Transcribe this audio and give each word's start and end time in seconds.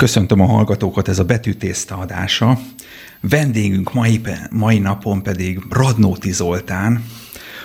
Köszöntöm 0.00 0.40
a 0.40 0.46
hallgatókat, 0.46 1.08
ez 1.08 1.18
a 1.18 1.24
betűtészta 1.24 1.96
adása. 1.96 2.58
Vendégünk 3.20 3.92
mai, 3.92 4.20
mai 4.50 4.78
napon 4.78 5.22
pedig 5.22 5.58
Radnóti 5.70 6.32
Zoltán, 6.32 7.04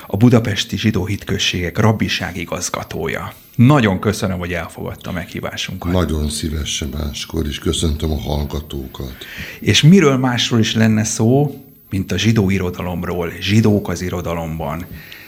a 0.08 0.18
Budapesti 0.18 0.78
Zsidó 0.78 1.06
Hitközségek 1.06 1.78
rabbiság 1.78 2.38
igazgatója. 2.38 3.34
Nagyon 3.56 4.00
köszönöm, 4.00 4.40
hogy 4.40 4.54
elfogadta 4.54 5.10
a 5.10 5.14
meghívásunkat. 5.14 5.92
Nagyon 5.92 6.30
szívesen 6.30 6.90
máskor 6.90 7.48
is 7.48 7.60
köszöntöm 7.60 8.12
a 8.12 8.20
hallgatókat. 8.20 9.16
És 9.60 9.82
miről 9.82 10.18
másról 10.18 10.60
is 10.60 10.76
lenne 10.76 11.04
szó, 11.04 11.64
mint 11.90 12.12
a 12.12 12.18
zsidó 12.18 12.50
irodalomról, 12.50 13.32
zsidók 13.40 13.90
az 13.90 14.02
irodalomban, 14.02 14.86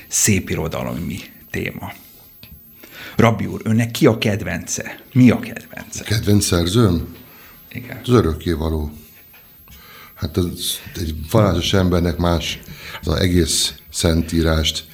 szép 0.07 0.49
irodalmi 0.49 1.19
téma. 1.51 1.91
Rabbi 3.17 3.45
úr, 3.45 3.61
önnek 3.63 3.91
ki 3.91 4.05
a 4.05 4.17
kedvence? 4.17 4.99
Mi 5.13 5.29
a 5.29 5.39
kedvence? 5.39 6.03
Kedvenc 6.03 6.45
szerzőm? 6.45 7.15
Igen. 7.71 7.99
Az 8.03 8.09
örökkévaló. 8.09 8.91
Hát 10.13 10.37
az, 10.37 10.79
egy 10.95 11.15
varázsos 11.31 11.73
embernek 11.73 12.17
más 12.17 12.59
az 13.03 13.13
egész 13.13 13.73
szentírást 13.89 14.85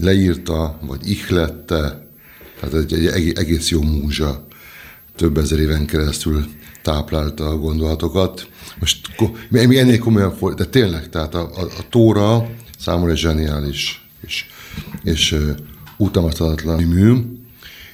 leírta, 0.00 0.78
vagy 0.82 1.10
ihlette, 1.10 2.08
tehát 2.60 2.74
egy, 2.92 3.06
egy 3.06 3.38
egész 3.38 3.68
jó 3.68 3.82
múzsa 3.82 4.46
több 5.16 5.38
ezer 5.38 5.58
éven 5.58 5.86
keresztül 5.86 6.44
táplálta 6.82 7.46
a 7.48 7.56
gondolatokat. 7.56 8.48
Most 8.78 9.00
mi 9.48 9.78
ennél 9.78 9.98
komolyan, 9.98 10.54
de 10.56 10.64
tényleg, 10.64 11.08
tehát 11.08 11.34
a, 11.34 11.40
a, 11.40 11.62
a 11.62 11.88
Tóra 11.90 12.50
számomra 12.78 13.16
zseniális, 13.16 14.08
és, 14.20 14.46
és 15.02 15.36
utamatatlan 15.96 16.82
mű, 16.82 17.14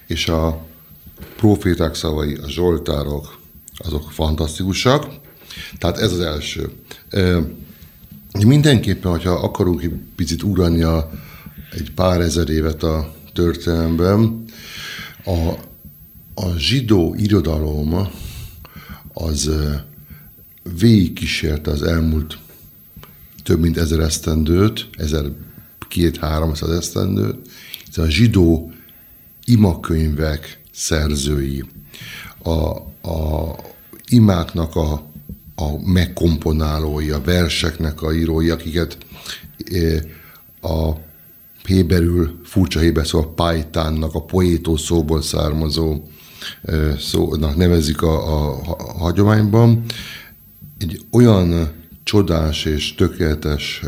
és 0.07 0.29
a 0.29 0.67
proféták 1.37 1.95
szavai, 1.95 2.35
a 2.35 2.49
zsoltárok, 2.49 3.39
azok 3.77 4.13
fantasztikusak. 4.13 5.07
Tehát 5.79 5.99
ez 5.99 6.13
az 6.13 6.21
első. 6.21 6.71
Mindenképpen, 8.47 9.11
hogyha 9.11 9.31
akarunk 9.31 9.83
egy 9.83 9.95
picit 10.17 10.43
ugrani 10.43 10.83
a, 10.83 11.11
egy 11.73 11.93
pár 11.95 12.21
ezer 12.21 12.49
évet 12.49 12.83
a 12.83 13.15
történelemben, 13.33 14.45
a, 15.25 15.53
a 16.35 16.57
zsidó 16.57 17.15
irodalom 17.19 18.09
az 19.13 19.51
végigkísérte 20.79 21.71
az 21.71 21.83
elmúlt 21.83 22.39
több 23.43 23.61
mint 23.61 23.77
ezer 23.77 23.99
esztendőt, 23.99 24.89
ezer 24.93 25.25
két-háromszáz 25.89 26.71
esztendőt, 26.71 27.49
a 27.99 28.11
zsidó 28.11 28.73
imakönyvek 29.45 30.61
szerzői, 30.73 31.65
a, 32.43 32.51
a 33.11 33.57
imáknak 34.09 34.77
a, 34.77 34.93
a 35.55 35.91
megkomponálói, 35.93 37.11
a 37.11 37.21
verseknek 37.21 38.03
a 38.03 38.15
írói, 38.15 38.51
akiket 38.51 38.99
a 40.61 40.93
héberül, 41.67 42.41
furcsa 42.45 42.81
héber 42.81 43.07
szó, 43.07 43.19
a 43.19 43.29
pajtánnak, 43.29 44.15
a 44.15 44.25
poétó 44.25 44.77
szóból 44.77 45.23
származó 45.23 46.03
szónak 46.99 47.57
nevezik 47.57 48.03
a, 48.03 48.37
a, 48.37 48.61
a 48.79 48.99
hagyományban. 48.99 49.85
Egy 50.79 51.01
olyan 51.11 51.73
csodás 52.03 52.65
és 52.65 52.95
tökéletes 52.95 53.83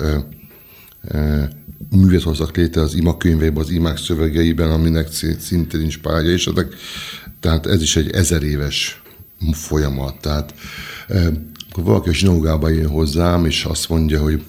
művet 1.91 2.23
hoztak 2.23 2.57
létre 2.57 2.81
az 2.81 2.95
ima 2.95 3.17
könyveiben, 3.17 3.63
az 3.63 3.71
imák 3.71 3.99
szövegeiben, 3.99 4.71
aminek 4.71 5.09
szintén 5.39 5.81
nincs 5.81 5.99
pálya, 5.99 6.31
és 6.31 6.47
ezek, 6.47 6.75
tehát 7.41 7.67
ez 7.67 7.83
is 7.83 7.97
egy 7.97 8.11
ezer 8.11 8.43
éves 8.43 9.03
folyamat. 9.53 10.21
Tehát 10.21 10.55
akkor 11.71 11.85
valaki 11.85 12.09
a 12.09 12.13
zsinagógába 12.13 12.69
jön 12.69 12.89
hozzám, 12.89 13.45
és 13.45 13.65
azt 13.65 13.89
mondja, 13.89 14.23
hogy 14.23 14.43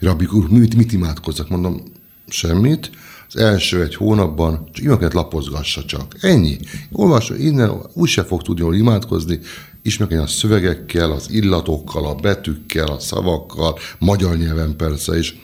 Rabbi 0.00 0.26
úr, 0.32 0.48
mit, 0.48 0.76
mit 0.76 0.92
imádkozzak? 0.92 1.48
Mondom, 1.48 1.82
semmit. 2.28 2.90
Az 3.28 3.36
első 3.36 3.82
egy 3.82 3.94
hónapban 3.94 4.68
csak 4.72 4.84
imeket 4.84 5.12
lapozgassa 5.12 5.84
csak. 5.84 6.16
Ennyi. 6.20 6.58
Olvassa 6.92 7.36
innen, 7.36 7.70
úgy 7.94 8.08
se 8.08 8.24
fog 8.24 8.42
tudni 8.42 8.62
jól 8.62 8.74
imádkozni, 8.74 9.38
ismerkedjen 9.82 10.24
a 10.24 10.28
szövegekkel, 10.28 11.12
az 11.12 11.30
illatokkal, 11.30 12.06
a 12.06 12.14
betűkkel, 12.14 12.86
a 12.86 12.98
szavakkal, 12.98 13.78
magyar 13.98 14.36
nyelven 14.36 14.76
persze 14.76 15.12
és 15.12 15.34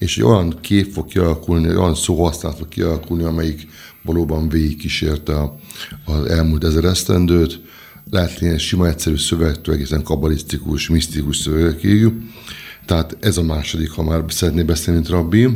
egy 0.00 0.22
olyan 0.22 0.58
kép 0.60 0.92
fog 0.92 1.06
kialakulni, 1.06 1.76
olyan 1.76 1.94
szóhasználat 1.94 2.58
fog 2.58 2.68
kialakulni, 2.68 3.22
amelyik 3.22 3.66
valóban 4.02 4.48
végigkísérte 4.48 5.52
az 6.04 6.24
elmúlt 6.24 6.64
ezer 6.64 6.84
esztendőt, 6.84 7.60
lehet 8.10 8.40
ilyen 8.40 8.58
sima, 8.58 8.86
egyszerű 8.86 9.16
szövegtől 9.16 9.74
egészen 9.74 10.02
kabalisztikus, 10.02 10.88
misztikus 10.88 11.36
szövegekig. 11.36 12.08
Tehát 12.86 13.16
ez 13.20 13.36
a 13.36 13.42
második, 13.42 13.90
ha 13.90 14.02
már 14.02 14.24
szeretné 14.28 14.62
beszélni, 14.62 14.98
mint 14.98 15.10
rabbi. 15.10 15.48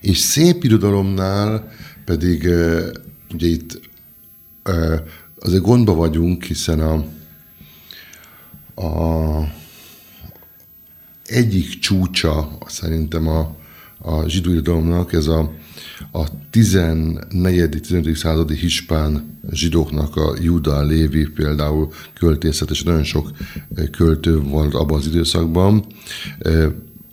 És 0.00 0.18
szép 0.18 0.64
irodalomnál 0.64 1.72
pedig 2.04 2.48
ugye 3.34 3.46
itt 3.46 3.80
azért 5.38 5.62
gondba 5.62 5.94
vagyunk, 5.94 6.44
hiszen 6.44 6.80
a, 6.80 7.04
a 8.82 9.63
egyik 11.24 11.78
csúcsa 11.78 12.58
szerintem 12.66 13.28
a, 13.28 13.56
a 13.98 14.28
zsidó 14.28 14.50
irodalomnak, 14.50 15.12
ez 15.12 15.26
a, 15.26 15.52
a 16.12 16.24
14.-15. 16.52 18.14
századi 18.14 18.54
hispán 18.56 19.38
zsidóknak 19.50 20.16
a 20.16 20.34
Juda 20.40 20.82
Lévi 20.82 21.26
például 21.26 21.92
költészet, 22.14 22.70
és 22.70 22.82
nagyon 22.82 23.04
sok 23.04 23.30
költő 23.90 24.40
volt 24.40 24.74
abban 24.74 24.98
az 24.98 25.06
időszakban. 25.06 25.84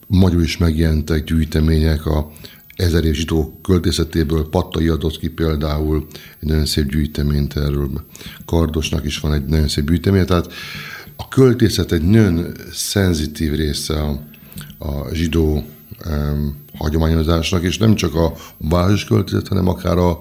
Magyarul 0.08 0.44
is 0.44 0.58
megjelentek 0.58 1.24
gyűjtemények 1.24 2.06
a 2.06 2.32
ezer 2.76 3.04
év 3.04 3.14
zsidó 3.14 3.60
költészetéből 3.62 4.50
Pattai 4.50 4.88
adott 4.88 5.18
ki 5.18 5.28
például 5.30 6.08
egy 6.40 6.48
nagyon 6.48 6.66
szép 6.66 6.90
gyűjteményt 6.90 7.58
erről. 7.58 8.06
Kardosnak 8.46 9.06
is 9.06 9.20
van 9.20 9.34
egy 9.34 9.46
nagyon 9.46 9.68
szép 9.68 9.90
gyűjtemény, 9.90 10.26
tehát 10.26 10.54
a 11.22 11.28
költészet 11.28 11.92
egy 11.92 12.02
nagyon 12.02 12.52
szenzitív 12.74 13.54
része 13.54 14.02
a, 14.02 14.20
a 14.78 15.14
zsidó 15.14 15.64
um, 16.10 16.56
hagyományozásnak, 16.78 17.64
és 17.64 17.78
nem 17.78 17.96
csak 17.96 18.16
a 18.16 18.34
város 18.58 19.06
költészet, 19.06 19.48
hanem 19.48 19.68
akár 19.68 19.98
a 19.98 20.20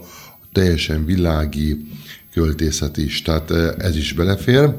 teljesen 0.53 1.05
világi 1.05 1.87
költészet 2.33 2.97
is. 2.97 3.23
Tehát 3.23 3.51
eh, 3.51 3.69
ez 3.79 3.97
is 3.97 4.13
belefér. 4.13 4.77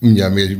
Mindjárt 0.00 0.34
még 0.34 0.56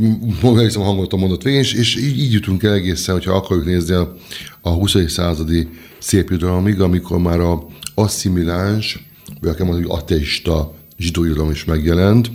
a 0.76 0.82
hangot 0.82 1.12
a 1.12 1.16
mondat 1.16 1.42
végén, 1.42 1.58
és, 1.58 1.96
így, 1.96 2.18
így 2.18 2.32
jutunk 2.32 2.62
el 2.62 2.72
egészen, 2.72 3.14
hogyha 3.14 3.32
akarjuk 3.32 3.66
nézni 3.66 3.94
a, 3.94 4.16
a 4.60 4.70
20. 4.70 4.96
századi 5.06 5.68
szép 5.98 6.30
irodalomig, 6.30 6.80
amikor 6.80 7.18
már 7.18 7.40
a 7.40 7.66
asszimiláns, 7.94 9.06
vagy 9.40 9.50
akár 9.50 9.66
hogy 9.66 9.84
ateista 9.88 10.74
zsidó 10.96 11.24
irodalom 11.24 11.50
is 11.50 11.64
megjelent, 11.64 12.30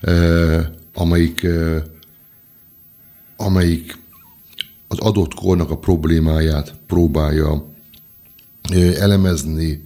eh, 0.00 0.66
amelyik, 0.94 1.46
amelyik 3.36 3.98
az 4.88 4.98
adott 4.98 5.34
kornak 5.34 5.70
a 5.70 5.78
problémáját 5.78 6.74
próbálja 6.86 7.68
elemezni, 8.98 9.82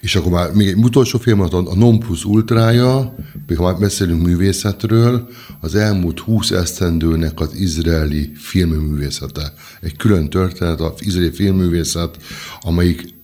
és 0.00 0.16
akkor 0.16 0.32
már 0.32 0.52
még 0.52 0.68
egy 0.68 0.76
utolsó 0.76 1.18
film, 1.18 1.40
a 1.40 1.74
non 1.74 1.98
plus 1.98 2.24
ultrája, 2.24 3.14
ha 3.56 3.62
már 3.62 3.78
beszélünk 3.78 4.22
művészetről, 4.22 5.28
az 5.60 5.74
elmúlt 5.74 6.18
húsz 6.18 6.50
esztendőnek 6.50 7.40
az 7.40 7.54
izraeli 7.54 8.32
filmművészete. 8.34 9.52
Egy 9.80 9.96
külön 9.96 10.30
történet, 10.30 10.80
az 10.80 10.92
izraeli 10.98 11.32
filmművészet, 11.32 12.16
amelyik 12.60 13.14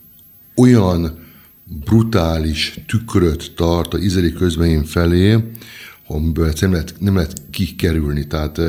olyan 0.57 1.19
brutális 1.85 2.81
tükröt 2.87 3.53
tart 3.57 3.95
az 3.95 4.03
izraeli 4.03 4.33
közbein 4.33 4.85
felé, 4.85 5.37
amiből 6.07 6.53
nem 6.61 6.73
lehet, 6.73 6.95
nem 6.99 7.15
lehet 7.15 7.43
kikerülni. 7.51 8.27
Tehát 8.27 8.61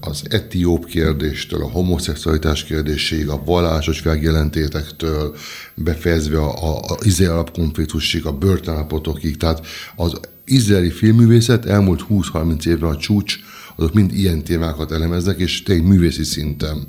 az 0.00 0.22
etióp 0.28 0.86
kérdéstől, 0.86 1.62
a 1.62 1.70
homoszexualitás 1.70 2.64
kérdéséig, 2.64 3.28
a 3.28 3.42
vallásos 3.44 4.02
megjelentétektől, 4.02 5.36
befejezve 5.74 6.38
a, 6.38 6.74
a, 6.74 6.78
a 6.78 6.98
izraeli 7.02 7.34
alapkonfliktusig, 7.34 8.26
a 8.26 8.32
börtönapotokig. 8.32 9.36
Tehát 9.36 9.66
az 9.96 10.20
izraeli 10.44 10.90
filmművészet 10.90 11.66
elmúlt 11.66 12.04
20-30 12.10 12.66
évben 12.66 12.90
a 12.90 12.96
csúcs, 12.96 13.38
azok 13.76 13.94
mind 13.94 14.14
ilyen 14.14 14.44
témákat 14.44 14.92
elemeznek, 14.92 15.38
és 15.38 15.62
tényleg 15.62 15.86
művészi 15.86 16.24
szinten. 16.24 16.88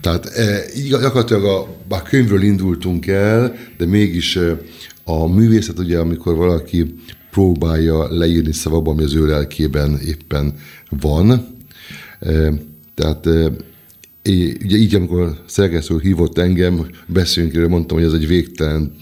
Tehát 0.00 0.26
e, 0.26 0.64
gyakorlatilag 0.88 1.44
a, 1.44 1.76
bár 1.88 2.02
könyvről 2.02 2.42
indultunk 2.42 3.06
el, 3.06 3.56
de 3.78 3.86
mégis 3.86 4.38
a 5.04 5.26
művészet, 5.26 5.78
ugye, 5.78 5.98
amikor 5.98 6.36
valaki 6.36 6.94
próbálja 7.32 8.14
leírni 8.14 8.52
szavakba, 8.52 8.90
ami 8.90 9.02
az 9.02 9.14
ő 9.14 9.26
lelkében 9.26 9.98
éppen 9.98 10.54
van. 10.88 11.46
Tehát 12.94 13.26
ugye 14.64 14.76
így, 14.76 14.94
amikor 14.94 15.42
szerkesztő 15.46 15.98
hívott 15.98 16.38
engem, 16.38 16.86
beszéljünk 17.06 17.54
erről, 17.54 17.68
mondtam, 17.68 17.96
hogy 17.96 18.06
ez 18.06 18.12
egy 18.12 18.26
végtelen 18.26 18.94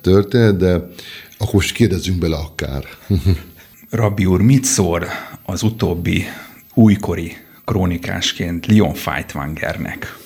történet, 0.00 0.56
de 0.56 0.88
Akkor 1.38 1.54
most 1.54 1.72
kérdezzünk 1.72 2.18
bele 2.18 2.36
akár. 2.36 2.84
Rabbi 3.90 4.26
úr, 4.26 4.40
mit 4.40 4.64
szór 4.64 5.06
az 5.42 5.62
utóbbi 5.62 6.24
újkori 6.74 7.36
krónikásként 7.64 8.66
Leon 8.66 8.94
Feitwangernek 8.94 10.18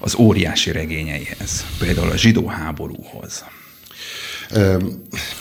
az 0.00 0.14
óriási 0.14 0.72
regényeihez, 0.72 1.64
például 1.78 2.10
a 2.10 2.16
zsidó 2.16 2.46
háborúhoz? 2.46 3.44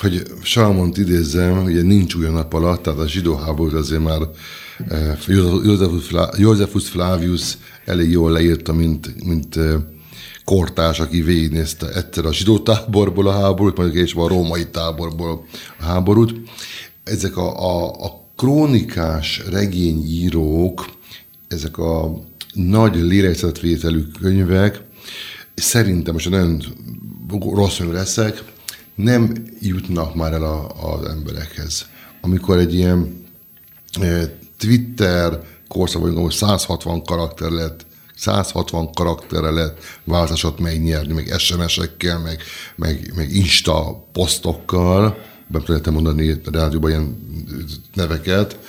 Hogy 0.01 0.23
Salmont 0.41 0.97
idézzem, 0.97 1.63
ugye 1.63 1.81
nincs 1.81 2.13
új 2.15 2.27
nap 2.27 2.53
alatt, 2.53 2.83
tehát 2.83 2.99
a 2.99 3.07
zsidó 3.07 3.35
háborút 3.35 3.73
azért 3.73 4.03
már 4.03 4.19
Józefus 6.37 6.89
Flavius 6.89 7.57
elég 7.85 8.09
jól 8.09 8.31
leírta, 8.31 8.73
mint, 8.73 9.23
mint 9.25 9.59
kortárs, 10.45 10.99
aki 10.99 11.21
végignézte 11.21 11.93
egyszer 11.93 12.25
a 12.25 12.33
zsidó 12.33 12.59
táborból 12.59 13.27
a 13.27 13.31
háborút, 13.31 13.77
majd 13.77 13.95
és 13.95 14.13
a 14.13 14.27
római 14.27 14.69
táborból 14.69 15.45
a 15.79 15.83
háborút. 15.83 16.33
Ezek 17.03 17.37
a, 17.37 17.59
a, 17.59 18.05
a 18.05 18.29
krónikás 18.35 19.41
regényírók, 19.49 20.85
ezek 21.47 21.77
a 21.77 22.19
nagy 22.53 22.95
lélegzetvételű 22.95 24.03
könyvek, 24.21 24.81
szerintem, 25.53 26.13
most 26.13 26.29
nagyon 26.29 26.63
rossz 27.53 27.79
leszek, 27.79 28.43
nem 29.03 29.33
jutnak 29.59 30.15
már 30.15 30.33
el 30.33 30.44
a, 30.44 30.68
az 30.94 31.07
emberekhez. 31.07 31.86
Amikor 32.21 32.57
egy 32.57 32.74
ilyen 32.74 33.25
e, 34.01 34.38
Twitter 34.57 35.39
korszakban, 35.68 36.15
hogy 36.15 36.33
160 36.33 37.03
karakter 37.03 37.51
lett, 37.51 37.86
160 38.15 38.94
karakterre 38.94 39.50
lehet 39.50 40.00
változásot 40.03 40.59
megnyerni, 40.59 41.13
meg 41.13 41.33
SMS-ekkel, 41.38 42.19
meg, 42.19 42.42
meg, 42.75 43.12
meg 43.15 43.36
Insta 43.36 44.07
posztokkal, 44.12 45.18
be 45.47 45.59
lehetem 45.65 45.94
mondani 45.94 46.30
a 46.31 46.51
rádióban 46.51 46.89
ilyen 46.89 47.18
neveket, 47.94 48.59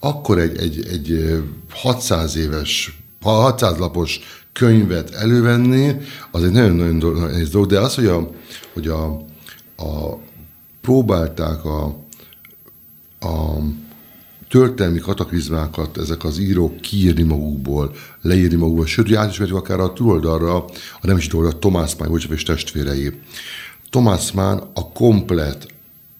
akkor 0.00 0.38
egy, 0.38 0.58
egy, 0.58 0.86
egy 0.90 1.42
600 1.70 2.36
éves, 2.36 3.02
600 3.20 3.76
lapos 3.78 4.20
könyvet 4.52 5.10
elővenni, 5.10 5.96
az 6.30 6.44
egy 6.44 6.50
nagyon-nagyon 6.50 7.30
nehéz 7.30 7.50
dolog, 7.50 7.68
de 7.68 7.80
az, 7.80 7.94
hogy 7.94 8.06
a, 8.06 8.30
hogy 8.72 8.88
a, 8.88 9.24
a 9.82 10.18
próbálták 10.80 11.64
a, 11.64 11.84
a 13.20 13.58
történelmi 14.48 14.98
kataklizmákat 14.98 15.98
ezek 15.98 16.24
az 16.24 16.38
írók 16.38 16.80
kiírni 16.80 17.22
magukból, 17.22 17.94
leírni 18.20 18.56
magukból, 18.56 18.86
sőt, 18.86 19.16
átismerjük 19.16 19.56
akár 19.56 19.80
a 19.80 19.92
túloldalra, 19.92 20.64
a 21.00 21.06
nem 21.06 21.16
is 21.16 21.28
a 21.28 21.58
Tomás 21.58 21.94
Mann, 21.96 22.10
József 22.10 22.30
és 22.30 22.42
testvérei. 22.42 23.20
Tomás 23.90 24.32
Mann 24.32 24.62
a 24.74 24.92
komplet 24.92 25.66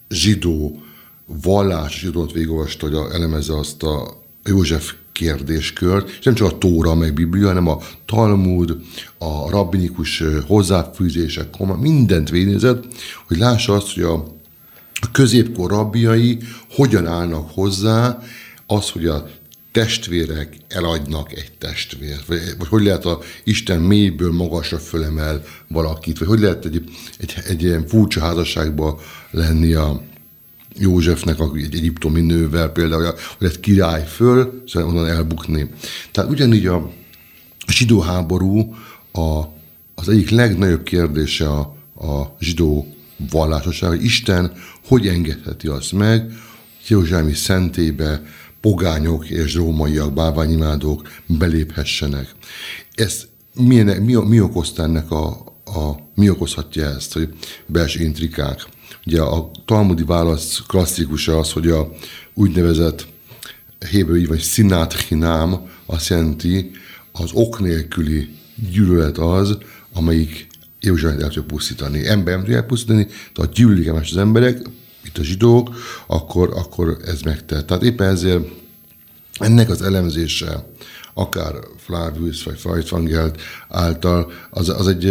zsidó 0.09 0.83
vallás 1.27 1.99
zsidót 1.99 2.33
végigolvasta, 2.33 2.89
hogy 2.89 3.13
elemezze 3.15 3.59
azt 3.59 3.83
a 3.83 4.23
József 4.45 4.95
kérdéskört, 5.13 6.09
és 6.09 6.25
nem 6.25 6.35
csak 6.35 6.53
a 6.53 6.59
Tóra, 6.59 6.95
meg 6.95 7.15
Biblia, 7.15 7.47
hanem 7.47 7.69
a 7.69 7.79
Talmud, 8.07 8.77
a 9.19 9.51
rabbinikus 9.51 10.23
hozzáfűzések, 10.47 11.57
mindent 11.81 12.31
végignézett, 12.31 12.85
hogy 13.27 13.37
lássa 13.39 13.75
azt, 13.75 13.95
hogy 13.95 14.03
a 14.03 14.41
középkor 15.13 15.71
rabbiai 15.71 16.39
hogyan 16.71 17.07
állnak 17.07 17.51
hozzá 17.51 18.19
az, 18.67 18.91
hogy 18.91 19.07
a 19.07 19.27
testvérek 19.73 20.57
eladnak 20.69 21.33
egy 21.33 21.53
testvért, 21.59 22.27
vagy, 22.27 22.39
vagy 22.59 22.69
hogy 22.69 22.83
lehet 22.83 23.05
a 23.05 23.19
Isten 23.45 23.81
mélyből 23.81 24.33
magasra 24.33 24.79
fölemel 24.79 25.43
valakit, 25.69 26.19
vagy 26.19 26.29
hogy 26.29 26.41
lehet 26.41 26.65
egy, 26.65 26.85
egy, 27.19 27.35
egy 27.47 27.63
ilyen 27.63 27.87
furcsa 27.87 28.21
házasságban 28.21 28.99
lenni 29.31 29.73
a 29.73 30.03
Józsefnek 30.79 31.39
egy 31.55 31.75
egyiptomi 31.75 32.21
nővel 32.21 32.69
például, 32.69 33.05
hogy 33.05 33.15
lehet 33.39 33.61
király 33.61 34.07
föl, 34.07 34.63
szóval 34.67 34.89
onnan 34.89 35.07
elbukni. 35.07 35.71
Tehát 36.11 36.31
ugyanígy 36.31 36.67
a, 36.67 36.91
zsidó 37.69 38.01
háború 38.01 38.75
a, 39.13 39.43
az 39.95 40.09
egyik 40.09 40.31
legnagyobb 40.31 40.83
kérdése 40.83 41.49
a, 41.49 41.61
a 41.95 42.37
zsidó 42.41 42.95
vallásosság, 43.31 43.91
hogy 43.91 44.05
Isten 44.05 44.53
hogy 44.87 45.09
engedheti 45.09 45.67
azt 45.67 45.93
meg, 45.93 46.33
Jeruzsálemi 46.89 47.35
szentébe 47.35 48.23
pogányok 48.61 49.29
és 49.29 49.55
rómaiak, 49.55 50.13
bálványimádók 50.13 51.09
beléphessenek. 51.27 52.35
Ez 52.95 53.23
milyen, 53.55 54.03
mi, 54.03 54.15
mi 54.15 54.41
okozta 54.41 54.83
ennek 54.83 55.11
a, 55.11 55.27
a, 55.65 56.11
mi 56.15 56.31
okozhatja 56.31 56.87
ezt, 56.87 57.13
hogy 57.13 57.29
belső 57.67 58.03
intrikák? 58.03 58.67
Ugye 59.07 59.21
a 59.21 59.51
talmudi 59.65 60.05
válasz 60.05 60.63
klasszikus 60.67 61.29
az, 61.29 61.53
hogy 61.53 61.69
a 61.69 61.93
úgynevezett 62.35 63.07
héberű 63.91 64.27
vagy 64.27 64.41
színát 64.41 64.93
hinám 64.93 65.71
azt 65.87 66.09
jelenti, 66.09 66.71
az 67.13 67.31
ok 67.33 67.61
nélküli 67.61 68.29
gyűlölet 68.71 69.19
az, 69.19 69.59
amelyik 69.93 70.47
Jeruzsálemet 70.81 71.23
el 71.23 71.29
tudja 71.29 71.43
pusztítani. 71.43 72.07
Ember 72.07 72.35
nem 72.35 72.45
tudja 72.45 72.65
pusztítani, 72.65 73.05
de 73.05 73.43
ha 73.43 73.47
gyűlölik 73.47 73.93
az 73.93 74.17
emberek, 74.17 74.63
itt 75.05 75.19
a 75.19 75.23
zsidók, 75.23 75.75
akkor, 76.07 76.53
akkor 76.55 76.97
ez 77.05 77.21
megtett. 77.21 77.67
Tehát 77.67 77.83
éppen 77.83 78.09
ezért 78.09 78.45
ennek 79.39 79.71
az 79.71 79.83
elemzése, 79.83 80.67
akár 81.15 81.55
Flavius 81.77 82.43
vagy 82.43 82.59
Feuchtwangelt 82.59 83.41
által, 83.69 84.33
az, 84.51 84.69
az 84.69 84.89
egy 84.89 85.05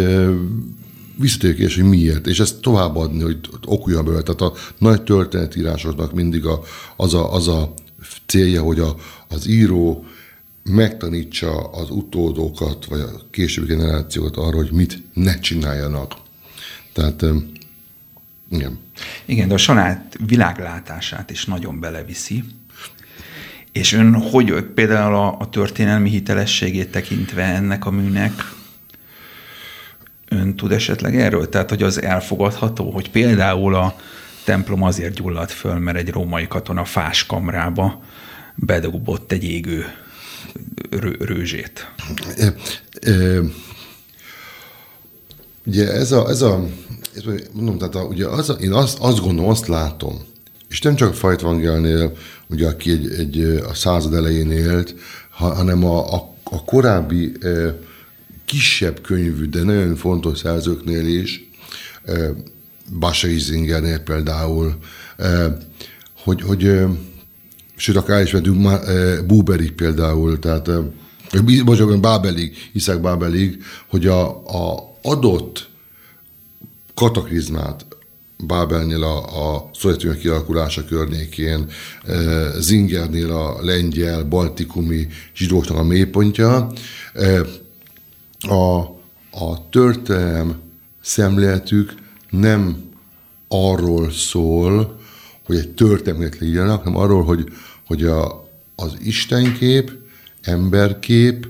visszatérés, 1.16 1.74
hogy 1.74 1.88
miért, 1.88 2.26
és 2.26 2.40
ezt 2.40 2.60
továbbadni, 2.60 3.22
hogy 3.22 3.38
okulja 3.66 4.02
belőle. 4.02 4.22
Tehát 4.22 4.40
a 4.40 4.52
nagy 4.78 5.02
történetírásoknak 5.02 6.12
mindig 6.12 6.46
a, 6.46 6.60
az, 6.96 7.14
a, 7.14 7.34
az 7.34 7.48
a 7.48 7.74
célja, 8.26 8.62
hogy 8.62 8.78
a, 8.78 8.96
az 9.28 9.48
író 9.48 10.04
megtanítsa 10.62 11.70
az 11.70 11.90
utódokat, 11.90 12.84
vagy 12.84 13.00
a 13.00 13.10
későbbi 13.30 13.66
generációkat 13.66 14.36
arra, 14.36 14.56
hogy 14.56 14.72
mit 14.72 15.02
ne 15.12 15.38
csináljanak. 15.38 16.14
Tehát 16.92 17.24
igen. 18.50 18.78
Igen, 19.24 19.48
de 19.48 19.54
a 19.54 19.58
saját 19.58 20.16
világlátását 20.26 21.30
is 21.30 21.44
nagyon 21.44 21.80
beleviszi. 21.80 22.44
És 23.72 23.92
ön 23.92 24.14
hogy 24.14 24.62
például 24.62 25.14
a, 25.14 25.38
a 25.38 25.48
történelmi 25.48 26.10
hitelességét 26.10 26.90
tekintve 26.90 27.42
ennek 27.42 27.86
a 27.86 27.90
műnek 27.90 28.32
ön 30.32 30.56
tud 30.56 30.72
esetleg 30.72 31.16
erről? 31.16 31.48
Tehát, 31.48 31.68
hogy 31.68 31.82
az 31.82 32.02
elfogadható, 32.02 32.90
hogy 32.90 33.10
például 33.10 33.74
a 33.74 33.96
templom 34.44 34.82
azért 34.82 35.14
gyulladt 35.14 35.50
föl, 35.50 35.78
mert 35.78 35.96
egy 35.96 36.10
római 36.10 36.48
katona 36.48 36.84
fás 36.84 37.26
kamrába 37.26 38.02
bedobott 38.54 39.32
egy 39.32 39.44
égő 39.44 39.84
rőzsét. 41.18 41.90
E, 42.36 42.54
e, 43.10 43.40
ugye 45.66 45.92
ez 45.92 46.12
a, 46.12 46.28
ez 46.28 46.42
a 46.42 46.64
mondom, 47.52 47.78
tehát 47.78 47.94
a, 47.94 48.02
ugye 48.02 48.26
az, 48.26 48.56
én 48.60 48.72
azt, 48.72 48.98
azt 48.98 49.20
gondolom, 49.20 49.50
azt 49.50 49.66
látom, 49.66 50.20
és 50.68 50.80
nem 50.80 50.94
csak 50.94 51.14
Fajtvangelnél, 51.14 52.12
ugye, 52.46 52.68
aki 52.68 52.90
egy, 52.90 53.10
egy, 53.18 53.62
a 53.68 53.74
század 53.74 54.14
elején 54.14 54.50
élt, 54.50 54.94
hanem 55.30 55.84
a, 55.84 56.14
a, 56.14 56.34
a 56.42 56.64
korábbi 56.64 57.32
e, 57.40 57.48
kisebb 58.52 59.00
könyvű, 59.00 59.46
de 59.46 59.62
nagyon 59.62 59.96
fontos 59.96 60.38
szerzőknél 60.38 61.06
is, 61.06 61.50
e, 62.04 62.34
Basa 62.98 63.28
Izingernél 63.28 63.98
például, 63.98 64.78
hogy, 66.22 66.42
hogy 66.42 66.80
sőt, 67.76 67.96
akár 67.96 68.22
is 68.22 68.32
vettünk 68.32 68.68
Buberig 69.26 69.72
például, 69.72 70.38
tehát 70.38 70.70
bocsánat, 71.64 72.00
Bábelig, 72.00 72.70
Iszák 72.72 73.00
Bábelig, 73.00 73.62
hogy 73.88 74.06
a, 74.06 74.28
a 74.46 74.94
adott 75.02 75.68
kataklizmát 76.94 77.86
Bábelnél 78.46 79.02
a, 79.02 79.54
a 79.54 79.70
Szovjetunió 79.74 80.18
kialakulása 80.18 80.84
környékén, 80.84 81.66
Zingernél 82.58 83.30
a 83.30 83.64
lengyel, 83.64 84.24
baltikumi 84.24 85.06
zsidóknak 85.34 85.78
a 85.78 85.82
mélypontja. 85.82 86.72
A, 88.42 88.80
a 89.30 89.68
történelem 89.70 90.60
szemléletük 91.00 91.94
nem 92.30 92.90
arról 93.48 94.10
szól, 94.10 95.00
hogy 95.46 95.56
egy 95.56 95.70
történelmet 95.70 96.42
írjanak, 96.42 96.82
hanem 96.82 96.98
arról, 96.98 97.24
hogy, 97.24 97.48
hogy 97.86 98.04
a, 98.04 98.50
az 98.76 98.96
istenkép, 99.02 99.92
emberkép, 100.42 101.46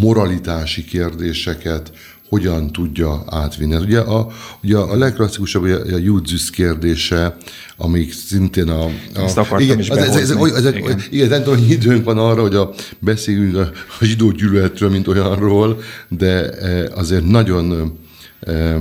moralitási 0.00 0.84
kérdéseket, 0.84 1.92
hogyan 2.28 2.72
tudja 2.72 3.24
átvinni. 3.26 3.72
Hát 3.72 3.82
ugye 3.82 4.00
a, 4.00 4.28
ugye 4.62 4.76
a 4.76 4.96
legklasszikusabb 4.96 5.64
a, 5.64 5.94
a 5.94 5.98
Júdzius 5.98 6.50
kérdése, 6.50 7.36
amik 7.76 8.12
szintén 8.12 8.68
a... 8.68 8.84
a 8.84 8.92
Ezt 9.14 9.38
akartam 9.38 9.60
igen, 9.60 9.78
is 9.78 9.88
ez, 9.88 9.96
ez, 9.96 10.30
ez, 10.30 10.64
ez, 10.64 10.74
igen. 10.74 11.02
igen, 11.10 11.28
nem 11.28 11.42
tudom, 11.42 11.58
hogy 11.58 11.70
időnk 11.70 12.04
van 12.04 12.18
arra, 12.18 12.40
hogy 12.40 12.54
a, 12.54 12.72
beszéljünk 12.98 13.56
a, 13.56 13.70
a 14.00 14.04
zsidó 14.04 14.30
gyűlöletről, 14.30 14.90
mint 14.90 15.08
olyanról, 15.08 15.80
de 16.08 16.50
e, 16.50 16.90
azért 16.94 17.24
nagyon 17.26 17.98
e, 18.40 18.76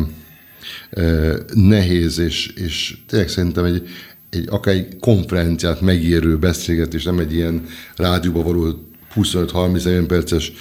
nehéz, 1.53 2.19
és, 2.19 2.47
és 2.47 2.97
tényleg 3.07 3.29
szerintem 3.29 3.63
egy, 3.63 3.87
egy 4.29 4.47
akár 4.49 4.73
egy 4.73 4.97
konferenciát 4.99 5.81
megérő 5.81 6.37
beszélgetés, 6.37 7.03
nem 7.03 7.19
egy 7.19 7.33
ilyen 7.33 7.65
rádióba 7.95 8.43
való 8.43 8.89
25-30 9.15 10.03
perces 10.07 10.51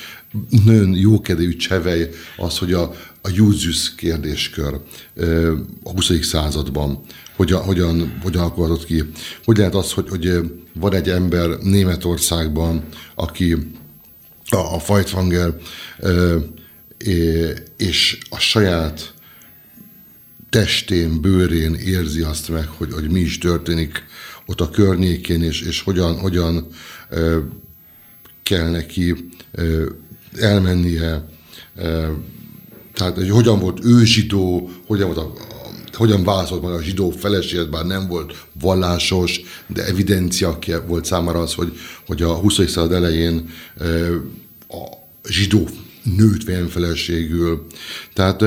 nagyon 0.65 0.95
jókedvű 0.95 1.57
csevej 1.57 2.11
az, 2.37 2.59
hogy 2.59 2.73
a, 2.73 2.83
a 3.23 3.31
Júzius 3.35 3.95
kérdéskör 3.95 4.81
a 5.83 5.91
20. 5.91 6.11
században 6.23 7.01
hogyan, 7.37 7.63
hogyan, 7.63 8.19
hogyan 8.23 8.43
alakulhatott 8.43 8.85
ki. 8.85 9.03
Hogy 9.45 9.57
lehet 9.57 9.75
az, 9.75 9.93
hogy, 9.93 10.09
hogy 10.09 10.41
van 10.75 10.95
egy 10.95 11.09
ember 11.09 11.49
Németországban, 11.49 12.85
aki 13.15 13.57
a, 14.49 14.57
a 14.75 14.79
Feitwanger 14.79 15.55
és 17.77 18.19
a 18.31 18.39
saját 18.39 19.15
testén, 20.51 21.21
bőrén 21.21 21.75
érzi 21.75 22.21
azt 22.21 22.49
meg, 22.49 22.67
hogy, 22.67 22.93
hogy 22.93 23.11
mi 23.11 23.21
is 23.21 23.39
történik 23.39 24.05
ott 24.47 24.61
a 24.61 24.71
környékén, 24.71 25.43
és, 25.43 25.63
és 25.63 25.81
hogyan, 25.81 26.19
hogyan 26.19 26.67
kell 28.43 28.71
neki 28.71 29.29
elmennie, 30.39 31.29
tehát 32.95 33.15
hogy 33.15 33.31
hogyan 33.31 33.59
volt 33.59 33.85
ő 33.85 34.05
zsidó, 34.05 34.71
hogyan 34.87 35.07
volt 35.07 35.19
a, 35.19 35.33
hogyan 35.93 36.25
válaszolt 36.25 36.63
meg 36.63 36.73
a 36.73 36.83
zsidó 36.83 37.11
feleséget, 37.11 37.71
bár 37.71 37.85
nem 37.85 38.09
volt 38.09 38.47
vallásos, 38.61 39.41
de 39.67 39.85
evidencia 39.85 40.59
volt 40.87 41.05
számára 41.05 41.41
az, 41.41 41.55
hogy, 41.55 41.77
hogy 42.07 42.23
a 42.23 42.35
20. 42.35 42.55
század 42.55 42.93
elején 42.93 43.51
a 44.69 44.85
zsidó 45.29 45.69
nőtt 46.17 46.71
feleségül. 46.71 47.67
Tehát, 48.13 48.45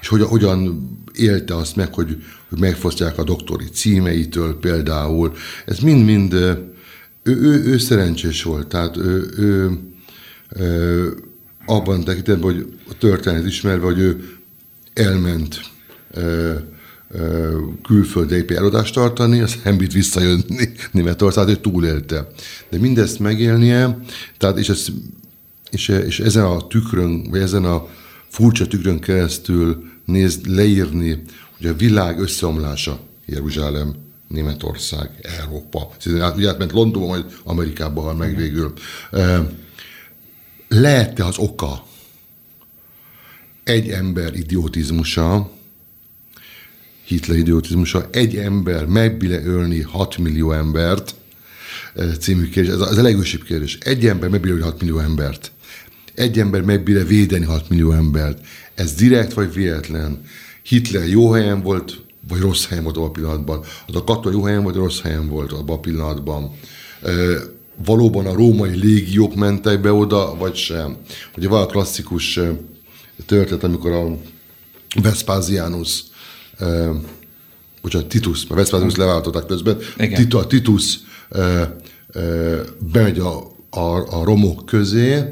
és 0.00 0.08
hogy, 0.08 0.22
hogyan 0.22 0.88
élte 1.14 1.56
azt 1.56 1.76
meg, 1.76 1.94
hogy, 1.94 2.22
hogy 2.48 2.58
megfosztják 2.58 3.18
a 3.18 3.24
doktori 3.24 3.64
címeitől 3.64 4.58
például. 4.58 5.32
Ez 5.66 5.78
mind-mind 5.78 6.58
ő, 7.26 7.40
ő, 7.40 7.64
ő 7.64 7.78
szerencsés 7.78 8.42
volt, 8.42 8.66
tehát 8.66 8.96
ő, 8.96 9.28
ő, 9.36 9.78
ő 10.56 11.14
abban 11.66 12.04
tekintetben, 12.04 12.52
hogy 12.52 12.78
a 12.88 12.98
történet 12.98 13.46
ismerve, 13.46 13.84
hogy 13.84 13.98
ő 13.98 14.28
elment 14.94 15.60
ö, 16.10 16.54
ö, 17.10 17.58
külföldre 17.82 18.36
épp 18.36 18.50
eladást 18.50 18.94
tartani, 18.94 19.40
az 19.40 19.58
nem 19.64 19.76
bírt 19.76 19.92
visszajönni 19.92 20.72
Németország, 20.90 21.48
ő 21.48 21.56
túlélte. 21.56 22.28
De 22.70 22.78
mindezt 22.78 23.18
megélnie, 23.18 23.98
tehát 24.38 24.58
és, 24.58 24.68
ez, 24.68 24.86
és, 25.70 25.88
és 25.88 26.20
ezen 26.20 26.44
a 26.44 26.66
tükrön, 26.66 27.30
vagy 27.30 27.40
ezen 27.40 27.64
a 27.64 27.88
furcsa 28.28 28.66
tükrön 28.66 29.00
keresztül 29.00 29.84
nézd, 30.04 30.46
leírni, 30.46 31.22
hogy 31.56 31.66
a 31.66 31.76
világ 31.76 32.20
összeomlása 32.20 33.00
Jeruzsálem 33.26 34.05
Németország, 34.28 35.10
Európa. 35.40 35.88
Ugye 36.06 36.48
átment 36.48 36.72
Londonba, 36.72 37.08
majd 37.08 37.24
Amerikába 37.44 38.00
hal 38.00 38.14
meg 38.14 38.36
végül. 38.36 38.72
Lehet-e 40.68 41.24
az 41.24 41.38
oka 41.38 41.84
egy 43.64 43.88
ember 43.88 44.34
idiotizmusa, 44.34 45.50
Hitler 47.04 47.36
idiotizmusa, 47.36 48.08
egy 48.10 48.36
ember 48.36 48.86
megbile 48.86 49.42
ölni 49.44 49.80
6 49.80 50.18
millió 50.18 50.52
embert, 50.52 51.14
című 52.20 52.48
kérdés. 52.48 52.72
Ez 52.72 52.80
az 52.80 52.98
a 52.98 53.02
legősibb 53.02 53.42
kérdés. 53.42 53.78
Egy 53.80 54.06
ember 54.06 54.28
megbile 54.28 54.52
ölni 54.52 54.64
6 54.64 54.80
millió 54.80 54.98
embert. 54.98 55.52
Egy 56.14 56.38
ember 56.38 56.62
megbile 56.62 57.04
védeni 57.04 57.44
6 57.44 57.68
millió 57.68 57.92
embert. 57.92 58.46
Ez 58.74 58.94
direkt 58.94 59.32
vagy 59.32 59.52
véletlen. 59.52 60.20
Hitler 60.62 61.08
jó 61.08 61.30
helyen 61.30 61.62
volt, 61.62 62.02
vagy 62.28 62.40
rossz 62.40 62.66
helyen 62.66 62.84
volt 62.84 62.96
abban 62.96 63.08
a 63.08 63.12
pillanatban. 63.12 63.64
Az 63.86 63.94
a 63.94 64.04
katona 64.04 64.34
jó 64.34 64.42
helyen, 64.42 64.62
vagy 64.62 64.74
rossz 64.74 65.00
helyen 65.00 65.28
volt 65.28 65.52
abban 65.52 65.76
a 65.76 65.80
pillanatban. 65.80 66.50
E, 67.02 67.10
valóban 67.84 68.26
a 68.26 68.34
római 68.34 68.78
légiók 68.78 69.34
mentek 69.34 69.80
be 69.80 69.92
oda, 69.92 70.36
vagy 70.36 70.54
sem. 70.54 70.96
Ugye 71.36 71.48
van 71.48 71.62
a 71.62 71.66
klasszikus 71.66 72.40
történet, 73.26 73.64
amikor 73.64 73.92
a 73.92 74.16
Vespasianus, 75.02 76.02
e, 76.58 76.90
bocsánat, 77.82 78.08
Titus, 78.08 78.46
mert 78.46 78.60
Vespasianus 78.60 78.96
leváltották 78.96 79.46
közben, 79.46 79.78
Titus, 79.96 80.40
a 80.40 80.46
Titus 80.46 80.98
e, 81.30 81.40
e, 81.40 81.70
bemegy 82.92 83.18
a, 83.18 83.54
a, 83.70 84.18
a 84.20 84.24
romok 84.24 84.66
közé, 84.66 85.22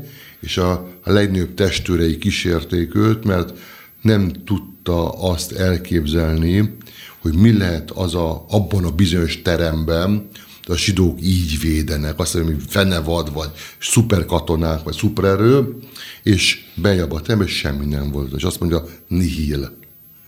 és 0.40 0.56
a, 0.56 0.70
a 1.02 1.12
legnőbb 1.12 1.54
testőrei 1.54 2.18
kísérték 2.18 2.94
őt, 2.94 3.24
mert 3.24 3.58
nem 4.02 4.32
tudta 4.44 5.08
azt 5.08 5.52
elképzelni, 5.52 6.76
hogy 7.24 7.34
mi 7.34 7.56
lehet 7.56 7.90
az 7.90 8.14
a, 8.14 8.44
abban 8.48 8.84
a 8.84 8.90
bizonyos 8.90 9.42
teremben, 9.42 10.28
a 10.66 10.76
zsidók 10.76 11.18
így 11.22 11.60
védenek, 11.60 12.18
azt 12.18 12.34
mondja, 12.34 12.54
hogy 12.54 12.64
fenevad, 12.68 13.32
vagy 13.32 13.50
szuperkatonák, 13.80 14.82
vagy 14.82 14.96
szupererő, 14.96 15.76
és 16.22 16.64
bejebb 16.74 17.12
a 17.12 17.20
terembe, 17.20 17.46
semmi 17.46 17.86
nem 17.86 18.10
volt. 18.10 18.32
És 18.36 18.42
azt 18.42 18.60
mondja, 18.60 18.84
nihil, 19.08 19.76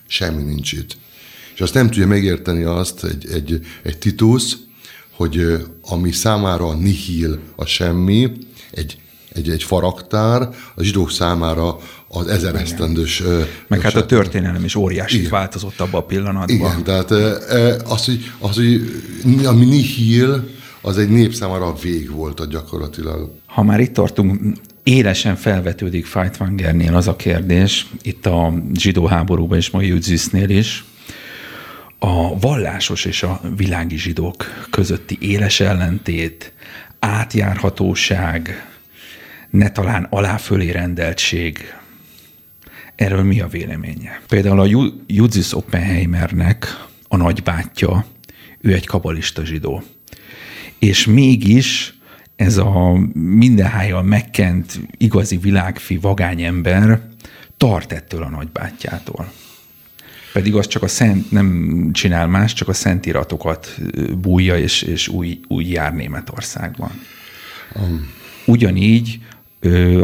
semmi 0.07 0.43
nincs 0.43 0.73
itt. 0.73 0.97
És 1.55 1.61
azt 1.61 1.75
nem 1.75 1.87
tudja 1.87 2.07
megérteni 2.07 2.63
azt 2.63 3.05
egy, 3.05 3.27
egy, 3.33 3.61
egy 3.83 3.99
Titus, 3.99 4.57
hogy 5.11 5.67
ami 5.83 6.13
számára 6.13 6.67
a 6.67 6.75
nihil 6.75 7.39
a 7.57 7.65
semmi, 7.65 8.33
egy, 8.71 8.99
egy, 9.33 9.51
egy 9.51 9.63
faraktár, 9.63 10.49
a 10.75 10.83
zsidók 10.83 11.11
számára 11.11 11.79
az 12.09 12.27
ezer 12.27 12.55
esztendős... 12.55 13.23
Meg 13.67 13.81
hát 13.81 13.95
a 13.95 14.07
történelem 14.07 14.65
is 14.65 14.75
óriási 14.75 15.19
igen. 15.19 15.31
változott 15.31 15.81
abban 15.81 16.01
a 16.01 16.05
pillanatban. 16.05 16.57
Igen, 16.57 16.85
tehát 16.85 17.11
az, 17.85 18.05
hogy, 18.05 18.31
az, 18.39 18.55
hogy 18.55 18.81
ami 19.45 19.65
nihil, 19.65 20.49
az 20.81 20.99
egy 20.99 21.09
nép 21.09 21.35
számára 21.35 21.75
vég 21.83 22.11
volt 22.11 22.41
a 22.41 22.47
gyakorlatilag. 22.47 23.31
Ha 23.47 23.63
már 23.63 23.81
itt 23.81 23.93
tartunk, 23.93 24.41
élesen 24.83 25.37
felvetődik 25.37 26.07
Feitwangernél 26.07 26.95
az 26.95 27.09
a 27.09 27.17
kérdés, 27.17 27.87
itt 28.03 28.27
a 28.27 28.55
zsidó 28.75 29.07
háborúban 29.07 29.59
és 29.59 29.71
mai 29.71 29.87
Jüdzüsznél 29.87 30.51
is, 30.51 30.85
a 31.99 32.39
vallásos 32.39 33.05
és 33.05 33.23
a 33.23 33.41
világi 33.57 33.97
zsidók 33.97 34.45
közötti 34.71 35.19
éles 35.21 35.61
ellentét, 35.61 36.53
átjárhatóság, 36.99 38.67
ne 39.51 39.71
talán 39.71 40.09
fölé 40.39 40.71
rendeltség, 40.71 41.75
Erről 42.97 43.23
mi 43.23 43.41
a 43.41 43.47
véleménye? 43.47 44.21
Például 44.29 44.61
a 44.61 44.93
Judzis 45.07 45.55
Oppenheimernek 45.55 46.87
a 47.09 47.17
nagybátyja, 47.17 48.07
ő 48.61 48.73
egy 48.73 48.87
kabalista 48.87 49.45
zsidó. 49.45 49.83
És 50.79 51.07
mégis 51.07 51.99
ez 52.37 52.57
a 52.57 52.93
mindenhájjal 53.15 54.03
megkent 54.03 54.81
igazi 54.97 55.37
világfi 55.37 55.97
vagány 55.97 56.43
ember 56.43 57.09
tart 57.57 57.93
ettől 57.93 58.23
a 58.23 58.29
nagybátyjától. 58.29 59.33
Pedig 60.33 60.55
az 60.55 60.67
csak 60.67 60.83
a 60.83 60.89
szent, 60.89 61.31
nem 61.31 61.91
csinál 61.93 62.27
más, 62.27 62.53
csak 62.53 62.69
a 62.69 62.73
szentiratokat 62.73 63.79
bújja 64.21 64.59
és, 64.59 64.83
és 64.83 65.09
új, 65.09 65.41
új 65.49 65.65
jár 65.65 65.95
Németországban. 65.95 66.91
Um. 67.75 68.15
Ugyanígy 68.47 69.19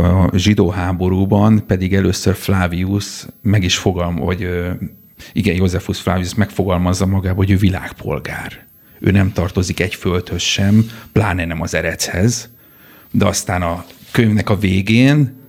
a 0.02 0.30
zsidó 0.35 0.68
háborúban 0.68 1.66
pedig 1.66 1.94
először 1.94 2.35
Flavius 2.35 3.26
meg 3.42 3.62
is 3.62 3.76
fogalm, 3.76 4.16
vagy 4.16 4.49
igen, 5.32 5.54
Józefus 5.54 6.00
Flavius 6.00 6.35
megfogalmazza 6.35 7.06
magába, 7.06 7.37
hogy 7.37 7.50
ő 7.50 7.56
világpolgár. 7.56 8.66
Ő 9.00 9.11
nem 9.11 9.32
tartozik 9.32 9.80
egy 9.80 9.94
földhöz 9.94 10.40
sem, 10.40 10.87
pláne 11.12 11.44
nem 11.44 11.61
az 11.61 11.75
erechez, 11.75 12.49
de 13.11 13.26
aztán 13.26 13.62
a 13.62 13.85
könyvnek 14.11 14.50
a 14.50 14.59
végén 14.59 15.40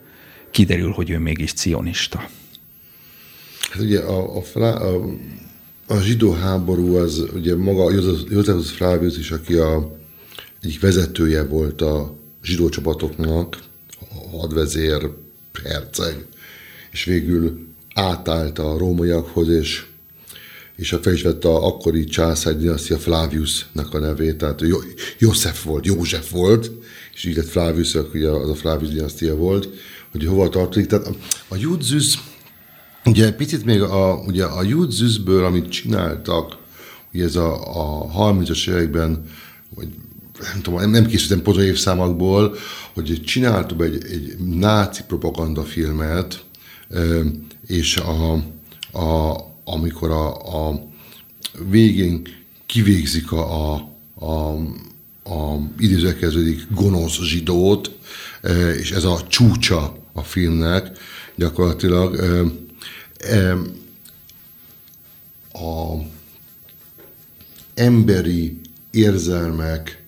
kiderül, 0.52 0.92
hogy 0.92 1.10
ő 1.10 1.18
mégis 1.18 1.54
cionista. 1.54 2.30
Hát 3.72 3.82
ugye 3.82 4.00
a, 4.00 4.38
a, 4.38 4.64
a, 4.64 5.04
a 5.88 6.00
zsidó 6.00 6.32
háború 6.32 6.96
az, 6.96 7.26
ugye 7.34 7.56
maga 7.56 7.92
Józefus 8.30 8.72
Flavius 8.72 9.18
is, 9.18 9.32
aki 9.32 9.54
a 9.54 9.98
egyik 10.62 10.82
vezetője 10.82 11.44
volt 11.44 11.82
a 11.82 12.18
zsidó 12.44 12.70
csapatoknak, 12.70 13.58
hadvezér, 14.32 15.10
herceg, 15.64 16.26
és 16.92 17.04
végül 17.04 17.68
átállt 17.94 18.60
a 18.60 18.78
rómaiakhoz, 18.78 19.50
és, 19.50 19.86
és 20.76 20.96
fel 21.02 21.14
is 21.14 21.22
vette 21.22 21.48
a 21.48 21.66
akkori 21.66 22.04
császár 22.04 22.58
dinasztia 22.58 22.98
Flaviusnak 22.98 23.94
a 23.94 24.00
nevét, 24.00 24.38
tehát 24.38 24.62
József 25.18 25.64
volt, 25.64 25.86
József 25.86 26.30
volt, 26.30 26.72
és 27.14 27.24
így 27.24 27.36
lett 27.36 27.48
Flavius, 27.48 27.96
ugye 28.14 28.30
az 28.30 28.50
a 28.50 28.56
Flavius 28.56 28.92
dinasztia 28.92 29.36
volt, 29.36 29.70
hogy 30.12 30.26
hova 30.26 30.50
tartozik. 30.50 30.88
Tehát 30.88 31.08
a, 31.08 31.16
a 31.48 31.56
Judzüsz, 31.56 32.18
ugye 33.06 33.32
picit 33.32 33.66
még 33.66 33.82
a, 33.82 34.24
ugye 34.28 34.46
a 34.46 34.64
Judzüszből, 34.64 35.46
amit 35.46 35.70
csináltak, 35.70 36.58
ugye 37.14 37.24
ez 37.24 37.36
a, 37.36 37.54
a 37.54 38.34
30-as 38.34 38.70
években, 38.70 39.26
vagy 39.76 39.88
nem 40.52 40.62
tudom, 40.62 40.90
nem, 40.92 41.06
készítem 41.06 41.42
pontos 41.42 41.64
évszámokból, 41.64 42.56
hogy 42.94 43.22
csináltuk 43.26 43.84
egy, 43.84 44.06
egy 44.12 44.38
náci 44.38 45.04
propagandafilmet, 45.08 46.44
és 47.68 47.98
a, 47.98 48.34
a, 49.00 49.38
amikor 49.64 50.12
a, 50.12 50.28
a 50.70 50.88
végén 51.70 52.22
kivégzik 52.66 53.32
a, 53.32 53.74
a, 53.74 53.90
a, 54.26 54.54
a 55.24 55.60
idézőkeződik 55.80 56.68
gonosz 56.70 57.22
zsidót, 57.22 57.92
és 58.80 58.92
ez 58.92 59.04
a 59.04 59.28
csúcsa 59.28 59.98
a 60.14 60.22
filmnek 60.22 60.98
gyakorlatilag 61.36 62.16
a 65.54 65.94
emberi 67.74 68.62
érzelmek 68.92 70.03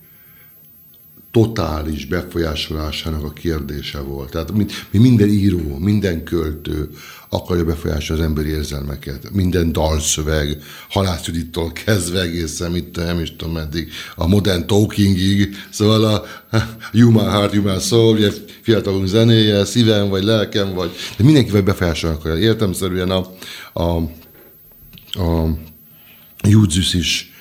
totális 1.36 2.06
befolyásolásának 2.06 3.24
a 3.24 3.34
kérdése 3.34 4.00
volt. 4.00 4.32
Tehát 4.32 4.52
mi, 4.52 4.66
mi 4.92 5.00
minden 5.00 5.30
író, 5.30 5.78
minden 5.78 6.24
költő 6.24 6.90
akarja 7.30 7.64
befolyásolni 7.64 8.22
az 8.22 8.28
emberi 8.28 8.50
érzelmeket. 8.50 9.32
Minden 9.32 9.72
dalszöveg, 9.72 10.64
halászüdittól 10.90 11.72
kezdve 11.72 12.22
egészen, 12.22 12.72
mit 12.72 12.96
nem 12.96 13.20
is 13.20 13.36
tudom 13.36 13.54
meddig, 13.54 13.92
a 14.16 14.28
modern 14.28 14.68
talkingig, 14.68 15.56
szóval 15.70 16.06
a 16.06 16.26
human 16.92 17.30
heart, 17.30 17.56
human 17.56 17.80
soul, 17.80 18.16
ugye 18.16 18.32
fiatalunk 18.62 19.08
zenéje, 19.08 19.66
szívem, 19.66 20.10
vagy 20.10 20.24
lelkem, 20.24 20.74
vagy, 20.74 20.92
de 21.18 21.24
mindenkivel 21.24 21.62
befolyásolni 21.62 22.16
akarja. 22.16 22.38
Értemszerűen 22.38 23.10
a, 23.10 23.32
a, 23.74 23.98
a 25.22 25.58
Júdzius 26.48 26.94
is, 26.94 27.32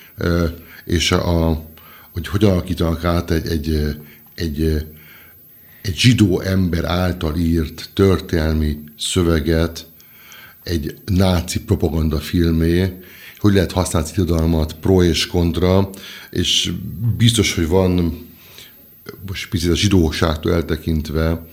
és 0.85 1.13
a, 1.13 1.49
a 1.49 1.73
hogy 2.15 2.29
hogyan 2.29 2.51
alakítanak 2.51 3.05
át 3.05 3.31
egy, 3.31 3.47
egy, 3.47 3.97
egy, 4.35 4.87
egy 5.83 5.97
zsidó 5.97 6.41
ember 6.41 6.85
által 6.85 7.37
írt 7.37 7.91
történelmi 7.95 8.79
szöveget 8.99 9.87
egy 10.63 10.95
náci 11.05 11.61
propaganda 11.61 12.19
filmé, 12.19 12.93
hogy 13.39 13.53
lehet 13.55 13.73
használni 13.73 14.09
irodalmat 14.17 14.75
pro 14.75 15.03
és 15.03 15.27
kontra, 15.27 15.91
és 16.31 16.73
biztos, 17.17 17.55
hogy 17.55 17.69
van 17.69 18.19
most 19.27 19.49
picit 19.49 19.71
a 19.71 19.77
zsidóságtól 19.77 20.53
eltekintve 20.53 21.47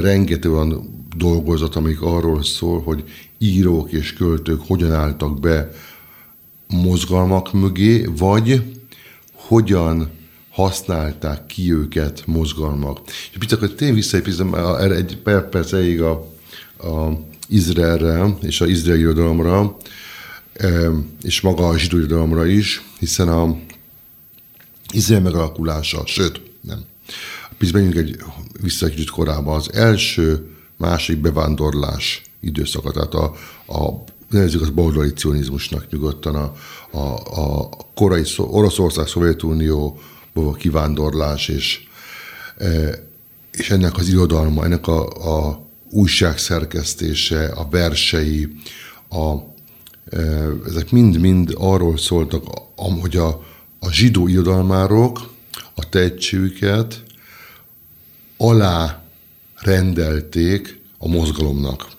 rengeteg 0.00 0.50
olyan 0.50 1.04
dolgozat, 1.16 1.76
amik 1.76 2.02
arról 2.02 2.42
szól, 2.42 2.82
hogy 2.82 3.04
írók 3.38 3.92
és 3.92 4.12
költők 4.12 4.60
hogyan 4.66 4.92
álltak 4.92 5.40
be 5.40 5.70
mozgalmak 6.68 7.52
mögé, 7.52 8.04
vagy 8.16 8.75
hogyan 9.46 10.10
használták 10.50 11.46
ki 11.46 11.72
őket 11.72 12.22
mozgalmak. 12.26 13.00
És 13.06 13.38
picit 13.38 13.52
akkor 13.52 13.70
tényleg 13.70 13.96
visszaépítem 13.96 14.54
erre 14.54 14.94
egy 14.94 15.18
per 15.22 15.48
perc 15.48 15.72
elég 15.72 16.02
a, 16.02 16.10
a 16.78 17.20
Izraelre 17.48 18.36
és 18.42 18.60
a 18.60 18.66
izraeli 18.66 19.00
irodalomra, 19.00 19.76
e, 20.52 20.90
és 21.22 21.40
maga 21.40 21.68
a 21.68 21.78
zsidó 21.78 21.96
irodalomra 21.96 22.46
is, 22.46 22.82
hiszen 22.98 23.28
a 23.28 23.56
Izrael 24.92 25.22
megalakulása, 25.22 26.06
sőt, 26.06 26.40
nem. 26.60 26.84
Picit 27.58 27.74
menjünk 27.74 27.96
egy, 27.96 28.16
vissza 28.60 28.86
egy 28.86 28.92
kicsit 28.92 29.10
korábban. 29.10 29.56
Az 29.56 29.72
első, 29.72 30.50
másik 30.76 31.18
bevándorlás 31.18 32.22
időszaka, 32.40 32.90
tehát 32.90 33.14
a, 33.14 33.24
a 33.66 34.04
nevezzük 34.36 34.62
az 34.62 34.70
bolgaricionizmusnak 34.70 35.90
nyugodtan 35.90 36.34
a, 36.34 36.52
a, 36.90 37.14
a 37.40 37.68
korai 37.94 38.22
Oroszország, 38.36 39.06
Szovjetunió 39.06 39.98
kivándorlás, 40.56 41.48
és, 41.48 41.80
e, 42.58 42.68
és 43.52 43.70
ennek 43.70 43.96
az 43.96 44.08
irodalma, 44.08 44.64
ennek 44.64 44.86
a, 44.86 45.06
a 45.46 45.66
újság 45.90 46.38
szerkesztése, 46.38 47.46
a 47.46 47.68
versei, 47.70 48.48
a, 49.08 49.34
e, 50.10 50.20
ezek 50.66 50.90
mind-mind 50.90 51.54
arról 51.54 51.98
szóltak, 51.98 52.44
hogy 53.00 53.16
a, 53.16 53.28
a 53.78 53.90
zsidó 53.90 54.28
irodalmárok 54.28 55.30
a 55.74 55.88
tehetségüket 55.88 57.02
alá 58.36 59.02
rendelték 59.54 60.80
a 60.98 61.08
mozgalomnak. 61.08 61.95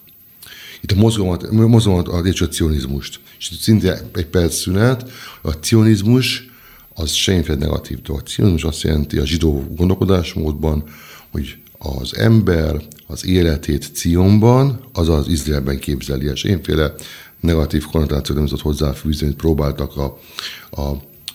Itt 0.82 0.92
a 0.92 0.96
mozgalmat, 0.96 1.52
mozgalmat 1.52 2.08
a 2.08 2.48
cionizmust. 2.50 3.20
És 3.40 3.52
itt 3.52 3.60
szinte 3.60 4.02
egy 4.14 4.26
perc 4.26 4.56
szünet, 4.56 5.10
a 5.42 5.52
cionizmus 5.52 6.50
az 6.94 7.12
semmiféle 7.12 7.58
negatív 7.58 8.02
dolog. 8.02 8.22
A 8.22 8.30
cionizmus 8.30 8.64
azt 8.64 8.82
jelenti 8.82 9.18
a 9.18 9.26
zsidó 9.26 9.64
gondolkodásmódban, 9.76 10.84
hogy 11.32 11.58
az 11.78 12.18
ember 12.18 12.82
az 13.08 13.26
életét 13.26 13.92
Cionban, 13.94 14.80
azaz 14.94 15.28
Izraelben 15.28 15.80
képzeli, 15.80 16.26
és 16.26 16.44
énféle 16.44 16.94
negatív 17.40 17.86
konnotációt 17.86 18.38
nem 18.38 18.48
tudott 18.48 18.64
hozzáfűzni, 18.64 19.26
amit 19.26 19.38
próbáltak 19.38 19.98
a, 19.98 20.20
a 20.82 20.92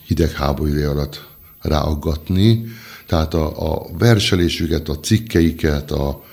hidegháború 0.07 0.71
ideje 0.71 0.89
alatt 0.89 1.29
ráaggatni. 1.61 2.65
Tehát 3.07 3.35
a, 3.35 3.73
a 3.73 3.87
verselésüket, 3.99 4.89
a 4.89 5.01
cikkeiket, 5.01 5.91
a 5.91 6.25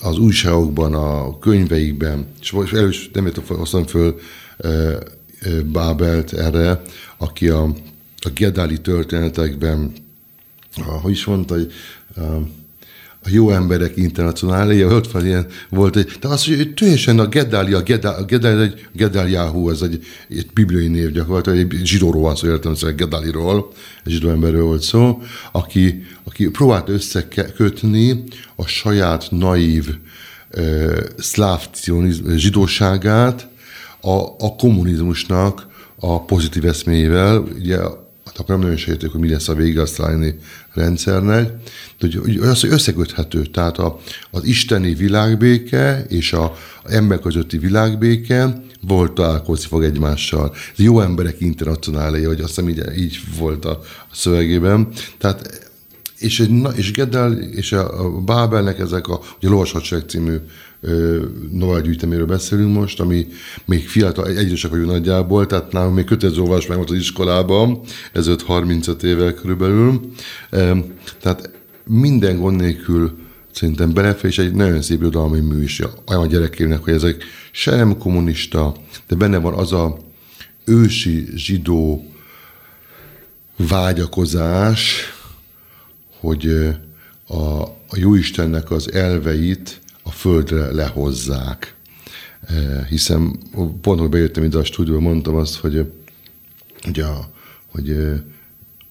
az 0.00 0.18
újságokban, 0.18 0.94
a 0.94 1.38
könyveikben, 1.38 2.26
és 2.40 2.50
elős 2.72 3.10
nem 3.12 3.26
hoztam 3.58 3.86
föl 3.86 4.18
Bábelt 5.64 6.32
erre, 6.32 6.82
aki 7.16 7.48
a, 7.48 7.62
a 8.18 8.28
Gedáli 8.34 8.80
történetekben, 8.80 9.92
a, 10.76 10.90
hogy 10.90 11.10
is 11.10 11.24
mondta, 11.24 11.54
hogy 11.54 11.72
a, 12.16 12.20
a 13.22 13.28
jó 13.30 13.50
emberek 13.50 13.96
internacionáléja, 13.96 14.86
ott 14.86 15.10
van 15.10 15.26
ilyen, 15.26 15.46
volt 15.70 15.96
egy, 15.96 16.10
de 16.20 16.28
az, 16.28 16.44
hogy 16.44 16.74
teljesen 16.74 17.18
a 17.18 17.26
Gedáli, 17.26 17.72
a 17.72 17.82
Gedáli, 17.82 18.22
a 18.22 18.24
Gedáli 18.24 18.62
egy 18.62 18.88
Gedáliáhu, 18.92 19.70
ez 19.70 19.82
egy, 19.82 20.04
egy 20.28 20.46
bibliai 20.54 20.88
név 20.88 21.10
gyakorlatilag, 21.10 21.58
egy 21.58 21.86
zsidóról 21.86 22.22
van 22.22 22.36
szó, 22.36 22.48
értem, 22.48 22.74
szóval 22.74 22.94
Gedáliról, 22.94 23.72
egy 24.04 24.12
zsidó 24.12 24.28
emberről 24.28 24.64
volt 24.64 24.82
szó, 24.82 25.22
aki, 25.52 26.02
aki 26.24 26.48
próbált 26.48 26.88
összekötni 26.88 28.24
a 28.56 28.66
saját 28.66 29.26
naív 29.30 29.88
uh, 30.56 30.98
szláv 31.18 31.68
zsidóságát 32.36 33.48
a, 34.00 34.22
a 34.38 34.56
kommunizmusnak 34.58 35.66
a 36.00 36.24
pozitív 36.24 36.66
eszméjével, 36.66 37.38
ugye 37.38 37.78
hát 38.28 38.38
akkor 38.38 38.48
nem 38.48 38.60
nagyon 38.60 38.76
sejtők, 38.76 39.10
hogy 39.10 39.20
mi 39.20 39.28
lesz 39.28 39.48
a 39.48 39.54
vége 39.54 39.80
a 39.80 39.86
szlájni 39.86 40.38
rendszernek, 40.74 41.52
de 41.98 42.08
hogy 42.22 42.36
az, 42.36 42.60
hogy 42.60 42.70
összeköthető, 42.70 43.42
tehát 43.42 43.78
a, 43.78 43.98
az 44.30 44.44
isteni 44.44 44.94
világbéke 44.94 46.04
és 46.08 46.32
a, 46.32 46.44
a 46.82 46.92
ember 46.92 47.20
közötti 47.20 47.58
világbéke 47.58 48.62
volt 48.80 49.12
találkozni 49.12 49.66
fog 49.66 49.84
egymással. 49.84 50.54
Ez 50.76 50.84
jó 50.84 51.00
emberek 51.00 51.40
internacionálé, 51.40 52.22
hogy 52.22 52.40
azt 52.40 52.48
hiszem 52.48 52.68
így, 52.68 52.82
így 52.96 53.20
volt 53.38 53.64
a, 53.64 53.80
a 54.10 54.14
szövegében. 54.14 54.88
Tehát 55.18 55.70
és, 56.18 56.40
egy, 56.40 56.66
és 56.74 56.92
Geddel 56.92 57.32
és 57.32 57.72
a 57.72 58.10
Bábelnek 58.24 58.78
ezek 58.78 59.08
a, 59.08 59.20
ugye 59.36 59.48
a 59.48 59.50
Lovasadság 59.50 60.02
című 60.08 60.36
novellgyűjteméről 61.50 62.26
beszélünk 62.26 62.74
most, 62.74 63.00
ami 63.00 63.26
még 63.64 63.88
fiatal, 63.88 64.26
egyesek 64.26 64.70
vagyunk 64.70 64.90
nagyjából, 64.90 65.46
tehát 65.46 65.72
nálunk 65.72 65.94
még 65.94 66.04
kötelező 66.04 66.40
olvás 66.40 66.66
meg 66.66 66.76
volt 66.76 66.90
az 66.90 66.96
iskolában, 66.96 67.80
ez 68.12 68.30
35 68.42 69.02
évvel 69.02 69.34
körülbelül. 69.34 70.00
Tehát 71.20 71.50
minden 71.84 72.38
gond 72.38 72.60
nélkül 72.60 73.18
szerintem 73.50 73.92
belefér, 73.92 74.30
és 74.30 74.38
egy 74.38 74.54
nagyon 74.54 74.82
szép 74.82 75.00
irodalmi 75.00 75.40
mű 75.40 75.62
is 75.62 75.80
olyan 76.06 76.22
a 76.22 76.26
gyerekének, 76.26 76.84
hogy 76.84 76.92
ezek 76.92 77.24
se 77.52 77.76
nem 77.76 77.98
kommunista, 77.98 78.74
de 79.06 79.16
benne 79.16 79.38
van 79.38 79.54
az 79.54 79.72
a 79.72 79.96
ősi 80.64 81.28
zsidó 81.34 82.12
vágyakozás, 83.56 85.12
hogy 86.20 86.46
a, 87.26 87.62
a 87.62 87.96
Jóistennek 87.96 88.70
az 88.70 88.92
elveit 88.92 89.80
a 90.08 90.10
földre 90.10 90.72
lehozzák. 90.72 91.74
Hiszen 92.88 93.38
pont, 93.80 94.00
hogy 94.00 94.08
bejöttem 94.08 94.44
ide 94.44 94.58
a 94.58 94.64
stúdióba, 94.64 95.00
mondtam 95.00 95.34
azt, 95.34 95.56
hogy, 95.56 95.92
hogy, 96.82 97.00
a, 97.00 97.30
hogy, 97.66 97.96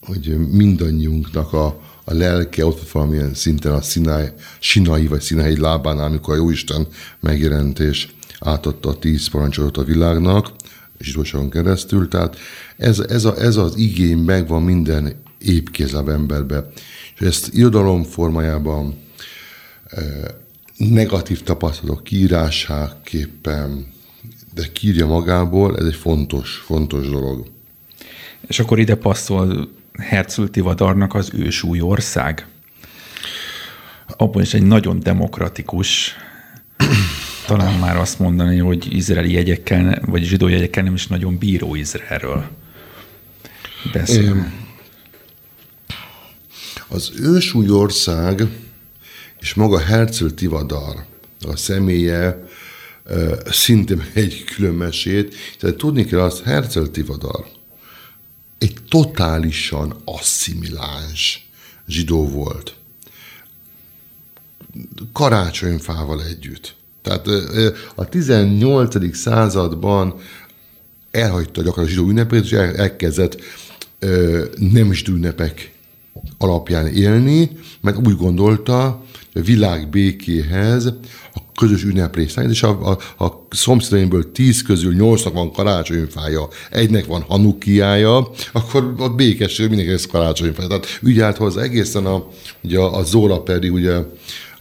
hogy 0.01 0.37
mindannyiunknak 0.51 1.53
a, 1.53 1.65
a 2.03 2.13
lelke 2.13 2.65
ott 2.65 2.89
van 2.89 2.89
valamilyen 2.91 3.33
szinten 3.33 3.71
a 3.71 3.81
Sinai, 3.81 4.27
Sinai 4.59 5.07
vagy 5.07 5.21
Sinai 5.21 5.57
lábán, 5.57 5.99
amikor 5.99 6.33
a 6.33 6.37
Jóisten 6.37 6.87
megjelent 7.19 7.79
és 7.79 8.07
átadta 8.39 8.89
a 8.89 8.99
tíz 8.99 9.27
parancsolatot 9.27 9.83
a 9.83 9.87
világnak, 9.87 10.51
zsidóságon 10.99 11.49
keresztül. 11.49 12.07
Tehát 12.07 12.37
ez, 12.77 12.99
ez, 12.99 13.25
a, 13.25 13.37
ez 13.37 13.55
az 13.55 13.77
igény 13.77 14.17
megvan 14.17 14.63
minden 14.63 15.21
épkézebb 15.39 16.09
emberbe. 16.09 16.69
És 17.19 17.25
ezt 17.25 17.53
irodalom 17.53 18.03
formájában 18.03 18.95
e, 19.87 20.01
negatív 20.77 21.43
tapasztalatok 21.43 22.03
kiírásáképpen, 22.03 23.87
de 24.53 24.63
kírja 24.73 25.07
magából, 25.07 25.77
ez 25.77 25.85
egy 25.85 25.95
fontos, 25.95 26.55
fontos 26.65 27.09
dolog. 27.09 27.47
És 28.47 28.59
akkor 28.59 28.79
ide 28.79 28.95
passzol 28.95 29.69
Herzl 29.97 30.43
Tivadarnak 30.43 31.13
az 31.13 31.29
ősúly 31.33 31.81
ország. 31.81 32.47
Abban 34.17 34.41
is 34.41 34.53
egy 34.53 34.63
nagyon 34.63 34.99
demokratikus 34.99 36.15
talán 37.45 37.79
már 37.79 37.97
azt 37.97 38.19
mondani, 38.19 38.57
hogy 38.57 38.95
izraeli 38.95 39.31
jegyekkel, 39.31 40.01
vagy 40.05 40.23
zsidó 40.23 40.47
jegyekkel 40.47 40.83
nem 40.83 40.93
is 40.93 41.07
nagyon 41.07 41.37
bíró 41.37 41.75
Izraelről 41.75 42.47
beszél. 43.93 44.51
Az 46.87 47.11
ősúly 47.19 47.69
ország 47.69 48.47
és 49.47 49.53
maga 49.53 49.79
Herzl 49.79 50.25
Tivadar, 50.25 51.05
a 51.41 51.55
személye 51.55 52.43
szintén 53.49 54.05
egy 54.13 54.43
külön 54.43 54.73
mesét. 54.73 55.35
Tehát 55.59 55.75
tudni 55.75 56.05
kell 56.05 56.19
azt, 56.19 56.43
Herzl 56.43 56.83
Tivadar 56.83 57.45
egy 58.57 58.77
totálisan 58.89 60.01
asszimiláns 60.05 61.49
zsidó 61.87 62.27
volt. 62.27 62.75
Karácsonyfával 65.13 66.23
együtt. 66.23 66.75
Tehát 67.01 67.27
a 67.95 68.09
18. 68.09 69.15
században 69.15 70.15
elhagyta 71.11 71.61
gyakran 71.61 71.85
a 71.85 71.87
zsidó 71.87 72.07
ünnepét, 72.07 72.43
és 72.43 72.51
elkezdett 72.51 73.41
nem 74.57 74.91
is 74.91 75.03
ünnepek 75.03 75.73
alapján 76.37 76.87
élni, 76.87 77.57
mert 77.81 78.07
úgy 78.07 78.15
gondolta, 78.15 79.05
világ 79.43 79.89
békéhez 79.89 80.85
a 81.33 81.39
közös 81.55 81.83
ünneplésnek, 81.83 82.49
és 82.49 82.63
a, 82.63 82.89
a, 82.91 83.23
a 83.25 83.45
szomszédaimból 83.49 84.31
tíz 84.31 84.61
közül 84.61 84.93
nyolcnak 84.93 85.33
van 85.33 85.51
karácsonyfája, 85.51 86.47
egynek 86.69 87.05
van 87.05 87.21
hanukiája, 87.21 88.29
akkor 88.51 88.93
a 88.97 89.09
békesség 89.09 89.67
mindenki 89.67 89.91
ez 89.91 90.05
karácsonyfája. 90.05 90.67
Tehát 90.67 90.99
ügyelt 91.01 91.37
hozzá 91.37 91.61
egészen 91.61 92.05
a, 92.05 92.27
ugye 92.63 92.79
a, 92.79 92.97
a 92.97 93.03
Zola 93.03 93.41
pedig 93.41 93.73
ugye 93.73 93.95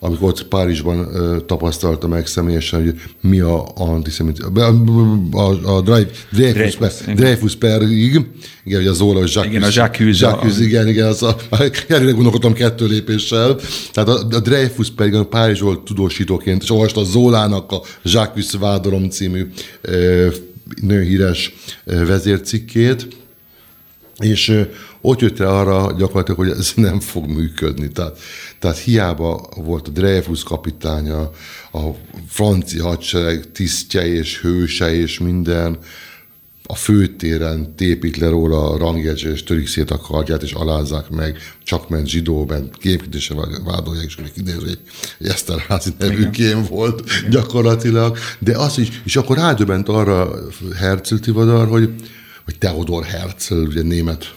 amikor 0.00 0.28
ott 0.28 0.48
Párizsban 0.48 0.98
uh, 0.98 1.44
tapasztalta 1.46 2.08
meg 2.08 2.26
személyesen, 2.26 2.82
hogy 2.82 3.00
mi 3.20 3.40
a 3.40 3.66
antiszemit, 3.74 4.38
a, 4.38 4.74
a, 5.30 5.76
a 5.76 5.80
Dreyfus, 6.32 6.78
Dreyfus 7.14 7.56
perig, 7.56 8.24
igen, 8.64 8.78
hogy 8.78 8.86
a 8.86 8.92
Zola, 8.92 9.18
hogy 9.18 9.32
Jacques, 9.34 9.50
igen, 9.50 9.62
a 9.62 9.68
Jacques, 9.72 10.20
Jacques, 10.20 10.58
igen, 10.58 10.88
igen, 10.88 11.06
az 11.06 11.22
a, 11.22 11.36
erre 11.88 12.10
gondolkodtam 12.10 12.52
kettő 12.52 12.86
lépéssel. 12.86 13.56
Tehát 13.92 14.08
a, 14.08 14.26
a 14.30 14.40
Dreyfus 14.40 14.90
pedig 14.90 15.14
a 15.14 15.26
Párizs 15.26 15.60
volt 15.60 15.80
tudósítóként, 15.80 16.62
és 16.62 16.70
olvasta 16.70 17.00
a 17.00 17.04
Zolának 17.04 17.72
a 17.72 17.82
Jacques 18.02 18.50
Vádolom 18.60 19.10
című 19.10 19.46
uh, 19.88 20.34
nagyon 20.80 21.04
híres 21.04 21.54
vezércikkét, 21.84 23.08
és 24.18 24.66
ott 25.00 25.20
jött 25.20 25.38
rá 25.38 25.46
arra 25.46 25.92
gyakorlatilag, 25.92 26.38
hogy 26.38 26.58
ez 26.58 26.72
nem 26.88 27.00
fog 27.00 27.26
működni. 27.26 27.88
Tehát, 27.88 28.18
tehát 28.58 28.78
hiába 28.78 29.48
volt 29.56 29.88
a 29.88 29.90
Dreyfus 29.90 30.42
kapitánya, 30.42 31.30
a 31.72 31.80
francia 32.28 32.84
hadsereg 32.84 33.52
tisztje 33.52 34.06
és 34.06 34.40
hőse 34.40 34.94
és 34.94 35.18
minden, 35.18 35.78
a 36.68 36.74
főtéren 36.74 37.74
tépik 37.76 38.16
le 38.16 38.28
róla 38.28 38.70
a 38.70 38.78
rangjegyzse, 38.78 39.30
és 39.30 39.42
törik 39.42 39.66
szét 39.66 39.90
a 39.90 39.98
kardját, 39.98 40.42
és 40.42 40.52
alázzák 40.52 41.10
meg, 41.10 41.38
csak 41.64 41.88
ment 41.88 42.06
zsidó, 42.06 42.44
ment 42.46 42.76
képítéssel 42.76 43.62
vádolják, 43.64 44.04
és 44.06 44.16
kiderül, 44.34 44.60
hogy 44.60 44.78
egy 45.18 45.26
Eszterházi 45.26 45.90
nevű 45.98 46.30
kém 46.30 46.64
volt 46.68 47.10
Igen. 47.18 47.30
gyakorlatilag. 47.30 48.18
De 48.38 48.58
az 48.58 48.78
is, 48.78 48.88
és 49.04 49.16
akkor 49.16 49.36
rádöbent 49.36 49.88
arra 49.88 50.30
Herzl 50.76 51.14
Tivadar, 51.14 51.68
hogy, 51.68 51.90
hogy 52.46 52.58
Theodor 52.58 53.04
Herzl, 53.04 53.54
ugye 53.54 53.82
német 53.82 54.34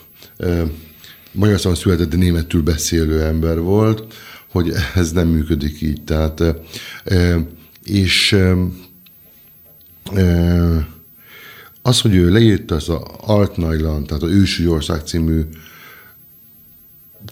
Magyarországon 1.32 1.78
született, 1.78 2.10
de 2.10 2.18
németül 2.18 2.62
beszélő 2.62 3.24
ember 3.24 3.60
volt, 3.60 4.14
hogy 4.52 4.74
ez 4.96 5.12
nem 5.12 5.28
működik 5.28 5.82
így. 5.82 6.04
Tehát, 6.04 6.44
és 7.84 8.38
az, 11.82 12.02
hogy 12.02 12.16
ő 12.16 12.30
leírta 12.30 12.76
az 12.76 12.90
a 12.90 13.08
Altnailand, 13.20 14.06
tehát 14.06 14.24
a 14.24 14.30
Ősügy 14.30 14.68
Ország 14.68 15.02
című 15.06 15.42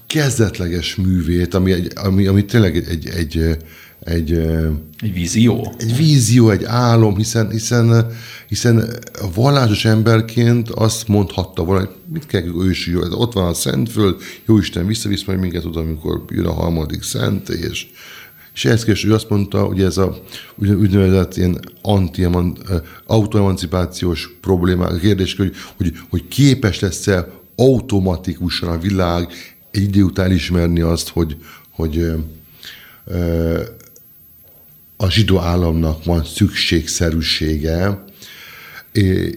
kezdetleges 0.07 0.95
művét, 0.95 1.53
ami, 1.53 1.73
ami, 1.95 2.27
ami 2.27 2.45
tényleg 2.45 2.75
egy, 2.75 2.87
egy, 2.87 3.07
egy, 3.07 3.57
egy, 3.99 4.31
egy 4.99 5.13
vízió. 5.13 5.73
Egy 5.77 5.97
vízió, 5.97 6.49
egy 6.49 6.63
álom, 6.63 7.15
hiszen, 7.15 7.49
hiszen, 7.49 8.11
hiszen 8.47 8.77
a 9.21 9.31
vallásos 9.33 9.85
emberként 9.85 10.69
azt 10.69 11.07
mondhatta 11.07 11.63
volna, 11.63 11.85
hogy 11.85 11.95
mit 12.13 12.25
kell 12.25 12.43
ősi 12.59 12.91
jó, 12.91 12.99
ott 13.11 13.33
van 13.33 13.47
a 13.47 13.53
Szentföld, 13.53 14.15
Jóisten 14.45 14.87
visszavisz 14.87 15.23
majd 15.23 15.39
minket 15.39 15.65
oda, 15.65 15.79
amikor 15.79 16.23
jön 16.29 16.45
a 16.45 16.53
harmadik 16.53 17.03
szent, 17.03 17.49
és, 17.49 17.87
és 18.53 18.65
ehhez 18.65 18.83
képest 18.83 19.05
ő 19.05 19.13
azt 19.13 19.29
mondta, 19.29 19.63
hogy 19.63 19.81
ez 19.81 19.97
a 19.97 20.17
úgynevezett 20.57 21.37
ilyen 21.37 21.59
anti 21.81 22.27
autoemancipációs 23.05 24.37
probléma, 24.41 24.97
kérdés, 24.97 25.35
hogy, 25.35 25.53
hogy, 25.77 25.93
hogy 26.09 26.27
képes 26.27 26.79
lesz-e 26.79 27.27
automatikusan 27.55 28.69
a 28.69 28.77
világ 28.77 29.27
egy 29.71 29.81
idő 29.81 30.03
után 30.03 30.31
ismerni 30.31 30.81
azt, 30.81 31.09
hogy, 31.09 31.37
hogy 31.71 32.11
a 34.97 35.09
zsidó 35.09 35.37
államnak 35.39 36.03
van 36.03 36.23
szükségszerűsége, 36.23 38.03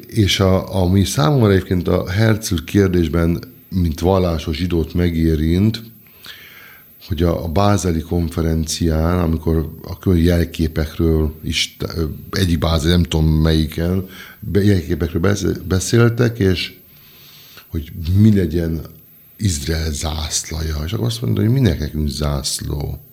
és 0.06 0.40
a, 0.40 0.82
ami 0.82 1.04
számomra 1.04 1.50
egyébként 1.50 1.88
a 1.88 2.10
Herzl 2.10 2.54
kérdésben, 2.64 3.42
mint 3.68 4.00
vallásos 4.00 4.56
zsidót 4.56 4.94
megérint, 4.94 5.82
hogy 7.08 7.22
a, 7.22 7.44
a 7.44 7.48
Bázeli 7.48 8.00
konferencián, 8.00 9.18
amikor 9.18 9.74
a 9.82 9.98
külön 9.98 10.18
jelképekről 10.18 11.34
is, 11.42 11.76
egyik 12.30 12.58
bázeli, 12.58 12.90
nem 12.90 13.02
tudom 13.02 13.26
melyiken, 13.26 14.06
jelképekről 14.52 15.36
beszéltek, 15.68 16.38
és 16.38 16.78
hogy 17.68 17.92
mi 18.14 18.34
legyen 18.34 18.80
Izrael 19.36 19.92
zászlaja. 19.92 20.76
És 20.84 20.92
akkor 20.92 21.06
azt 21.06 21.22
mondta, 21.22 21.40
hogy 21.40 21.50
minek 21.50 21.78
nekünk 21.78 22.08
zászló? 22.08 23.09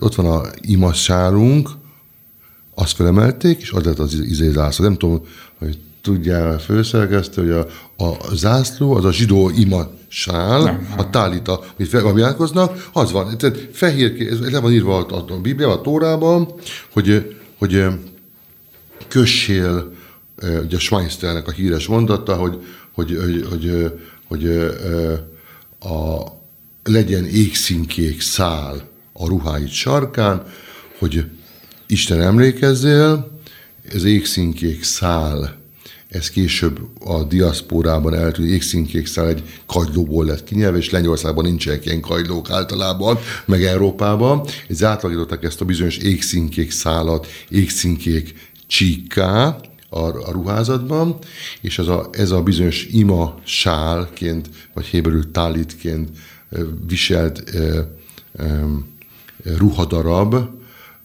Ott 0.00 0.14
van 0.14 0.26
a 0.26 0.42
imassálunk, 0.60 1.68
azt 2.74 2.94
felemelték, 2.94 3.60
és 3.60 3.70
az 3.70 3.84
lett 3.84 3.98
az 3.98 4.14
izé 4.14 4.50
zászló. 4.50 4.84
Nem 4.84 4.96
tudom, 4.96 5.22
hogy 5.58 5.78
tudja 6.02 6.48
a 6.48 6.58
főszerkesztő, 6.58 7.42
hogy 7.42 7.66
a, 7.96 8.04
a 8.04 8.34
zászló 8.34 8.94
az 8.94 9.04
a 9.04 9.12
zsidó 9.12 9.50
ima 9.50 9.90
sál, 10.08 10.62
nem, 10.62 10.94
a 10.96 11.10
tálita, 11.10 11.64
amit 11.76 11.88
felvilágoznak, 11.88 12.88
az 12.92 13.12
van. 13.12 13.38
Tehát 13.38 13.68
fehér, 13.72 14.28
ez 14.30 14.40
le 14.50 14.60
van 14.60 14.72
írva 14.72 15.06
a, 15.06 15.24
a 15.32 15.40
Bibliában, 15.40 15.78
a 15.78 15.80
Tórában, 15.80 16.52
hogy, 16.92 17.36
hogy 17.58 17.84
kössél, 19.08 19.92
ugye 20.64 20.76
a 20.76 20.80
Schweinsternek 20.80 21.48
a 21.48 21.50
híres 21.50 21.86
mondata, 21.86 22.36
hogy, 22.36 22.64
hogy, 22.92 23.16
hogy, 23.20 23.46
hogy, 23.50 23.92
hogy, 24.28 24.46
hogy 24.46 24.48
a, 25.80 26.26
legyen 26.82 27.24
égszínkék 27.24 28.20
szál 28.20 28.88
a 29.18 29.26
ruháit 29.26 29.70
sarkán, 29.70 30.42
hogy 30.98 31.24
Isten 31.86 32.20
emlékezzél, 32.20 33.40
ez 33.92 34.04
égszínkék 34.04 34.82
szál, 34.82 35.56
ez 36.08 36.30
később 36.30 36.80
a 37.04 37.24
diaszporában 37.24 38.14
eltűnt 38.14 38.48
égszínkék 38.48 39.06
szál 39.06 39.28
egy 39.28 39.42
kagylóból 39.66 40.24
lett 40.24 40.44
kinyelve, 40.44 40.78
és 40.78 40.90
Lengyországban 40.90 41.44
nincsenek 41.44 41.86
ilyen 41.86 42.00
kagylók 42.00 42.50
általában, 42.50 43.18
meg 43.44 43.64
Európában. 43.64 44.44
Ez 44.68 44.84
átalakították 44.84 45.42
ezt 45.42 45.60
a 45.60 45.64
bizonyos 45.64 45.96
égszínkék 45.96 46.70
szálat, 46.70 47.26
égszínkék 47.48 48.50
csíkká, 48.66 49.60
a, 49.88 49.98
a 49.98 50.30
ruházatban, 50.30 51.18
és 51.60 51.78
ez 51.78 51.86
a, 51.86 52.08
ez 52.12 52.30
a 52.30 52.42
bizonyos 52.42 52.86
ima 52.86 53.38
sálként, 53.44 54.48
vagy 54.74 54.84
héberül 54.84 55.30
tálitként 55.30 56.08
viselt 56.86 57.42
ruhadarab, 59.56 60.36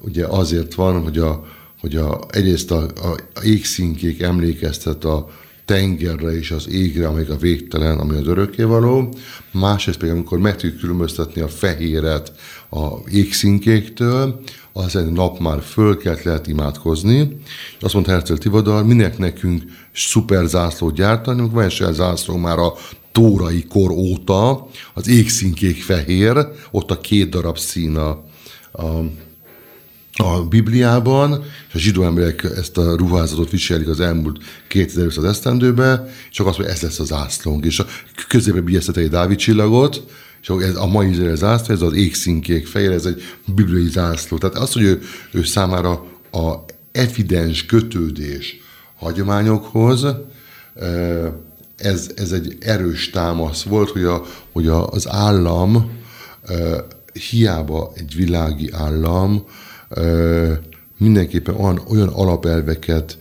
ugye 0.02 0.26
azért 0.26 0.74
van, 0.74 1.04
hogy, 1.04 1.18
a, 1.18 1.46
hogy 1.80 1.96
a, 1.96 2.20
egyrészt 2.30 2.72
a, 2.72 2.82
a, 2.82 3.42
égszínkék 3.44 4.22
emlékeztet 4.22 5.04
a 5.04 5.30
tengerre 5.66 6.38
és 6.38 6.52
az 6.52 6.70
égre, 6.70 7.08
amelyik 7.08 7.30
a 7.30 7.38
végtelen, 7.38 8.00
ami 8.00 8.16
az 8.16 8.28
örökkévaló. 8.28 9.14
Másrészt 9.52 9.98
pedig, 9.98 10.14
amikor 10.14 10.40
meg 10.40 10.56
tudjuk 10.56 10.80
különböztetni 10.80 11.42
a 11.42 11.48
fehéret 11.48 12.32
a 12.70 13.10
égszínkéktől, 13.12 14.42
az 14.74 14.90
szerint 14.90 15.14
nap 15.14 15.40
már 15.40 15.62
fölkelt, 15.62 16.24
lehet 16.24 16.48
imádkozni. 16.48 17.38
Azt 17.80 17.94
mondta 17.94 18.12
Herzl 18.12 18.34
Tivadar, 18.34 18.86
minek 18.86 19.18
nekünk 19.18 19.64
szuper 19.94 20.46
zászlót 20.46 20.94
gyártani, 20.94 21.50
van 21.52 21.64
egy 21.64 21.86
zászló 21.92 22.38
már 22.38 22.58
a 22.58 22.74
tórai 23.12 23.66
kor 23.70 23.92
óta, 23.92 24.68
az 24.94 25.08
égszínkék 25.08 25.84
fehér, 25.84 26.48
ott 26.72 26.92
a 26.92 27.00
két 27.00 27.30
darab 27.30 27.58
szín 27.58 27.96
a, 27.96 28.24
a, 28.74 28.84
a 30.24 30.44
Bibliában, 30.50 31.44
és 31.68 31.74
a 31.74 31.78
zsidó 31.78 32.04
emberek 32.04 32.44
ezt 32.44 32.78
a 32.78 32.96
ruházatot 32.96 33.50
viselik 33.50 33.88
az 33.88 34.00
elmúlt 34.00 34.44
2500 34.68 35.24
esztendőben, 35.24 36.10
csak 36.32 36.48
azt, 36.48 36.58
hogy 36.58 36.66
ez 36.66 36.82
lesz 36.82 37.00
az 37.00 37.12
ászlónk. 37.12 37.66
És 37.66 37.80
a 37.80 37.86
közébe 38.28 38.62
bíjeztet 38.62 38.98
egy 38.98 39.10
Dávid 39.10 39.38
csillagot, 39.38 40.04
és 40.42 40.50
ez 40.50 40.76
a 40.76 40.86
mai 40.86 41.36
zászló, 41.36 41.74
ez 41.74 41.82
az 41.82 41.94
égszínkék 41.94 42.68
fehér, 42.68 42.92
ez 42.92 43.06
egy 43.06 43.22
bibliai 43.56 43.90
zászló. 43.90 44.38
Tehát 44.38 44.56
az, 44.56 44.74
hogy 44.74 44.84
ő, 44.84 45.02
ő 45.32 45.44
számára 45.44 45.92
a 46.32 46.54
evidens 46.92 47.66
kötődés 47.66 48.58
hagyományokhoz, 48.96 50.06
ez, 51.76 52.12
ez 52.16 52.32
egy 52.32 52.58
erős 52.60 53.10
támasz 53.10 53.64
volt, 53.64 53.90
hogy, 53.90 54.04
a, 54.04 54.24
hogy 54.52 54.68
a, 54.68 54.88
az 54.88 55.08
állam 55.10 55.92
hiába 57.14 57.92
egy 57.96 58.16
világi 58.16 58.72
állam, 58.72 59.46
mindenképpen 60.98 61.56
olyan, 61.56 61.82
olyan 61.90 62.08
alapelveket 62.08 63.18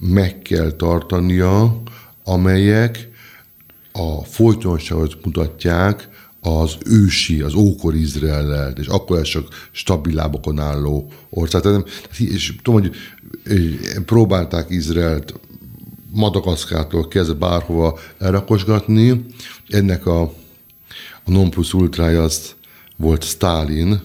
meg 0.00 0.38
kell 0.42 0.70
tartania, 0.70 1.82
amelyek 2.24 3.08
a 3.92 4.24
folytonosságot 4.24 5.24
mutatják 5.24 6.08
az 6.40 6.76
ősi, 6.84 7.40
az 7.40 7.54
ókor 7.54 7.94
Izraellel, 7.94 8.72
és 8.72 8.86
akkor 8.86 9.18
ez 9.18 9.28
csak 9.28 9.68
stabil 9.70 10.14
lábokon 10.14 10.58
álló 10.58 11.10
ország. 11.30 11.62
Tehát, 11.62 11.88
és 12.18 12.54
tudom, 12.62 12.80
hogy 12.80 12.96
próbálták 14.04 14.70
Izraelt 14.70 15.34
Madagaszkától 16.10 17.08
kezdve 17.08 17.34
bárhova 17.34 17.98
elrakosgatni. 18.18 19.24
Ennek 19.68 20.06
a, 20.06 20.20
a 21.24 21.30
non 21.30 21.50
plus 21.50 21.74
ultrája 21.74 22.22
az 22.22 22.54
volt 22.96 23.24
Stalin, 23.24 24.00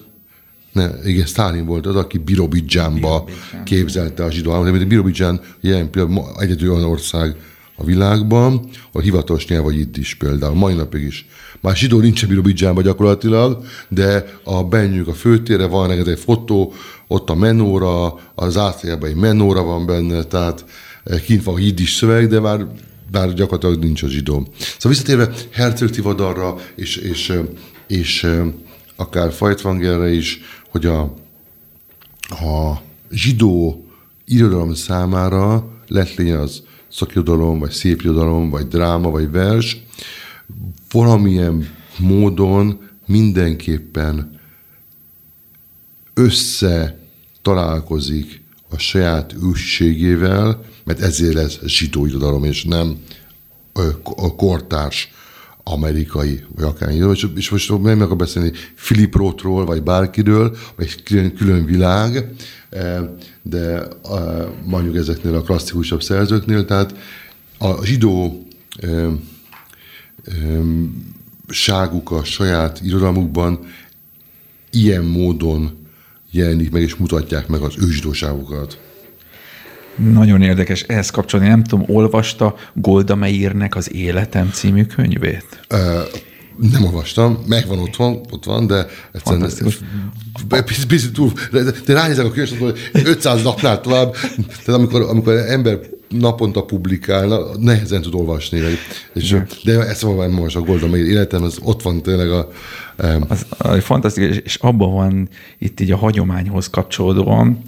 ne, 0.74 0.90
igen, 1.06 1.26
Stalin 1.26 1.66
volt 1.66 1.86
az, 1.86 1.96
aki 1.96 2.18
Birobidzsánba 2.18 3.26
képzelte 3.64 4.24
a 4.24 4.32
zsidó 4.32 4.52
államot. 4.52 4.88
Birobidzsán 4.88 5.42
jelen 5.62 5.90
pillanatban 5.90 6.40
egyedül 6.40 6.72
olyan 6.72 6.84
ország 6.84 7.36
a 7.76 7.84
világban, 7.84 8.70
a 8.92 9.00
hivatalos 9.00 9.48
nyelv 9.48 9.64
vagy 9.64 9.80
itt 9.80 9.98
is 9.98 10.16
például, 10.16 10.56
mai 10.56 10.74
napig 10.74 11.02
is. 11.02 11.28
Már 11.60 11.76
zsidó 11.76 12.00
nincs 12.00 12.28
Birobidzsánban 12.28 12.84
gyakorlatilag, 12.84 13.64
de 13.88 14.40
a 14.44 14.64
bennük 14.64 15.08
a 15.08 15.14
főtére 15.14 15.66
van 15.66 15.92
egy 15.92 16.20
fotó, 16.20 16.74
ott 17.08 17.30
a 17.30 17.36
menóra, 17.36 18.20
az 18.36 18.58
átjában 18.58 19.10
egy 19.10 19.16
menóra 19.16 19.64
van 19.64 19.86
benne, 19.86 20.24
tehát 20.24 20.66
eh, 21.04 21.20
kint 21.20 21.44
van 21.44 21.60
is 21.60 21.94
szöveg, 21.94 22.28
de 22.28 22.40
már 22.40 22.68
bár 23.12 23.34
gyakorlatilag 23.34 23.84
nincs 23.84 24.04
a 24.04 24.08
zsidó. 24.08 24.48
Szóval 24.58 24.92
visszatérve 24.92 25.30
Herzl 25.52 25.86
Tivadarra 25.86 26.56
és, 26.76 26.96
és, 26.96 27.30
eh, 27.30 27.40
és, 27.88 27.98
és 27.98 28.24
eh, 28.24 28.46
akár 29.02 29.32
Fajtvangerre 29.32 30.12
is, 30.12 30.40
hogy 30.70 30.86
a, 30.86 31.02
a 32.30 32.82
zsidó 33.12 33.86
irodalom 34.26 34.74
számára 34.74 35.72
lett 35.88 36.20
az 36.20 36.64
szakirodalom, 36.92 37.60
vagy 37.60 37.72
szépirodalom, 37.72 38.50
vagy 38.50 38.68
dráma, 38.68 39.10
vagy 39.10 39.32
vers, 39.32 39.84
valamilyen 40.92 41.70
módon 41.98 42.90
mindenképpen 43.06 44.40
össze 46.14 47.00
találkozik 47.42 48.42
a 48.70 48.78
saját 48.78 49.36
ősségével, 49.44 50.64
mert 50.84 51.00
ezért 51.00 51.34
lesz 51.34 51.60
zsidó 51.66 52.06
irodalom, 52.06 52.44
és 52.44 52.64
nem 52.64 52.98
a 54.04 54.36
kortárs 54.36 55.12
amerikai, 55.63 56.43
vagy 56.56 56.63
akár 56.63 56.91
és, 56.91 57.28
és 57.36 57.50
most 57.50 57.69
nem 57.69 58.02
akarok 58.02 58.17
beszélni 58.17 58.52
Philip 58.76 59.15
Rothról, 59.15 59.65
vagy 59.65 59.84
bárkiről, 59.84 60.58
vagy 60.76 61.04
külön, 61.04 61.36
külön 61.36 61.65
világ, 61.65 62.34
e, 62.69 63.15
de 63.41 63.88
mondjuk 64.65 64.95
ezeknél 64.95 65.36
a 65.36 65.41
klasszikusabb 65.41 66.04
szerzőknél, 66.04 66.65
tehát 66.65 66.95
a 67.58 67.86
zsidó 67.86 68.47
e, 68.80 68.88
e, 68.88 69.12
ságuk 71.47 72.12
a 72.12 72.24
saját 72.24 72.82
irodalmukban 72.84 73.60
ilyen 74.71 75.04
módon 75.04 75.88
jelenik 76.32 76.71
meg, 76.71 76.82
és 76.82 76.95
mutatják 76.95 77.47
meg 77.47 77.62
az 77.62 77.74
ősdóságukat. 77.78 78.80
Nagyon 79.96 80.42
érdekes. 80.42 80.82
Ehhez 80.82 81.10
kapcsolni, 81.10 81.48
nem 81.48 81.64
tudom, 81.64 81.86
olvasta 81.88 82.56
Golda 82.74 83.16
Meirnek 83.16 83.76
az 83.76 83.94
Életem 83.94 84.50
című 84.52 84.86
könyvét? 84.86 85.60
Uh, 85.74 85.80
nem 86.72 86.84
olvastam, 86.84 87.44
megvan 87.48 87.80
otthon, 87.80 88.22
ott 88.30 88.46
van, 88.46 88.68
de 88.68 88.86
egyszerűen 89.12 89.50
picit, 90.88 91.14
túl, 91.14 91.32
de, 91.52 91.64
de 91.86 91.94
ránézek 91.94 92.26
a 92.26 92.32
könyvet, 92.32 92.58
hogy 92.60 92.78
500 93.04 93.44
napnál 93.44 93.82
tovább, 93.82 94.12
tehát 94.66 94.68
amikor, 94.68 95.02
amikor 95.02 95.34
ember 95.34 95.80
naponta 96.12 96.63
publikálna, 96.63 97.58
nehezen 97.58 98.02
tud 98.02 98.13
olvasni. 98.13 98.62
Vagy, 98.62 98.78
és, 99.13 99.36
de 99.63 99.80
ezt 99.80 100.02
van 100.02 100.32
most 100.32 100.56
a 100.56 100.62
Golda 100.62 100.88
Meir 100.88 101.06
életem, 101.06 101.43
az 101.43 101.60
ott 101.63 101.82
van 101.82 102.02
tényleg 102.02 102.32
a... 102.32 102.50
Um, 103.04 103.26
az, 103.28 103.45
az 103.58 103.84
fantasztikus, 103.84 104.38
és 104.38 104.56
abban 104.56 104.93
van 104.93 105.30
itt 105.58 105.80
így 105.80 105.91
a 105.91 105.97
hagyományhoz 105.97 106.69
kapcsolódóan, 106.69 107.62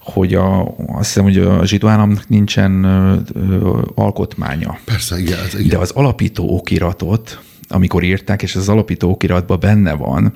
hogy 0.00 0.34
a, 0.34 0.62
azt 0.86 1.06
hiszem, 1.06 1.22
hogy 1.22 1.38
a 1.38 1.66
zsidó 1.66 1.88
államnak 1.88 2.28
nincsen 2.28 2.84
ö, 2.84 3.16
ö, 3.34 3.78
alkotmánya. 3.94 4.78
Persze, 4.84 5.18
igen, 5.18 5.38
ez, 5.38 5.54
igen. 5.54 5.68
De 5.68 5.78
az 5.78 5.90
alapító 5.90 6.56
okiratot, 6.56 7.40
amikor 7.68 8.02
írták, 8.02 8.42
és 8.42 8.56
az 8.56 8.68
alapító 8.68 9.10
okiratban 9.10 9.60
benne 9.60 9.92
van, 9.92 10.32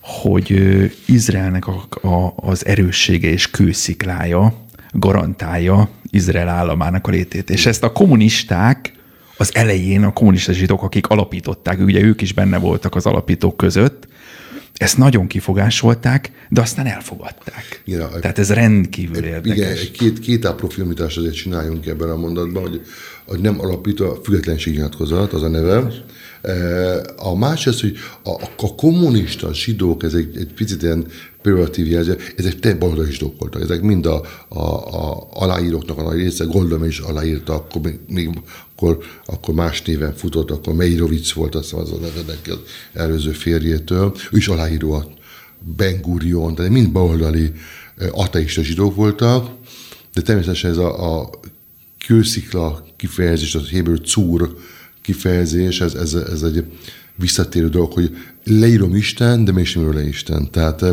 hogy 0.00 0.60
Izraelnek 1.06 1.66
a, 1.66 1.86
a, 2.08 2.32
az 2.36 2.66
erőssége 2.66 3.28
és 3.28 3.50
kősziklája 3.50 4.63
garantálja 4.94 5.88
Izrael 6.10 6.48
államának 6.48 7.06
a 7.06 7.10
létét. 7.10 7.50
És 7.50 7.66
ezt 7.66 7.82
a 7.82 7.92
kommunisták 7.92 8.92
az 9.36 9.50
elején, 9.54 10.04
a 10.04 10.12
kommunista 10.12 10.52
zsidók, 10.52 10.82
akik 10.82 11.06
alapították, 11.06 11.80
ugye 11.80 12.00
ők 12.00 12.20
is 12.20 12.32
benne 12.32 12.58
voltak 12.58 12.94
az 12.94 13.06
alapítók 13.06 13.56
között, 13.56 14.06
ezt 14.74 14.98
nagyon 14.98 15.26
kifogásolták, 15.26 16.30
de 16.48 16.60
aztán 16.60 16.86
elfogadták. 16.86 17.82
Igen, 17.84 18.08
Tehát 18.20 18.38
ez 18.38 18.52
rendkívül 18.52 19.24
érdekes. 19.24 19.82
Igen, 19.82 19.92
két, 19.92 20.18
két 20.18 20.44
apró 20.44 20.68
filmítást 20.68 21.16
azért 21.16 21.34
csináljunk 21.34 21.86
ebben 21.86 22.08
a 22.08 22.16
mondatban, 22.16 22.62
hogy, 22.62 22.80
hogy 23.26 23.40
nem 23.40 23.60
alapító, 23.60 24.10
a 24.10 24.18
függetlenségi 24.22 24.76
nyilatkozat, 24.76 25.32
az 25.32 25.42
a 25.42 25.48
neve. 25.48 25.92
A 27.16 27.36
másik 27.36 27.72
az, 27.72 27.80
hogy 27.80 27.96
a, 28.24 28.30
a 28.56 28.74
kommunista 28.74 29.54
zsidók, 29.54 30.02
ez 30.02 30.14
egy, 30.14 30.36
egy 30.36 30.52
picit 30.54 30.82
ilyen 30.82 31.06
pejoratív 31.44 31.86
jelző, 31.86 32.18
ezek 32.36 32.58
te 32.58 32.74
baloldali 32.74 33.12
zsidók 33.12 33.38
voltak. 33.38 33.62
Ezek 33.62 33.82
mind 33.82 34.06
a, 34.06 34.22
a, 34.48 34.58
a 34.58 35.28
aláíróknak 35.30 35.98
a 35.98 36.02
nagy 36.02 36.16
része, 36.16 36.44
Goldman 36.44 36.86
is 36.86 36.98
aláírta, 36.98 37.54
akkor 37.54 37.80
még, 37.82 37.98
még 38.08 38.30
akkor, 38.72 38.98
akkor 39.26 39.54
más 39.54 39.82
néven 39.82 40.14
futott, 40.14 40.50
akkor 40.50 40.74
Meirovic 40.74 41.32
volt, 41.32 41.54
azt 41.54 41.72
az 41.72 41.92
a 41.92 41.96
nevedek 41.96 42.38
az 42.44 42.58
előző 42.92 43.30
férjétől. 43.30 44.14
Ő 44.30 44.36
is 44.36 44.48
aláíró 44.48 44.92
a 44.92 45.06
Ben 45.76 46.00
Gurion, 46.00 46.54
tehát 46.54 46.70
mind 46.70 46.92
baloldali 46.92 47.52
ateista 48.10 48.62
zsidók 48.62 48.94
voltak, 48.94 49.50
de 50.14 50.22
természetesen 50.22 50.70
ez 50.70 50.76
a, 50.76 51.18
a 51.18 51.30
kőszikla 52.06 52.86
kifejezés, 52.96 53.54
az 53.54 53.68
héber 53.68 54.00
cúr 54.00 54.56
kifejezés, 55.02 55.80
ez, 55.80 55.94
ez, 55.94 56.14
ez 56.14 56.42
egy 56.42 56.64
visszatérő 57.16 57.68
dolog, 57.68 57.92
hogy 57.92 58.16
leírom 58.44 58.94
Isten, 58.94 59.44
de 59.44 59.52
mégsem 59.52 59.92
le 59.92 60.06
Isten. 60.06 60.50
Tehát, 60.50 60.84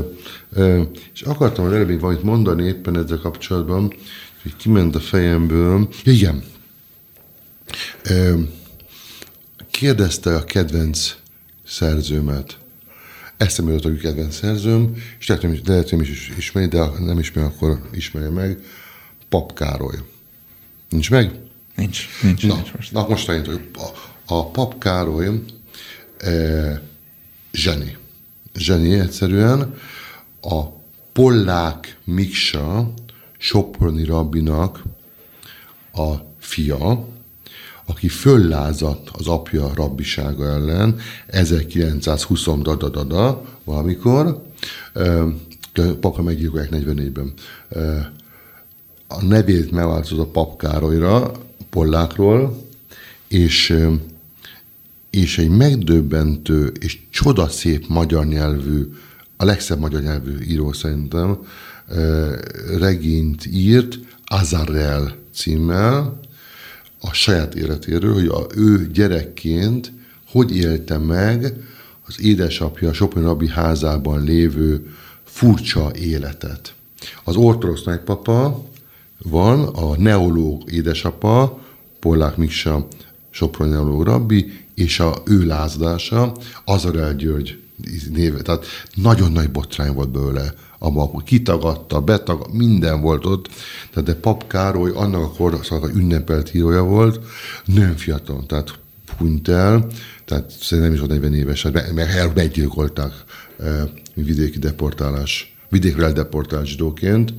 és 1.14 1.22
akartam 1.22 1.66
az 1.66 1.72
előbb 1.72 1.88
még 1.88 2.00
valamit 2.00 2.24
mondani 2.24 2.64
éppen 2.64 2.98
ezzel 2.98 3.18
kapcsolatban, 3.18 3.94
hogy 4.42 4.56
kiment 4.56 4.96
a 4.96 5.00
fejemből. 5.00 5.90
Igen. 6.04 6.44
Kérdezte 9.72 10.36
a 10.36 10.44
kedvenc 10.44 11.16
szerzőmet. 11.66 12.58
Eszembe 13.38 13.72
jutott 13.72 13.98
a 13.98 14.02
kedvenc 14.02 14.36
szerzőm, 14.36 14.96
és 15.20 15.28
lehet, 15.28 15.44
hogy 15.44 15.62
lehet, 15.66 15.90
hogy 15.90 16.10
is 16.10 16.32
ismeri, 16.38 16.68
de 16.68 16.82
ha 16.82 17.00
nem 17.00 17.20
ismeri, 17.20 17.48
akkor 17.48 17.82
ismerje 17.92 18.30
meg. 18.30 18.64
Pap 19.30 19.54
Károly. 19.54 19.96
Nincs 20.90 21.10
meg? 21.10 21.40
Nincs, 21.76 22.08
nincs. 22.22 22.48
Na, 22.48 22.54
nincs 22.54 22.74
most. 22.74 22.92
na 22.92 23.08
most 23.08 23.26
hogy 23.26 23.70
a, 23.74 23.88
a 24.26 24.52
Pap 24.52 24.80
Károly 24.80 25.28
zseni. 27.52 27.98
Zseni 28.54 29.00
egyszerűen. 29.00 29.74
A 30.42 30.66
Pollák 31.12 31.98
Miksa, 32.04 32.94
Soproni 33.38 34.04
rabbinak 34.04 34.84
a 35.94 36.14
fia, 36.40 37.08
aki 37.86 38.08
föllázadt 38.08 39.10
az 39.10 39.28
apja 39.28 39.72
rabbisága 39.76 40.46
ellen 40.46 41.00
1920 41.28 42.48
da 43.08 43.42
valamikor, 43.64 44.44
papa 46.00 46.22
meggyilkolják 46.22 46.70
44-ben. 46.72 47.34
A 49.08 49.24
nevét 49.24 49.72
megváltozott 49.72 50.28
a 50.28 50.32
pap 50.32 50.58
Károlyra, 50.58 51.32
Pollákról, 51.70 52.66
és, 53.28 53.78
és 55.12 55.38
egy 55.38 55.50
megdöbbentő 55.50 56.72
és 56.80 57.00
csodaszép 57.10 57.88
magyar 57.88 58.26
nyelvű, 58.26 58.92
a 59.38 59.46
legszebb 59.46 59.80
magyar 59.80 60.02
nyelvű 60.02 60.38
író 60.48 60.74
szerintem, 60.74 61.38
regényt 62.78 63.46
írt, 63.46 64.00
Azarel 64.26 65.16
címmel, 65.34 66.20
a 67.02 67.14
saját 67.14 67.56
életéről, 67.56 68.14
hogy 68.14 68.28
a 68.28 68.48
ő 68.56 68.88
gyerekként 68.94 69.92
hogy 70.32 70.56
élte 70.56 70.98
meg 70.98 71.54
az 72.06 72.22
édesapja 72.22 72.94
Sopron 72.94 73.24
Rabbi 73.24 73.48
házában 73.48 74.24
lévő 74.24 74.88
furcsa 75.24 75.92
életet. 75.96 76.74
Az 77.24 77.36
ortodox 77.36 77.84
nagypapa 77.84 78.66
van, 79.24 79.64
a 79.64 79.98
neológ 79.98 80.72
édesapa, 80.72 81.60
Pollák 82.00 82.38
Miksa 82.38 82.88
Soproni 83.30 83.72
neológ 83.72 84.04
rabbi, 84.04 84.52
és 84.82 85.00
a 85.00 85.22
ő 85.26 85.46
lázadása, 85.46 86.36
Azarel 86.66 87.16
György 87.16 87.60
néve. 88.14 88.42
Tehát 88.42 88.66
nagyon 88.96 89.32
nagy 89.32 89.52
botrány 89.52 89.94
volt 89.94 90.12
belőle 90.12 90.54
abban, 90.80 91.08
hogy 91.08 91.24
kitagadta, 91.24 92.02
betag, 92.02 92.48
minden 92.52 93.02
volt 93.02 93.26
ott. 93.26 93.50
Tehát 93.94 94.10
de 94.10 94.16
Pap 94.16 94.48
Károly 94.48 94.92
annak 94.96 95.22
a 95.22 95.32
korszak 95.32 95.96
ünnepelt 95.96 96.50
hírója 96.50 96.84
volt, 96.84 97.20
nagyon 97.66 97.96
fiatal, 97.96 98.46
tehát 98.48 98.80
hunyt 99.18 99.48
el, 99.48 99.88
tehát 100.26 100.52
szerintem 100.52 100.82
nem 100.82 100.94
is 100.94 101.00
volt 101.00 101.12
40 101.12 101.34
éves, 101.34 101.68
mert 101.94 102.36
meggyilkolták 102.36 103.12
e, 103.60 103.90
vidéki 104.14 104.60
deportálás, 104.60 105.58
vidékre 105.70 106.06
eldeportált 106.06 106.66
zsidóként, 106.66 107.34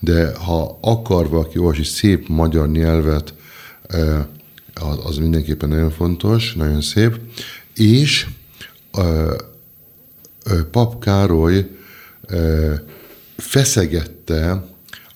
de 0.00 0.34
ha 0.34 0.78
akar 0.80 1.28
valaki 1.28 1.58
olvasni 1.58 1.84
szép 1.84 2.28
magyar 2.28 2.68
nyelvet, 2.68 3.34
e, 3.86 4.28
az, 4.74 4.98
az 5.04 5.16
mindenképpen 5.16 5.68
nagyon 5.68 5.90
fontos, 5.90 6.54
nagyon 6.54 6.80
szép, 6.80 7.18
és 7.74 8.26
e, 8.92 9.02
Pap 10.70 11.00
Károly 11.00 11.70
feszegette 13.36 14.50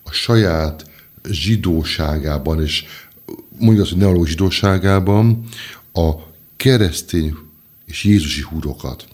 a 0.02 0.10
saját 0.10 0.90
zsidóságában, 1.30 2.62
és 2.62 2.84
mondjuk 3.58 3.80
azt, 3.80 3.90
hogy 3.90 4.00
neológ 4.00 4.26
zsidóságában 4.26 5.44
a 5.92 6.12
keresztény 6.56 7.34
és 7.86 8.04
jézusi 8.04 8.42
húrokat. 8.42 9.08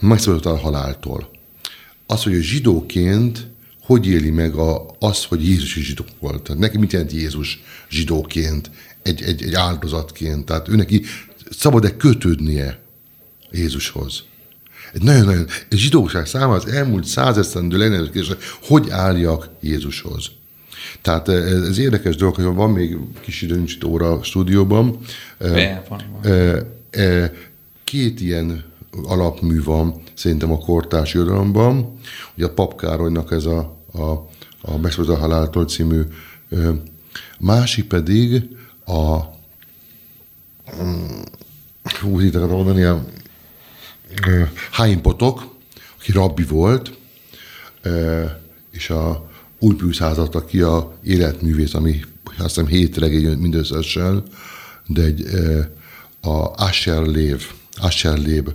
Megszabadult 0.00 0.46
a 0.46 0.56
haláltól. 0.56 1.30
Az, 2.06 2.22
hogy 2.22 2.34
a 2.34 2.40
zsidóként 2.40 3.54
hogy 3.86 4.06
éli 4.06 4.30
meg 4.30 4.54
a, 4.54 4.96
az, 4.98 5.24
hogy 5.24 5.46
Jézus 5.48 5.76
is 5.76 5.86
zsidó 5.86 6.04
volt. 6.20 6.58
Neki 6.58 6.78
mit 6.78 6.92
jelent 6.92 7.12
Jézus 7.12 7.62
zsidóként, 7.90 8.70
egy, 9.06 9.22
egy, 9.22 9.42
egy 9.42 9.54
áldozatként. 9.54 10.44
Tehát 10.44 10.68
ő 10.68 10.76
neki 10.76 11.02
szabad-e 11.50 11.96
kötődnie 11.96 12.78
Jézushoz. 13.50 14.24
Egy 14.92 15.02
nagyon-nagyon, 15.02 15.46
egy 15.68 15.78
zsidóság 15.78 16.26
számára 16.26 16.52
az 16.52 16.66
elmúlt 16.66 17.04
százesztendő 17.04 17.76
legnagyobb 17.78 18.10
kérdés, 18.10 18.36
hogy 18.62 18.90
álljak 18.90 19.48
Jézushoz. 19.60 20.26
Tehát 21.02 21.28
eh, 21.28 21.50
ez 21.68 21.78
érdekes 21.78 22.16
dolog, 22.16 22.34
hogy 22.34 22.44
van 22.44 22.70
még 22.70 22.96
kis 23.20 23.42
idő, 23.42 23.54
nincs 23.56 23.74
itt 23.74 23.84
óra 23.84 24.12
a 24.12 24.22
stúdióban. 24.22 24.98
Eh, 25.38 25.80
van. 25.88 26.02
Két 27.84 28.20
ilyen 28.20 28.64
alapmű 29.04 29.62
van 29.62 30.02
szerintem 30.14 30.52
a 30.52 30.58
kortárs 30.58 31.14
irodalomban. 31.14 31.98
Ugye 32.36 32.46
a 32.46 32.52
Pap 32.52 32.80
Károlynak 32.80 33.32
ez 33.32 33.44
a, 33.44 33.82
a, 33.92 34.10
a 34.60 34.76
Megszabadult 34.82 35.18
a 35.18 35.20
haláltól 35.20 35.64
című, 35.64 36.02
másik 37.38 37.84
pedig 37.84 38.55
a 38.86 39.34
úgy 42.02 42.24
itt 42.24 42.34
mondani, 42.34 42.82
a 42.82 43.04
Haim 44.70 45.00
Potok, 45.00 45.54
aki 45.98 46.12
rabbi 46.12 46.44
volt, 46.44 46.98
és 48.70 48.90
a 48.90 49.30
Ulpius 49.58 49.98
házadta 49.98 50.44
ki 50.44 50.60
a 50.60 50.98
életművész, 51.02 51.74
ami 51.74 52.00
azt 52.24 52.36
hiszem 52.38 52.66
hét 52.66 52.96
regény 52.96 53.38
mindösszesen, 53.38 54.22
de 54.86 55.02
egy, 55.02 55.24
a 56.20 56.64
Asher 56.64 57.02
Lév, 57.02 57.42
Asher 57.76 58.18
Léb 58.18 58.50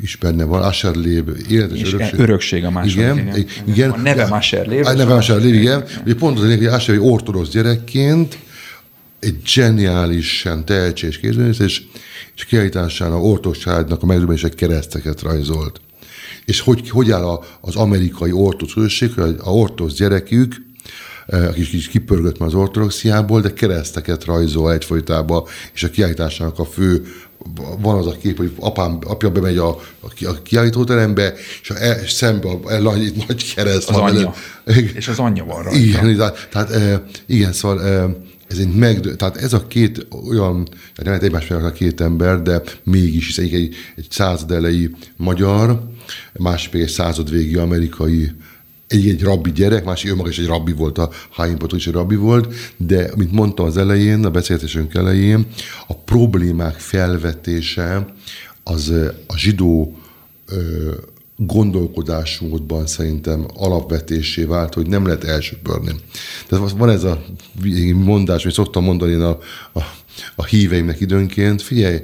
is 0.00 0.16
benne 0.16 0.44
van, 0.44 0.62
Asher 0.62 0.94
Léb, 0.94 1.30
életes 1.48 1.80
és 1.80 1.92
örökség. 1.92 2.20
örökség 2.20 2.64
a 2.64 2.70
második. 2.70 2.96
Igen, 2.96 3.18
igen. 3.18 3.46
igen. 3.64 3.90
A 3.90 3.96
neve 3.96 4.22
Asher 4.22 4.66
Léb. 4.66 4.84
A 4.84 4.92
neve 4.92 5.14
Asher 5.14 5.40
Léb, 5.40 5.54
igen. 5.54 5.84
Ugye 6.04 6.14
pont 6.14 6.38
az 6.38 6.44
a 6.44 6.56
hogy 6.56 6.66
Asher 6.66 6.94
egy 6.94 7.00
ortodox 7.00 7.48
gyerekként 7.48 8.38
egy 9.20 9.40
zseniálisan 9.44 10.64
tehetséges 10.64 11.18
kézművész, 11.18 11.58
és, 11.58 11.82
és 12.36 12.44
kiállításán 12.44 13.12
a 13.12 13.20
ortodox 13.20 13.58
családnak 13.58 14.02
a 14.02 14.06
megdöbbenések 14.06 14.54
kereszteket 14.54 15.22
rajzolt. 15.22 15.80
És 16.44 16.60
hogy, 16.60 16.90
hogy 16.90 17.10
áll 17.10 17.44
az 17.60 17.76
amerikai 17.76 18.32
ortodox 18.32 18.72
közösség, 18.72 19.12
hogy 19.12 19.36
a 19.38 19.50
ortodox 19.50 19.94
gyerekük, 19.94 20.54
eh, 21.26 21.48
aki 21.48 21.60
is 21.72 21.88
kipörgött 21.88 22.38
már 22.38 22.48
az 22.48 22.54
ortodoxiából, 22.54 23.40
de 23.40 23.52
kereszteket 23.52 24.24
rajzol 24.24 24.72
egyfolytában, 24.72 25.44
és 25.72 25.82
a 25.82 25.90
kiállításának 25.90 26.58
a 26.58 26.64
fő 26.64 27.06
van 27.78 27.98
az 27.98 28.06
a 28.06 28.16
kép, 28.16 28.36
hogy 28.36 28.52
apám, 28.58 28.98
apja 29.06 29.30
bemegy 29.30 29.56
a, 29.56 29.68
a 30.00 30.42
kiállítóterembe, 30.42 31.34
és, 31.62 31.70
a, 31.70 31.74
és 31.74 32.10
szembe 32.10 32.48
a, 32.48 32.60
a, 32.74 32.78
nagy, 32.78 33.12
nagy 33.26 33.54
kereszt 33.54 33.90
az 33.90 33.96
anyja. 33.96 34.34
És 34.94 35.08
az 35.08 35.18
anyja 35.18 35.44
van 35.44 35.62
rajta. 35.62 35.78
Igen, 35.78 36.16
tehát, 36.16 36.48
tehát 36.50 36.70
eh, 36.70 37.00
igen, 37.26 37.52
szóval 37.52 37.84
eh, 37.84 38.04
ez 38.48 38.58
egy 38.58 38.74
meg, 38.74 39.00
tehát 39.16 39.36
ez 39.36 39.52
a 39.52 39.66
két 39.66 40.06
olyan, 40.28 40.64
tehát 40.64 40.96
nem 40.96 41.06
lehet 41.06 41.22
egymás 41.22 41.50
a 41.50 41.72
két 41.72 42.00
ember, 42.00 42.42
de 42.42 42.62
mégis, 42.82 43.26
hiszen 43.26 43.44
egy, 43.44 43.74
egy 43.96 44.06
század 44.10 44.50
elejé 44.50 44.90
magyar, 45.16 45.82
másik 46.32 46.74
egy 46.74 46.88
század 46.88 47.30
végi 47.30 47.56
amerikai 47.56 48.30
egy, 48.88 49.08
egy 49.08 49.22
rabbi 49.22 49.52
gyerek, 49.52 49.84
másik 49.84 50.10
ő 50.10 50.28
is 50.28 50.38
egy 50.38 50.46
rabbi 50.46 50.72
volt, 50.72 50.98
a 50.98 51.10
Haim 51.30 51.56
is 51.74 51.86
egy 51.86 51.92
rabbi 51.92 52.16
volt, 52.16 52.54
de, 52.76 53.10
mint 53.16 53.32
mondtam 53.32 53.66
az 53.66 53.76
elején, 53.76 54.24
a 54.24 54.30
beszélgetésünk 54.30 54.94
elején, 54.94 55.46
a 55.86 55.94
problémák 55.94 56.74
felvetése 56.74 58.14
az 58.64 58.92
a 59.26 59.36
zsidó 59.36 59.98
ö, 60.48 60.90
gondolkodásmódban 61.36 62.86
szerintem 62.86 63.46
alapvetésé 63.54 64.44
vált, 64.44 64.74
hogy 64.74 64.86
nem 64.86 65.06
lehet 65.06 65.24
elsöpörni. 65.24 65.92
Tehát 66.48 66.70
van 66.70 66.90
ez 66.90 67.04
a 67.04 67.24
mondás, 67.94 68.42
amit 68.42 68.54
szoktam 68.54 68.84
mondani 68.84 69.14
a, 69.14 69.38
a, 69.72 69.80
a 70.34 70.44
híveimnek 70.44 71.00
időnként, 71.00 71.62
figyelj, 71.62 72.02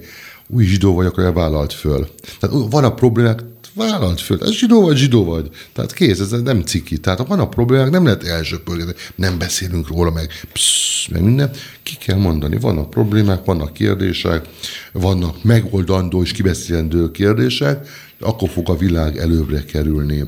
új 0.49 0.65
zsidó 0.65 0.95
vagy, 0.95 1.07
akkor 1.07 1.25
elvállalt 1.25 1.73
föl. 1.73 2.09
Tehát 2.41 2.57
van 2.71 2.85
a 2.85 2.95
problémák, 2.95 3.45
vállalt 3.75 4.21
föl. 4.21 4.39
Ez 4.43 4.51
zsidó 4.51 4.81
vagy, 4.81 4.97
zsidó 4.97 5.25
vagy. 5.25 5.51
Tehát 5.73 5.93
kész, 5.93 6.19
ez 6.19 6.31
nem 6.31 6.63
ciki. 6.63 6.99
Tehát 6.99 7.19
ha 7.19 7.25
van 7.25 7.39
a 7.39 7.49
problémák, 7.49 7.91
nem 7.91 8.05
lehet 8.05 8.25
elsöpörni, 8.25 8.85
nem 9.15 9.39
beszélünk 9.39 9.89
róla, 9.89 10.11
meg 10.11 10.31
psz, 10.53 11.09
meg 11.09 11.23
minden. 11.23 11.51
Ki 11.83 11.97
kell 11.97 12.19
mondani, 12.19 12.59
vannak 12.59 12.91
problémák, 12.91 13.45
vannak 13.45 13.73
kérdések, 13.73 14.49
vannak 14.93 15.45
megoldandó 15.45 16.23
és 16.23 16.33
kibeszélendő 16.33 17.11
kérdések, 17.11 17.89
akkor 18.21 18.49
fog 18.49 18.71
a 18.71 18.77
világ 18.77 19.17
előbbre 19.17 19.65
kerülni. 19.65 20.25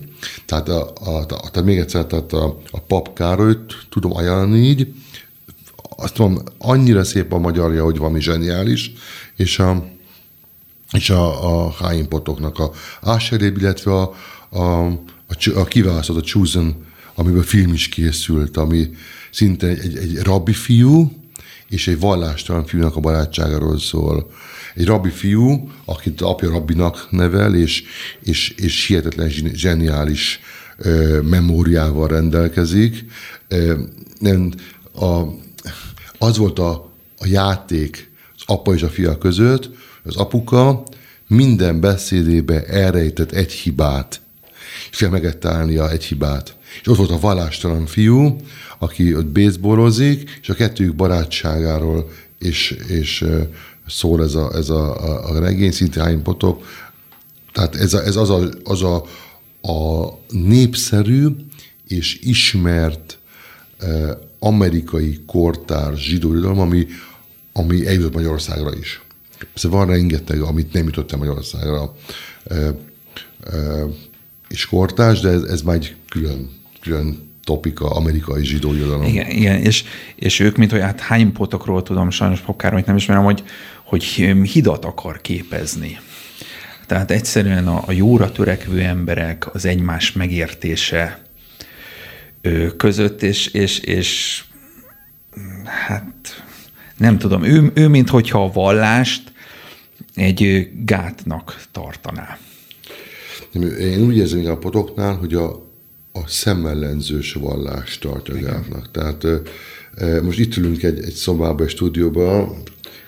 Tehát, 0.46 0.68
a, 0.68 0.92
a, 1.04 1.16
a, 1.18 1.26
tehát 1.26 1.64
még 1.64 1.78
egyszer, 1.78 2.04
tehát 2.04 2.32
a, 2.32 2.60
a 2.70 2.80
pap 2.80 3.14
Károlyt 3.14 3.86
tudom 3.90 4.16
ajánlani 4.16 4.58
így, 4.58 4.92
azt 5.96 6.18
mondom, 6.18 6.44
annyira 6.58 7.04
szép 7.04 7.32
a 7.32 7.38
magyarja, 7.38 7.84
hogy 7.84 7.98
valami 7.98 8.20
zseniális, 8.20 8.92
és 9.36 9.58
a, 9.58 9.84
és 10.94 11.10
a, 11.10 11.66
a 11.66 11.74
Potoknak 12.08 12.58
a 12.58 12.70
Asheréb, 13.00 13.58
illetve 13.58 13.92
a, 13.92 14.14
a, 14.48 14.86
a, 14.86 15.50
a 15.54 15.64
kiválasztott, 15.64 16.16
a 16.16 16.20
Chosen, 16.20 16.74
amiből 17.14 17.42
film 17.42 17.72
is 17.72 17.88
készült, 17.88 18.56
ami 18.56 18.90
szinte 19.30 19.66
egy, 19.66 19.78
egy, 19.78 19.96
egy 19.96 20.22
rabbi 20.22 20.52
fiú, 20.52 21.12
és 21.68 21.88
egy 21.88 21.98
vallástalan 21.98 22.66
fiúnak 22.66 22.96
a 22.96 23.00
barátságáról 23.00 23.78
szól. 23.78 24.30
Egy 24.74 24.86
rabbi 24.86 25.10
fiú, 25.10 25.70
akit 25.84 26.20
apja 26.20 26.50
rabbinak 26.50 27.06
nevel, 27.10 27.54
és, 27.54 27.84
és, 28.20 28.50
és 28.50 28.86
hihetetlen 28.86 29.28
zseniális 29.52 30.40
ö, 30.76 31.20
memóriával 31.20 32.08
rendelkezik. 32.08 33.04
Ö, 33.48 33.80
nem, 34.18 34.52
a, 34.94 35.22
az 36.18 36.36
volt 36.36 36.58
a, 36.58 36.70
a 37.18 37.26
játék 37.26 38.10
az 38.36 38.42
apa 38.46 38.74
és 38.74 38.82
a 38.82 38.88
fia 38.88 39.18
között, 39.18 39.70
az 40.04 40.16
apuka 40.16 40.82
minden 41.26 41.80
beszédébe 41.80 42.64
elrejtett 42.64 43.32
egy 43.32 43.52
hibát, 43.52 44.20
és 44.90 44.96
fel 44.96 45.10
meg 45.10 45.36
állnia 45.44 45.90
egy 45.90 46.04
hibát. 46.04 46.56
És 46.80 46.88
ott 46.88 46.96
volt 46.96 47.10
a 47.10 47.20
vallástalan 47.20 47.86
fiú, 47.86 48.36
aki 48.78 49.14
ott 49.14 49.26
baseballozik, 49.26 50.38
és 50.42 50.48
a 50.48 50.54
kettőjük 50.54 50.94
barátságáról 50.94 52.10
és, 52.38 52.70
és 52.88 53.24
szól 53.86 54.22
ez 54.22 54.34
a, 54.34 54.52
ez 54.54 54.68
a, 54.68 55.04
a, 55.04 55.30
a 55.30 55.38
regény, 55.38 55.70
szinte 55.70 56.02
hány 56.02 56.22
potok. 56.22 56.66
Tehát 57.52 57.74
ez, 57.74 57.94
a, 57.94 58.02
ez 58.04 58.16
az, 58.16 58.30
a, 58.30 58.48
az 58.64 58.82
a, 58.82 59.04
a 59.72 60.08
népszerű 60.28 61.26
és 61.88 62.18
ismert 62.22 63.18
eh, 63.78 64.10
amerikai 64.38 65.20
kortár 65.26 65.96
zsidó 65.96 66.58
ami, 66.58 66.86
ami 67.52 67.86
eljutott 67.86 68.14
Magyarországra 68.14 68.76
is. 68.76 69.03
Persze 69.52 69.68
van 69.68 69.86
rengeteg, 69.86 70.40
amit 70.40 70.72
nem 70.72 70.84
jutott 70.84 71.12
el 71.12 71.18
Magyarországra 71.18 71.94
e, 72.44 72.54
e, 72.54 72.72
és 74.48 74.66
kortás, 74.66 75.20
de 75.20 75.28
ez, 75.28 75.42
ez 75.42 75.62
már 75.62 75.74
egy 75.74 75.94
külön, 76.08 76.50
külön 76.80 77.32
topika 77.44 77.90
amerikai 77.90 78.44
zsidó 78.44 78.72
jövedelem. 78.72 79.02
Igen, 79.02 79.30
igen 79.30 79.60
és, 79.60 79.84
és 80.14 80.40
ők, 80.40 80.56
mint 80.56 80.70
hogy 80.70 80.80
hát 80.80 81.00
hány 81.00 81.32
potokról 81.32 81.82
tudom, 81.82 82.10
sajnos 82.10 82.40
Pokkáról, 82.40 82.78
hogy 82.78 82.86
nem 82.86 82.96
ismerem, 82.96 83.24
hogy, 83.24 83.42
hogy 83.84 84.04
hidat 84.52 84.84
akar 84.84 85.20
képezni. 85.20 85.98
Tehát 86.86 87.10
egyszerűen 87.10 87.68
a, 87.68 87.82
a 87.86 87.92
jóra 87.92 88.32
törekvő 88.32 88.80
emberek, 88.80 89.54
az 89.54 89.64
egymás 89.64 90.12
megértése 90.12 91.22
ö, 92.40 92.76
között, 92.76 93.22
és, 93.22 93.46
és, 93.46 93.78
és 93.78 94.42
hát 95.86 96.44
nem 96.96 97.18
tudom, 97.18 97.42
ő, 97.42 97.70
ő 97.74 97.88
mint 97.88 98.08
hogyha 98.08 98.44
a 98.44 98.52
vallást 98.52 99.32
egy 100.14 100.70
gátnak 100.84 101.62
tartaná. 101.72 102.38
Én 103.80 104.02
úgy 104.02 104.16
érzem 104.16 104.46
a 104.46 104.58
potoknál, 104.58 105.14
hogy 105.14 105.34
a, 105.34 105.50
a 106.12 106.26
szemellenzős 106.26 107.32
vallást 107.32 108.00
tartja 108.00 108.36
Igen. 108.36 108.50
gátnak. 108.50 108.90
Tehát 108.90 109.26
most 110.22 110.38
itt 110.38 110.56
ülünk 110.56 110.82
egy, 110.82 111.04
egy 111.04 111.12
szobában, 111.12 111.66
egy 111.66 111.72
stúdióban, 111.72 112.62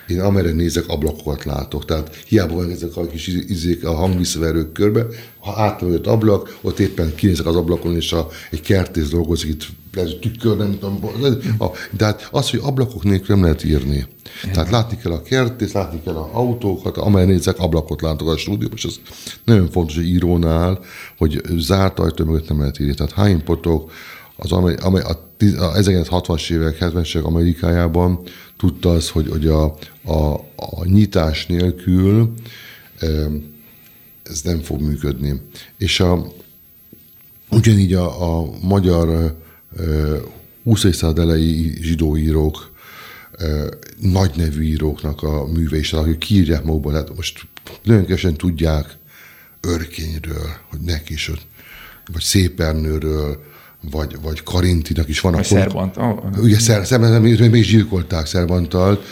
én 0.07 0.21
amerre 0.21 0.51
nézek, 0.51 0.89
ablakokat 0.89 1.45
látok. 1.45 1.85
Tehát 1.85 2.17
hiába 2.27 2.55
van 2.55 2.71
ezek 2.71 2.97
a 2.97 3.07
kis 3.07 3.27
izék, 3.27 3.85
a 3.85 3.95
hangvisszaverők 3.95 4.73
körbe, 4.73 5.07
ha 5.39 5.53
átmegyött 5.57 6.07
ablak, 6.07 6.59
ott 6.61 6.79
éppen 6.79 7.15
kinézek 7.15 7.47
az 7.47 7.57
ablakon, 7.57 7.97
és 7.97 8.13
a, 8.13 8.29
egy 8.51 8.61
kertész 8.61 9.09
dolgozik 9.09 9.51
itt, 9.51 9.67
ez 10.01 10.11
tükör, 10.21 10.57
nem 10.57 10.79
tudom. 10.79 10.99
A, 11.59 11.67
de 11.91 12.05
hát 12.05 12.29
az, 12.31 12.51
hogy 12.51 12.61
ablakok 12.63 13.05
nélkül 13.05 13.35
nem 13.35 13.45
lehet 13.45 13.65
írni. 13.65 14.07
Tehát 14.53 14.71
látni 14.71 14.97
kell 14.97 15.13
a 15.13 15.23
kertész, 15.23 15.73
látni 15.73 16.01
kell 16.05 16.15
a 16.15 16.31
autókat, 16.33 16.97
amerre 16.97 17.27
nézek, 17.27 17.59
ablakot 17.59 18.03
látok 18.03 18.29
a 18.29 18.37
stúdióban, 18.37 18.77
és 18.77 18.85
az 18.85 19.01
nagyon 19.45 19.71
fontos, 19.71 19.95
hogy 19.95 20.09
írónál, 20.09 20.81
hogy 21.19 21.43
zárt 21.57 21.99
ajtó 21.99 22.25
mögött 22.25 22.49
nem 22.49 22.59
lehet 22.59 22.81
írni. 22.81 22.95
Tehát 22.95 23.13
hány 23.13 23.45
potok, 23.45 23.93
az, 24.37 24.53
amely, 24.53 24.75
amely 24.83 25.03
a, 25.03 25.11
a 25.59 25.73
1960-as 25.73 26.51
évek, 26.51 26.77
70-es 26.81 27.17
évek 27.17 27.27
Amerikájában 27.27 28.21
tudta 28.59 28.91
az, 28.91 29.09
hogy, 29.09 29.29
hogy 29.29 29.47
a, 29.47 29.65
a, 30.05 30.35
a 30.57 30.85
nyitás 30.85 31.47
nélkül 31.47 32.33
ez 34.23 34.43
nem 34.43 34.61
fog 34.61 34.81
működni. 34.81 35.41
És 35.79 36.01
a, 36.01 36.27
ugyanígy 37.51 37.95
a, 37.95 38.39
a 38.39 38.51
magyar 38.63 39.37
20. 40.65 40.81
század 40.81 41.19
elejé 41.19 41.79
zsidóírók, 41.81 42.75
nagy 44.01 44.31
nevű 44.37 44.63
íróknak 44.63 45.23
a 45.23 45.47
műve 45.47 45.79
is, 45.79 45.93
akik 45.93 46.19
kiírják 46.19 46.65
magukban, 46.65 46.95
hát 46.95 47.17
most 47.17 47.47
nagyon 47.83 48.35
tudják 48.37 48.97
Örkényről, 49.61 50.51
hogy 50.71 50.81
neki 50.81 51.13
is, 51.13 51.31
vagy 52.13 52.23
Szépernőről, 52.23 53.45
vagy, 53.91 54.17
vagy 54.23 54.43
Karintinak 54.43 55.09
is 55.09 55.21
van 55.21 55.35
a 55.35 55.43
Szerbant. 55.43 55.97
Oh. 55.97 56.19
Ugye 56.39 56.59
Szer, 56.59 56.87
Szer, 56.87 57.21
még 57.21 57.55
is 57.55 57.67
gyilkolták 57.67 58.27
Szerbantal, 58.27 59.03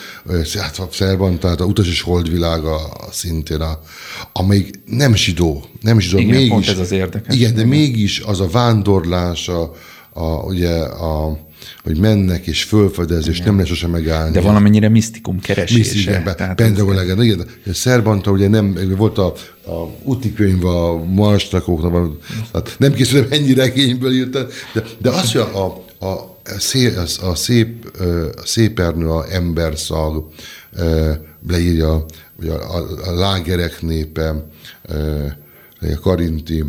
Szerbantalt, 0.90 1.60
a 1.60 1.64
utas 1.64 1.88
és 1.88 2.00
holdvilága 2.00 2.96
szintén, 3.10 3.60
a, 3.60 3.80
amelyik 4.32 4.80
nem 4.86 5.14
zsidó, 5.14 5.64
nem 5.80 5.98
zsidó, 5.98 6.18
igen, 6.18 6.36
mégis, 6.36 6.68
ez 6.68 6.78
az 6.78 6.90
érdekes. 6.90 7.36
Igen, 7.36 7.54
de 7.54 7.64
mégis 7.64 8.20
az 8.20 8.40
a 8.40 8.48
vándorlás, 8.48 9.48
a, 9.48 9.72
a, 10.14 10.24
ugye 10.24 10.78
a, 10.82 11.38
hogy 11.82 11.98
mennek 11.98 12.46
és 12.46 12.62
fölfedez, 12.62 13.28
és 13.28 13.40
nem 13.40 13.54
lehet 13.54 13.68
sosem 13.68 13.90
megállni. 13.90 14.32
De 14.32 14.40
valamennyire 14.40 14.88
misztikum 14.88 15.40
keresése. 15.40 15.78
Misztikum, 15.78 16.54
Pentagon 16.54 16.94
legend. 16.94 17.22
Igen, 17.22 17.46
Szerbanta 17.72 18.30
ugye 18.30 18.48
nem, 18.48 18.78
volt 18.96 19.18
a, 19.18 19.32
a 19.66 19.90
úti 20.02 20.32
könyv 20.32 20.64
a 20.64 21.04
marstakoknak, 21.04 22.16
hát 22.52 22.74
nem 22.78 22.92
készülöm 22.92 23.26
ennyi 23.30 23.54
regényből 23.54 24.12
írta, 24.12 24.46
de, 24.74 24.82
de 24.98 25.10
az, 25.10 25.32
hogy 25.32 25.40
a, 25.40 25.84
a, 25.98 26.06
a, 26.06 26.58
szép, 26.58 26.96
a 27.22 27.34
szép, 27.34 27.96
a 28.36 28.46
szépernő, 28.46 29.08
a 29.08 29.24
emberszag 29.30 30.28
leírja, 31.48 32.04
vagy 32.36 32.48
a, 32.48 32.76
a, 32.76 33.08
a 33.08 33.12
lágerek 33.14 33.82
népe, 33.82 34.46
a 35.80 35.98
karinti, 36.00 36.64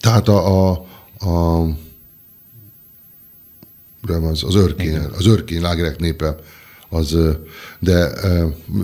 tehát 0.00 0.28
a, 0.28 0.70
a, 0.70 0.86
a 1.28 1.66
az, 4.08 4.44
az 4.44 4.54
örkény, 4.54 4.86
Igen. 4.86 5.10
az 5.16 5.26
örkény 5.26 5.60
lágerek 5.60 5.98
népe, 5.98 6.36
az, 6.88 7.16
de 7.78 8.10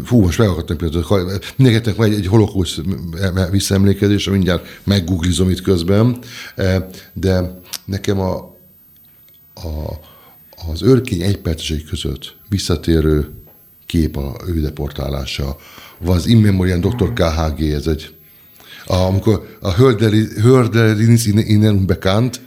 fú, 0.05 0.21
most 0.21 0.39
megakadtam 0.39 0.77
például, 0.77 1.39
mindenkinek 1.57 1.97
van 1.97 2.11
egy, 2.11 2.15
egy 2.15 2.27
holokusz 2.27 2.81
visszaemlékezés, 3.51 4.29
mindjárt 4.29 4.67
meggooglizom 4.85 5.51
itt 5.51 5.61
közben, 5.61 6.19
de 7.13 7.61
nekem 7.85 8.21
a, 8.21 8.35
a, 9.55 9.99
az 10.71 10.83
örkény 10.83 11.23
egypercesei 11.23 11.83
között 11.83 12.37
visszatérő 12.49 13.31
kép 13.87 14.17
a 14.17 14.37
ő 14.47 14.61
deportálása, 14.61 15.57
vagy 15.99 16.17
az 16.17 16.27
Immemorian 16.27 16.81
Dr. 16.81 17.13
KHG, 17.13 17.63
ez 17.63 17.87
egy 17.87 18.17
amikor 18.87 19.57
a 19.61 19.73
Hörderin 19.73 21.19
innen 21.37 21.75
unbekannt, 21.75 22.41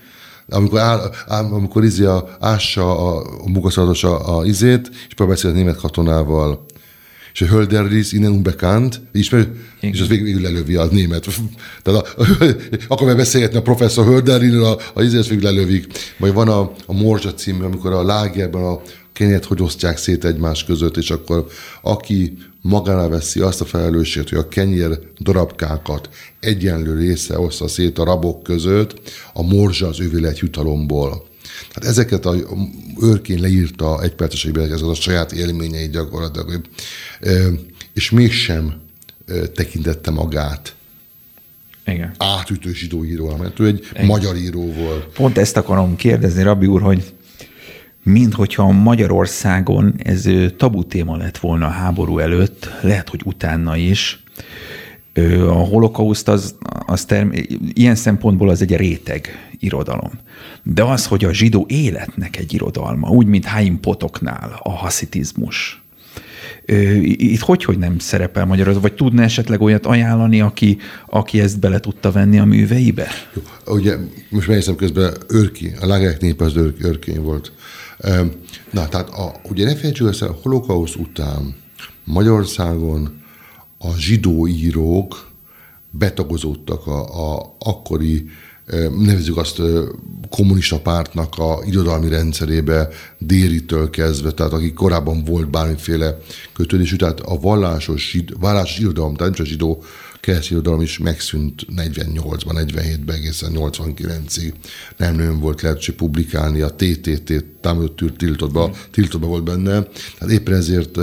amikor, 0.52 0.80
áll, 0.80 1.12
amikor 1.28 1.84
izé 1.84 2.06
a, 2.06 2.38
ássa 2.40 2.98
a, 2.98 3.20
a 3.44 3.50
munkaszalatos 3.50 4.04
a, 4.04 4.38
a 4.38 4.46
izét, 4.46 4.90
és 5.08 5.14
próbál 5.14 5.34
beszélni 5.34 5.58
a 5.58 5.60
német 5.60 5.80
katonával, 5.80 6.66
és 7.34 7.42
a 7.42 7.46
Hölderlis 7.46 8.12
innen 8.12 8.32
unbekannt, 8.32 9.02
ismerő, 9.12 9.56
és 9.80 10.02
az 10.02 10.08
végül, 10.08 10.26
végül 10.26 10.42
lelövi 10.42 10.76
a 10.76 10.86
német. 10.86 11.26
Tehát 11.84 12.16
a, 12.18 12.24
akkor 12.94 13.08
meg 13.08 13.16
beszélgetni 13.16 13.58
a 13.58 13.62
professzor 13.62 14.06
Hölderlis, 14.06 14.54
a, 14.54 14.78
a 14.94 15.02
izét 15.02 15.28
végül 15.28 15.44
lelövik. 15.44 15.88
Vagy 16.18 16.34
van 16.34 16.48
a, 16.48 16.72
a 16.86 16.94
Morzsa 16.94 17.34
című, 17.34 17.64
amikor 17.64 17.94
a 17.94 18.04
lágerben 18.04 18.64
a 18.64 18.82
kenyet 19.14 19.46
hogy 19.46 19.62
osztják 19.62 19.98
szét 19.98 20.26
egymás 20.26 20.64
között, 20.64 20.98
és 20.98 21.12
akkor 21.12 21.46
aki 21.82 22.38
magára 22.62 23.10
veszi 23.10 23.40
azt 23.40 23.62
a 23.62 23.66
felelősséget, 23.66 24.30
hogy 24.30 24.38
a 24.38 24.48
kenyér 24.48 25.00
darabkákat 25.20 26.10
egyenlő 26.40 26.98
része 26.98 27.40
oszta 27.40 27.68
szét 27.68 27.98
a 27.98 28.04
rabok 28.04 28.44
között, 28.44 29.12
a 29.34 29.42
morzsa 29.42 29.88
az 29.88 30.12
lett 30.12 30.40
jutalomból. 30.40 31.30
Tehát 31.74 31.90
ezeket 31.90 32.26
a 32.26 32.36
őrkén 33.02 33.40
leírta 33.40 34.02
egy 34.02 34.14
percesekben, 34.14 34.72
ez 34.72 34.82
az 34.82 34.90
a 34.90 34.94
saját 34.94 35.32
élményeit 35.32 35.92
gyakorlatilag, 35.92 36.62
és 37.94 38.10
mégsem 38.10 38.82
tekintette 39.54 40.12
magát 40.12 40.76
igen. 41.86 42.14
átütő 42.18 42.74
zsidó 42.74 43.06
író, 43.06 43.36
mert 43.36 43.60
ő 43.60 43.66
egy 43.66 43.88
Igen. 43.92 44.06
magyar 44.06 44.36
író 44.36 44.74
volt. 44.74 45.06
Pont 45.06 45.38
ezt 45.38 45.58
akarom 45.58 45.96
kérdezni, 45.96 46.44
Rabbi 46.44 46.66
úr, 46.66 46.82
hogy 46.82 47.14
mint 48.04 48.34
hogyha 48.34 48.72
Magyarországon 48.72 49.94
ez 50.04 50.28
tabu 50.58 50.84
téma 50.84 51.18
lett 51.18 51.38
volna 51.38 51.66
a 51.66 51.70
háború 51.70 52.20
előtt, 52.20 52.70
lehet, 52.82 53.10
hogy 53.10 53.22
utána 53.26 53.76
is. 53.76 54.24
A 55.48 55.52
holokauszt 55.52 56.28
az, 56.28 56.56
az 56.86 57.06
term, 57.06 57.30
ilyen 57.74 57.96
szempontból 57.96 58.50
az 58.50 58.62
egy 58.62 58.76
réteg 58.76 59.50
irodalom. 59.60 60.12
De 60.64 60.84
az, 60.84 61.06
hogy 61.06 61.26
a 61.26 61.34
zsidó 61.34 61.66
életnek 61.70 62.38
egy 62.38 62.54
irodalma, 62.54 63.10
úgy, 63.10 63.26
mint 63.26 63.46
Haim 63.46 63.80
Potoknál 63.80 64.60
a 64.64 64.72
haszitizmus, 64.72 65.82
itt 67.02 67.40
hogy, 67.40 67.64
hogy 67.64 67.78
nem 67.78 68.00
szerepel 68.00 68.46
magyar, 68.46 68.82
vagy 68.82 68.94
tudna 68.94 69.22
esetleg 69.22 69.62
olyat 69.62 69.86
ajánlani, 69.86 70.42
aki, 70.42 70.78
aki 71.10 71.40
ezt 71.40 71.60
bele 71.60 71.80
tudta 71.80 72.12
venni 72.12 72.40
a 72.40 72.46
műveibe? 72.46 73.08
Jó, 73.34 73.74
ugye 73.74 73.96
most 74.30 74.48
megnézem 74.48 74.76
közben 74.76 75.14
Örki, 75.28 75.72
a 75.82 75.86
lágerek 75.86 76.22
nép 76.22 76.42
az 76.42 76.56
Örkény 76.82 77.22
volt. 77.22 77.52
Na, 78.72 78.88
tehát 78.88 79.10
a, 79.10 79.32
ugye 79.50 79.66
ne 79.66 79.76
felejtsük 79.76 80.08
össze, 80.08 80.26
a 80.26 80.38
holokausz 80.42 80.96
után 80.96 81.56
Magyarországon 82.04 83.22
a 83.78 83.94
zsidó 83.98 84.48
írók 84.48 85.30
betagozódtak 85.90 86.88
a, 86.88 87.34
a 87.34 87.56
akkori, 87.60 88.30
nevezzük 88.98 89.38
azt 89.38 89.62
kommunista 90.30 90.80
pártnak 90.80 91.38
a 91.38 91.60
irodalmi 91.66 92.10
rendszerébe 92.10 92.88
Déritől 93.18 93.90
kezdve, 93.90 94.32
tehát 94.32 94.54
akik 94.54 94.74
korábban 94.74 95.24
volt 95.24 95.50
bármiféle 95.50 96.18
kötődésű, 96.54 96.96
tehát 96.96 97.20
a 97.20 97.40
vallásos, 97.40 98.18
vallásos 98.40 98.80
irodalom, 98.80 99.16
tehát 99.16 99.36
nem 99.36 99.46
csak 99.46 99.46
zsidó 99.46 99.84
keresztény 100.22 100.58
irodalom 100.58 100.82
is 100.82 100.98
megszűnt 100.98 101.66
48-ban, 101.76 102.66
47-ben 102.68 103.16
egészen 103.16 103.52
89-ig. 103.56 104.54
Nem 104.98 105.16
nagyon 105.16 105.40
volt 105.40 105.62
lehetőség 105.62 105.96
publikálni, 105.96 106.62
a 106.62 106.76
TTT 106.76 107.46
támogatott 107.62 108.18
tiltottba, 108.18 108.76
tiltottba 108.92 109.28
volt 109.28 109.44
benne. 109.44 109.84
Tehát 110.18 110.34
éppen 110.34 110.54
ezért 110.54 110.98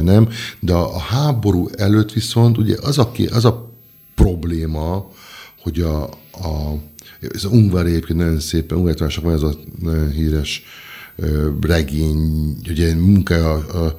nem. 0.00 0.28
De 0.60 0.72
a 0.72 0.98
háború 0.98 1.68
előtt 1.76 2.12
viszont 2.12 2.58
ugye 2.58 2.76
az 2.80 2.98
a, 2.98 3.12
az 3.30 3.44
a 3.44 3.72
probléma, 4.14 5.10
hogy 5.62 5.80
a, 5.80 6.02
a 6.32 6.78
ez 7.20 7.44
a 7.44 7.48
Ungvári 7.48 7.90
egyébként 7.90 8.18
nagyon 8.18 8.40
szépen, 8.40 8.78
Ungvári 8.78 9.14
van 9.22 9.32
ez 9.32 9.42
a 9.42 9.54
nagyon 9.80 10.10
híres 10.10 10.62
regény, 11.60 12.56
ugye 12.68 12.94
munkája 12.94 13.52
a, 13.52 13.84
a 13.84 13.96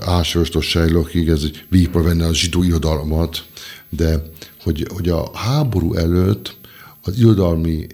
Ásrostos 0.00 0.68
Sejlokig, 0.68 1.28
ez 1.28 1.42
egy 1.42 1.64
végigpar 1.68 2.02
venne 2.02 2.26
a 2.26 2.34
zsidó 2.34 2.62
irodalmat, 2.62 3.46
de 3.88 4.22
hogy, 4.62 4.86
hogy 4.92 5.08
a 5.08 5.36
háború 5.36 5.94
előtt 5.94 6.56
az 7.02 7.18
irodalmi 7.18 7.86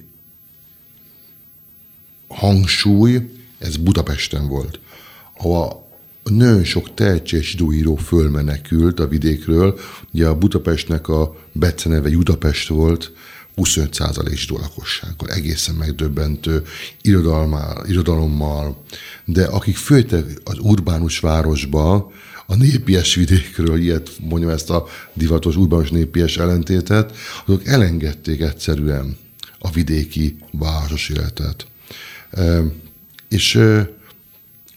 hangsúly, 2.28 3.30
ez 3.58 3.76
Budapesten 3.76 4.48
volt, 4.48 4.80
ahol 5.36 5.88
nagyon 6.24 6.64
sok 6.64 6.94
tehetséges 6.94 7.54
időíró 7.54 7.96
fölmenekült 7.96 9.00
a 9.00 9.08
vidékről. 9.08 9.78
Ugye 10.12 10.26
a 10.26 10.38
Budapestnek 10.38 11.08
a 11.08 11.36
beceneve 11.52 12.11
Budapest 12.11 12.68
volt, 12.68 13.12
25% 13.57 14.34
zsidó 14.34 14.59
lakossággal, 14.59 15.28
egészen 15.28 15.74
megdöbbentő 15.74 16.62
irodalommal, 17.03 17.84
irodalommal, 17.88 18.82
de 19.24 19.44
akik 19.44 19.76
főtek 19.76 20.24
az 20.44 20.59
urbánus 20.59 21.18
városba, 21.18 22.12
a 22.46 22.55
népies 22.55 23.14
vidékről, 23.14 23.78
ilyet 23.78 24.11
mondjam 24.20 24.51
ezt 24.51 24.70
a 24.70 24.86
divatos 25.12 25.57
urbánus 25.57 25.90
népies 25.90 26.36
ellentétet, 26.36 27.16
azok 27.46 27.66
elengedték 27.66 28.40
egyszerűen 28.40 29.16
a 29.59 29.70
vidéki 29.70 30.38
városos 30.53 31.09
életet. 31.09 31.66
És 33.28 33.61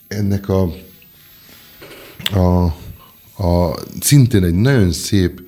ennek 0.08 0.50
a, 0.50 0.74
a, 2.32 2.64
a 3.44 3.80
szintén 4.00 4.44
egy 4.44 4.54
nagyon 4.54 4.92
szép 4.92 5.42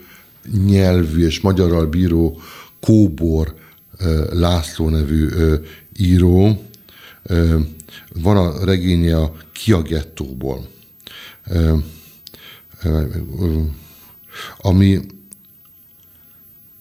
nyelvű 0.66 1.26
és 1.26 1.40
magyarral 1.40 1.86
bíró 1.86 2.42
Kóbor 2.86 3.56
László 4.32 4.90
nevű 4.90 5.28
író, 5.98 6.66
van 8.14 8.38
a 8.38 8.66
regénye 8.66 9.18
a 9.18 9.36
Kia 9.52 9.82
gettóból, 9.82 10.68
ami 14.58 15.00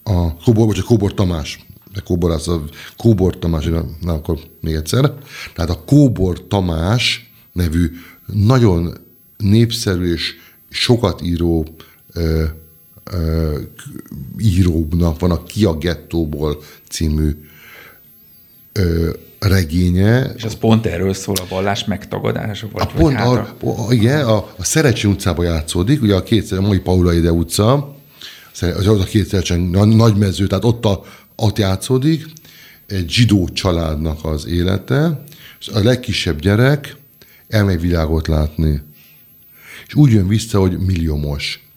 a 0.03 0.37
Kóbor, 0.37 0.67
vagy 0.67 0.79
a 0.79 0.85
Kóbor 0.85 1.15
Tamás, 1.15 1.67
de 1.93 2.01
Kóbor, 2.01 2.31
az 2.31 2.49
a 2.49 2.65
Kóbor 2.97 3.39
Tamás, 3.39 3.65
na 4.01 4.13
akkor 4.13 4.39
még 4.61 4.75
egyszer. 4.75 5.15
Tehát 5.55 5.71
a 5.71 5.85
Kóbor 5.85 6.47
Tamás 6.47 7.33
nevű 7.53 7.91
nagyon 8.27 8.95
népszerű 9.37 10.13
és 10.13 10.35
sokat 10.69 11.23
író 11.23 11.67
írónak 14.39 15.21
van 15.21 15.31
a 15.31 15.43
Kia 15.43 15.79
Gettóból 15.79 16.63
című 16.89 17.31
ö, 18.73 19.11
regénye. 19.39 20.33
És 20.37 20.45
az 20.45 20.55
pont 20.55 20.87
erről 20.87 21.15
szól 21.15 21.35
a 21.37 21.47
vallás 21.49 21.85
megtagadása? 21.85 22.69
Vagy, 22.73 22.83
a 22.83 22.87
pont, 22.87 23.17
hát 23.17 23.27
a, 23.27 23.87
a, 23.87 23.93
igen, 23.93 24.27
a, 24.27 24.37
a 24.37 24.65
Szerecsi 24.65 25.09
utcában 25.09 25.45
játszódik, 25.45 26.03
ugye 26.03 26.15
a 26.15 26.23
két, 26.23 26.53
a 26.53 26.61
mai 26.61 26.79
Paula 26.79 27.13
Ide 27.13 27.33
utca, 27.33 27.97
az 28.61 28.87
a 28.87 29.05
két 29.05 29.27
Szerecsen 29.27 29.61
nagy 29.61 30.17
mező, 30.17 30.47
tehát 30.47 30.65
ott, 30.65 30.85
a, 30.85 31.03
ott 31.37 31.59
játszódik, 31.59 32.27
egy 32.87 33.11
zsidó 33.11 33.49
családnak 33.49 34.25
az 34.25 34.47
élete, 34.47 35.25
és 35.61 35.69
a 35.69 35.83
legkisebb 35.83 36.41
gyerek 36.41 36.97
elmegy 37.49 37.81
világot 37.81 38.27
látni. 38.27 38.83
És 39.87 39.95
úgy 39.95 40.13
jön 40.13 40.29
vissza, 40.29 40.61
hogy 40.61 40.79
milliómos. 40.79 41.69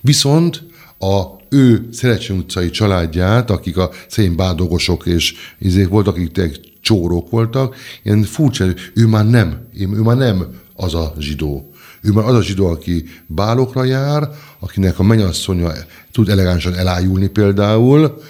Viszont 0.00 0.65
a 0.98 1.36
ő 1.48 1.88
Szerecsen 1.92 2.36
utcai 2.36 2.70
családját, 2.70 3.50
akik 3.50 3.76
a 3.76 3.90
szén 4.08 4.36
bádogosok 4.36 5.06
és 5.06 5.34
izék 5.58 5.88
voltak, 5.88 6.16
akik 6.16 6.60
csórok 6.80 7.30
voltak, 7.30 7.76
ilyen 8.02 8.22
furcsa, 8.22 8.64
ő 8.94 9.06
már 9.06 9.26
nem, 9.26 9.68
ő 9.78 10.00
már 10.00 10.16
nem 10.16 10.46
az 10.74 10.94
a 10.94 11.14
zsidó. 11.18 11.70
Ő 12.02 12.12
már 12.12 12.24
az 12.24 12.34
a 12.34 12.42
zsidó, 12.42 12.66
aki 12.66 13.04
bálokra 13.26 13.84
jár, 13.84 14.28
akinek 14.58 14.98
a 14.98 15.02
mennyasszonya 15.02 15.72
tud 16.12 16.28
elegánsan 16.28 16.74
elájulni 16.74 17.26
például, 17.26 18.22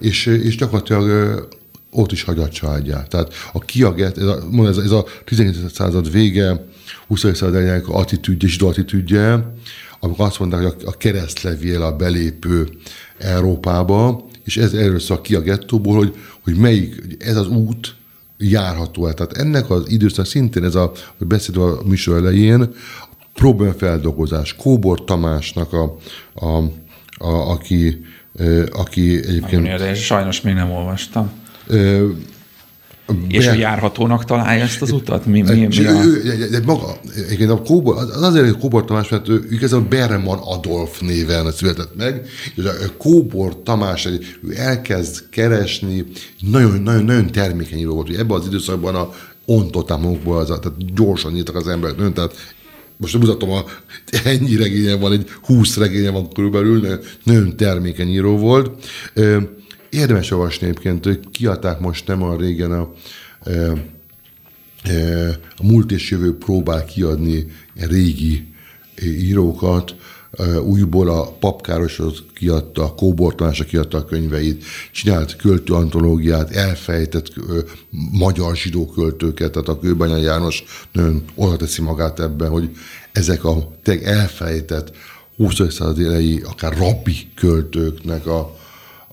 és, 0.00 0.26
és 0.26 0.56
gyakorlatilag 0.56 1.48
ott 1.90 2.12
is 2.12 2.22
hagyja 2.22 2.42
a 2.42 2.48
családját. 2.48 3.08
Tehát 3.08 3.32
a 3.52 3.58
kiaget, 3.58 4.18
ez 4.18 4.26
a, 4.26 4.38
ez 4.66 4.76
ez 4.76 4.90
a 4.90 5.04
19. 5.24 5.72
század 5.72 6.10
vége, 6.10 6.66
20. 7.06 7.20
század 7.34 7.84
attitűdje, 7.86 8.48
zsidó 8.48 8.68
attitűdje, 8.68 9.54
amikor 10.04 10.26
azt 10.26 10.38
mondták, 10.38 10.62
hogy 10.62 10.82
a 10.84 10.96
keresztlevél 10.96 11.82
a 11.82 11.96
belépő 11.96 12.68
Európába, 13.18 14.26
és 14.44 14.56
ez 14.56 14.72
erről 14.72 15.00
szól 15.00 15.20
ki 15.20 15.34
a 15.34 15.40
gettóból, 15.40 15.96
hogy, 15.96 16.14
hogy 16.42 16.56
melyik, 16.56 17.16
ez 17.18 17.36
az 17.36 17.48
út 17.48 17.94
járható 18.38 19.06
el. 19.06 19.14
Tehát 19.14 19.36
ennek 19.36 19.70
az 19.70 19.90
időszak 19.90 20.26
szintén 20.26 20.64
ez 20.64 20.74
a, 20.74 20.92
hogy 21.18 21.26
beszéltünk 21.26 21.66
a 21.66 21.82
műsor 21.84 22.16
elején, 22.16 22.68
problémafeldolgozás. 23.34 24.54
Kóbor 24.56 25.04
Tamásnak, 25.04 25.72
a, 25.72 25.96
a, 26.34 26.56
a, 27.18 27.50
aki, 27.50 28.04
aki 28.72 29.16
egyébként... 29.16 29.62
Nagyon 29.62 29.94
sajnos 29.94 30.40
még 30.40 30.54
nem 30.54 30.70
olvastam. 30.70 31.32
És 33.28 33.46
a 33.46 33.52
járhatónak 33.52 34.24
találja 34.24 34.62
ezt 34.64 34.82
az 34.82 34.90
utat? 34.90 35.26
Mi, 35.26 35.42
mi, 35.42 35.66
mi 35.66 35.84
a... 35.84 36.04
ő, 36.04 36.48
de 36.50 36.60
maga, 36.64 36.96
egyébként 37.16 37.50
a 37.50 37.62
Kóbor, 37.62 37.96
az 37.96 38.22
azért, 38.22 38.44
hogy 38.44 38.58
Kóbor 38.58 38.84
Tamás, 38.84 39.08
mert 39.08 39.28
ő 39.28 39.46
igazából 39.50 39.86
Berman 39.88 40.38
Adolf 40.38 41.00
néven 41.00 41.52
született 41.52 41.96
meg, 41.96 42.26
és 42.54 42.64
a 42.64 42.96
Kóbor 42.98 43.62
Tamás 43.62 44.06
ő 44.06 44.20
elkezd 44.56 45.24
keresni, 45.30 46.04
nagyon, 46.50 46.80
nagyon, 46.82 47.04
nagyon 47.04 47.32
termékeny 47.32 47.78
író 47.78 47.94
volt, 47.94 48.06
hogy 48.06 48.16
ebben 48.16 48.38
az 48.38 48.46
időszakban 48.46 48.94
a 48.94 49.12
ontotámokból, 49.46 50.38
az, 50.38 50.46
tehát 50.46 50.94
gyorsan 50.94 51.32
nyíltak 51.32 51.56
az 51.56 51.68
emberek, 51.68 51.96
nagyon, 51.96 52.14
tehát 52.14 52.34
most 52.96 53.18
mutatom, 53.18 53.50
a, 53.50 53.64
ennyi 54.24 54.56
regénye 54.56 54.96
van, 54.96 55.12
egy 55.12 55.30
húsz 55.42 55.76
regénye 55.76 56.10
van 56.10 56.32
körülbelül, 56.32 57.00
nagyon 57.24 57.56
termékeny 57.56 58.08
író 58.08 58.36
volt. 58.36 58.70
Érdemes 59.94 60.30
olvasni 60.30 60.66
egyébként, 60.66 61.30
kiadták 61.30 61.80
most 61.80 62.06
nem 62.06 62.22
a 62.22 62.36
régen 62.36 62.72
a, 62.72 62.92
e, 63.44 63.72
e, 64.82 65.28
a 65.56 65.62
múlt 65.62 65.92
és 65.92 66.10
jövő 66.10 66.36
próbál 66.36 66.84
kiadni 66.84 67.46
régi 67.74 68.54
írókat, 69.02 69.94
e, 70.32 70.60
újból 70.60 71.08
a 71.08 71.32
Papkárosot 71.32 72.24
kiadta, 72.34 72.82
a 72.82 72.94
Kóbor 72.94 73.34
Tanása 73.34 73.64
kiadta 73.64 73.98
a 73.98 74.04
könyveit, 74.04 74.64
csinált 74.92 75.36
költőantológiát, 75.36 76.50
elfejtett 76.50 77.32
magyar 78.12 78.56
zsidó 78.56 78.86
költőket, 78.86 79.52
tehát 79.52 79.68
a 79.68 79.78
Kőbanya 79.78 80.16
János 80.16 80.64
nagyon 80.92 81.24
oda 81.34 81.56
teszi 81.56 81.82
magát 81.82 82.20
ebben, 82.20 82.50
hogy 82.50 82.70
ezek 83.12 83.44
a 83.44 83.72
elfejtett 84.04 84.96
20. 85.36 85.54
század 85.54 85.98
elejé, 85.98 86.40
akár 86.40 86.76
rabbi 86.76 87.16
költőknek 87.34 88.26
a, 88.26 88.62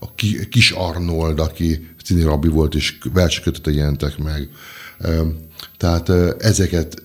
a 0.02 0.14
kis 0.50 0.72
Arnold, 0.72 1.40
aki 1.40 1.88
színi 2.04 2.22
rabbi 2.22 2.48
volt, 2.48 2.76
és 2.76 2.98
versekötete 3.14 3.72
jelentek 3.72 4.18
meg. 4.18 4.50
Tehát 5.78 6.10
ezeket 6.40 7.04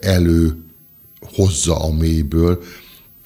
elő 0.00 0.56
hozza 1.20 1.76
a 1.84 1.92
mélyből, 1.92 2.62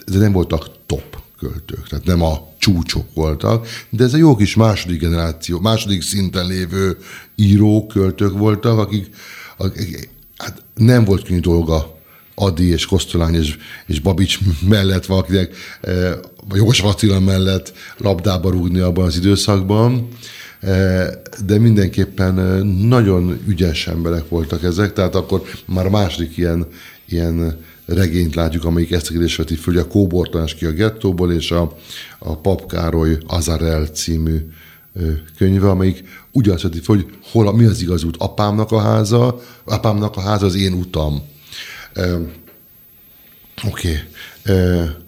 de 0.07 0.19
nem 0.19 0.33
voltak 0.33 0.71
top 0.87 1.21
költők, 1.39 1.89
tehát 1.89 2.05
nem 2.05 2.23
a 2.23 2.51
csúcsok 2.59 3.15
voltak, 3.15 3.67
de 3.91 4.05
ez 4.05 4.15
a 4.15 4.17
jó 4.17 4.37
kis 4.37 4.55
második 4.55 5.01
generáció, 5.01 5.59
második 5.61 6.03
szinten 6.03 6.47
lévő 6.47 6.99
írók, 7.35 7.89
költők 7.89 8.39
voltak, 8.39 8.79
akik, 8.79 9.15
akik 9.57 10.11
hát 10.37 10.63
nem 10.75 11.05
volt 11.05 11.25
könnyű 11.25 11.41
dolga 11.41 12.01
Adi 12.35 12.65
és 12.65 12.87
Kosztolány 12.87 13.35
és, 13.35 13.57
és 13.87 14.01
Babics 14.01 14.39
mellett 14.69 15.07
valakinek, 15.07 15.55
vagy 16.49 16.59
Jogos 16.59 16.81
Attila 16.81 17.21
mellett 17.21 17.73
labdába 17.97 18.51
rúgni 18.51 18.79
abban 18.79 19.05
az 19.05 19.17
időszakban, 19.17 20.09
e, 20.61 21.05
de 21.45 21.59
mindenképpen 21.59 22.39
e, 22.39 22.63
nagyon 22.87 23.41
ügyes 23.47 23.87
emberek 23.87 24.29
voltak 24.29 24.63
ezek, 24.63 24.93
tehát 24.93 25.15
akkor 25.15 25.43
már 25.67 25.87
a 25.87 25.91
második 25.91 26.37
ilyen, 26.37 26.67
ilyen 27.09 27.59
regényt 27.87 28.35
látjuk, 28.35 28.65
amelyik 28.65 28.91
ezt 28.93 29.09
a 29.09 29.11
kérdést 29.13 29.37
veti 29.37 29.55
föl, 29.55 29.79
a 29.79 29.87
Kóbortanás 29.87 30.55
ki 30.55 30.65
a 30.65 30.71
gettóból, 30.71 31.33
és 31.33 31.51
a, 31.51 31.77
a 32.19 32.37
Pap 32.37 32.67
Károly 32.67 33.19
Azarel 33.27 33.87
című 33.87 34.37
könyve, 35.39 35.71
amelyik 35.71 36.05
úgy 36.33 36.49
azt 36.49 36.63
veti 36.63 36.81
föl, 36.81 36.97
hogy 36.97 37.07
hol, 37.31 37.55
mi 37.55 37.65
az 37.65 37.81
igaz 37.81 38.05
út, 38.05 38.17
apámnak 38.19 38.73
a 38.73 38.81
háza, 38.81 39.41
apámnak 39.65 40.17
a 40.17 40.21
háza 40.21 40.47
az 40.47 40.55
én 40.55 40.73
utam. 40.73 41.23
Oké. 43.65 43.99
Okay. 44.43 45.01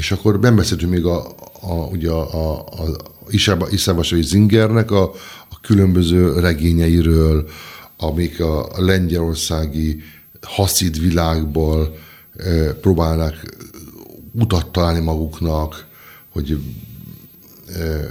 És 0.00 0.12
akkor 0.12 0.40
beszéltünk 0.40 0.92
még 0.92 1.04
a, 1.04 1.26
a, 1.60 1.72
ugye 1.72 2.10
a, 2.10 2.52
a, 2.52 2.58
a 2.60 3.66
Iszábasai 3.70 4.22
Zingernek 4.22 4.90
a, 4.90 5.02
a 5.48 5.60
különböző 5.62 6.38
regényeiről, 6.38 7.48
amik 7.98 8.40
a 8.40 8.68
lengyelországi 8.76 10.02
haszid 10.42 11.00
világból 11.00 11.94
e, 12.36 12.72
próbálnak 12.72 13.34
utat 14.32 14.66
találni 14.66 15.00
maguknak, 15.00 15.86
hogy 16.32 16.58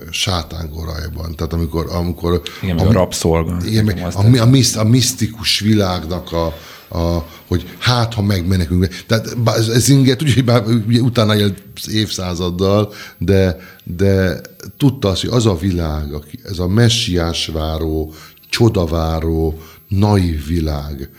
sátángorajban. 0.10 1.36
Tehát 1.36 1.54
amikor... 1.54 1.86
amikor 1.92 2.42
igen, 2.62 2.78
a, 2.78 2.88
a 2.88 2.92
rabszolga. 2.92 3.58
Igen, 3.66 3.88
a, 3.88 4.20
a, 4.20 4.40
a, 4.40 4.80
a 4.80 4.84
misztikus 4.84 5.60
világnak 5.60 6.32
a, 6.32 6.54
a, 6.90 7.18
hogy 7.48 7.76
hát, 7.78 8.14
ha 8.14 8.22
megmenekünk. 8.22 8.88
Tehát 9.08 9.36
ez 9.74 9.90
inge, 9.90 10.16
tudja, 10.16 10.34
hogy 10.34 10.46
bár, 10.46 10.64
ugye, 10.88 11.00
utána 11.00 11.36
élt 11.36 11.62
évszázaddal, 11.92 12.94
de, 13.18 13.58
de 13.84 14.42
tudta 14.78 15.10
azt, 15.10 15.22
hogy 15.22 15.30
az 15.30 15.46
a 15.46 15.56
világ, 15.56 16.14
ez 16.44 16.60
a 16.60 16.68
messiás 16.68 17.48
váró, 17.48 18.14
csodaváró, 18.50 19.62
naív 19.88 20.48
világ, 20.48 21.10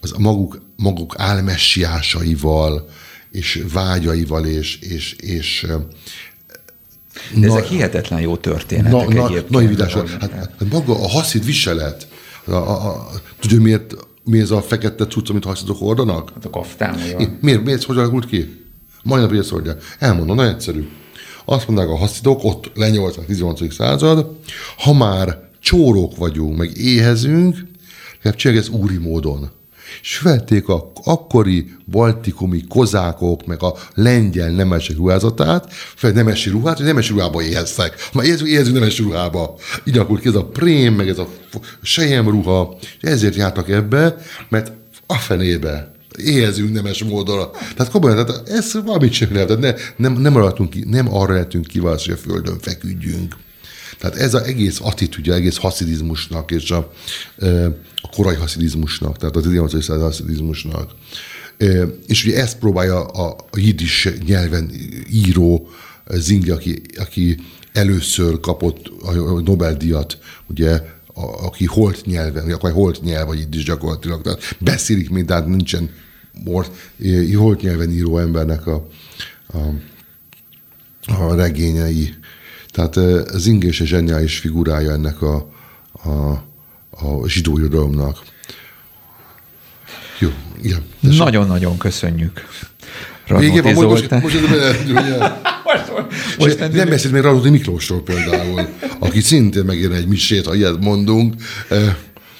az 0.00 0.12
a 0.12 0.18
maguk 0.18 0.60
maguk 0.76 1.14
álmessiásaival, 1.16 2.88
és 3.30 3.64
vágyaival, 3.72 4.46
és, 4.46 4.78
és, 4.78 5.12
és 5.12 5.66
de 7.34 7.46
ezek 7.46 7.64
hihetetlen 7.64 8.20
jó 8.20 8.36
történetek 8.36 9.08
na, 9.08 9.12
na, 9.12 9.28
egyébként. 9.28 9.88
Hát, 10.20 10.32
hát, 10.32 10.52
maga 10.70 10.92
a 10.92 11.08
haszid 11.08 11.44
viselet, 11.44 12.08
a, 12.44 12.52
a, 12.52 12.88
a, 12.88 13.10
tudja 13.40 13.60
miért, 13.60 13.96
mi 14.30 14.40
ez 14.40 14.50
a 14.50 14.62
fekete 14.62 15.06
cucc, 15.06 15.30
amit 15.30 15.44
haszidok 15.44 15.78
hordanak? 15.78 16.30
Hát 16.34 16.44
a 16.44 16.50
kaftán. 16.50 16.98
Miért, 17.40 17.64
miért, 17.64 17.82
hogy 17.82 17.98
alakult 17.98 18.26
ki? 18.26 18.66
Majd 19.02 19.22
nap 19.22 19.32
ezt 19.32 19.50
mondja. 19.50 19.76
Elmondom, 19.98 20.36
nagyon 20.36 20.52
egyszerű. 20.52 20.88
Azt 21.44 21.66
mondják 21.66 21.88
a 21.88 21.96
haszidok, 21.96 22.44
ott 22.44 22.70
le 22.74 22.90
18. 23.26 23.74
század, 23.74 24.38
ha 24.76 24.92
már 24.92 25.48
csórók 25.60 26.16
vagyunk, 26.16 26.56
meg 26.56 26.76
éhezünk, 26.76 27.56
hát 28.22 28.34
csinálják 28.34 28.66
ez 28.66 28.72
úri 28.72 28.96
módon 28.96 29.50
és 30.02 30.20
vették 30.20 30.68
a 30.68 30.92
akkori 31.04 31.76
baltikumi 31.86 32.64
kozákok, 32.68 33.46
meg 33.46 33.62
a 33.62 33.76
lengyel 33.94 34.50
nemesi 34.50 34.92
ruházatát, 34.92 35.72
fel 35.72 36.10
nemesi 36.10 36.50
ruhát, 36.50 36.76
hogy 36.76 36.86
nemesi 36.86 37.12
ruhába 37.12 37.42
éheztek. 37.42 38.08
Már 38.12 38.24
éhezünk, 38.24 38.50
éhezünk 38.50 38.74
nemesi 38.74 39.02
ruhába. 39.02 39.54
Így 39.84 39.96
alakult 39.96 40.20
ki 40.20 40.28
ez 40.28 40.34
a 40.34 40.44
prém, 40.44 40.94
meg 40.94 41.08
ez 41.08 41.18
a 41.18 41.28
sejem 41.82 42.28
ruha, 42.28 42.76
és 42.80 43.08
ezért 43.08 43.34
jártak 43.34 43.68
ebbe, 43.68 44.16
mert 44.48 44.72
a 45.06 45.14
fenébe 45.14 45.92
éhezünk 46.16 46.72
nemes 46.72 47.04
módon. 47.04 47.48
Tehát 47.76 47.92
komolyan, 47.92 48.26
tehát 48.26 48.48
ez 48.48 48.72
valamit 48.84 49.12
sem 49.12 49.32
lehet. 49.32 49.58
Ne, 49.58 49.74
nem, 49.96 50.12
nem, 50.12 50.68
ki, 50.70 50.84
nem 50.86 51.14
arra 51.14 51.32
lehetünk 51.32 51.66
kiválasztani, 51.66 52.16
hogy 52.16 52.26
a 52.26 52.30
földön 52.32 52.58
feküdjünk. 52.58 53.36
Tehát 53.98 54.16
ez 54.16 54.34
az 54.34 54.42
egész 54.42 54.78
attitűdje, 54.82 55.34
egész 55.34 55.56
haszidizmusnak 55.56 56.50
és 56.50 56.70
a, 56.70 56.92
a 58.02 58.08
korai 58.10 58.36
haszidizmusnak, 58.36 59.16
tehát 59.16 59.36
az 59.36 59.42
18. 59.42 59.82
század 59.84 60.02
haszidizmusnak. 60.02 60.90
És 62.06 62.24
ugye 62.24 62.40
ezt 62.40 62.58
próbálja 62.58 63.06
a, 63.06 63.36
a 63.50 63.58
jiddis 63.58 64.08
nyelven 64.26 64.70
író 65.12 65.68
Zingi, 66.12 66.50
aki, 66.50 66.82
aki 66.96 67.36
először 67.72 68.40
kapott 68.40 68.92
a 69.02 69.40
Nobel-díjat, 69.40 70.18
ugye, 70.46 70.70
a, 71.14 71.44
aki 71.46 71.64
holt 71.64 72.06
nyelven, 72.06 72.52
akkor 72.52 72.72
holt 72.72 73.02
nyelv 73.02 73.28
a 73.28 73.34
jiddis 73.34 73.64
gyakorlatilag, 73.64 74.22
tehát 74.22 74.56
beszélik, 74.58 75.10
mint 75.10 75.26
tehát 75.26 75.46
nincsen 75.46 75.90
mort, 76.44 76.92
holt 77.34 77.60
nyelven 77.60 77.90
író 77.90 78.18
embernek 78.18 78.66
a, 78.66 78.88
a, 79.46 79.58
a 81.06 81.34
regényei 81.34 82.14
tehát 82.72 82.96
az 83.30 83.46
ingés 83.46 83.80
egy 83.80 83.86
zseniális 83.86 84.38
figurája 84.38 84.92
ennek 84.92 85.22
a, 85.22 85.48
a, 85.92 86.30
a 86.90 87.28
zsidó 87.28 87.58
irodalomnak. 87.58 88.18
Jó, 90.18 90.28
igen. 90.62 90.82
Nagyon-nagyon 91.00 91.78
köszönjük. 91.78 92.40
Vége 93.38 93.62
van, 93.62 93.72
most, 93.72 94.10
most, 94.10 94.20
most, 94.20 94.36
most, 96.38 96.38
most 96.38 96.58
nem 96.58 96.88
beszélt 96.88 97.12
még 97.12 97.22
Radnóti 97.22 97.50
Miklósról 97.50 98.02
például, 98.02 98.68
aki 98.98 99.20
szintén 99.20 99.64
megérne 99.64 99.96
egy 99.96 100.06
misét, 100.06 100.46
ha 100.46 100.54
ilyet 100.54 100.80
mondunk, 100.80 101.34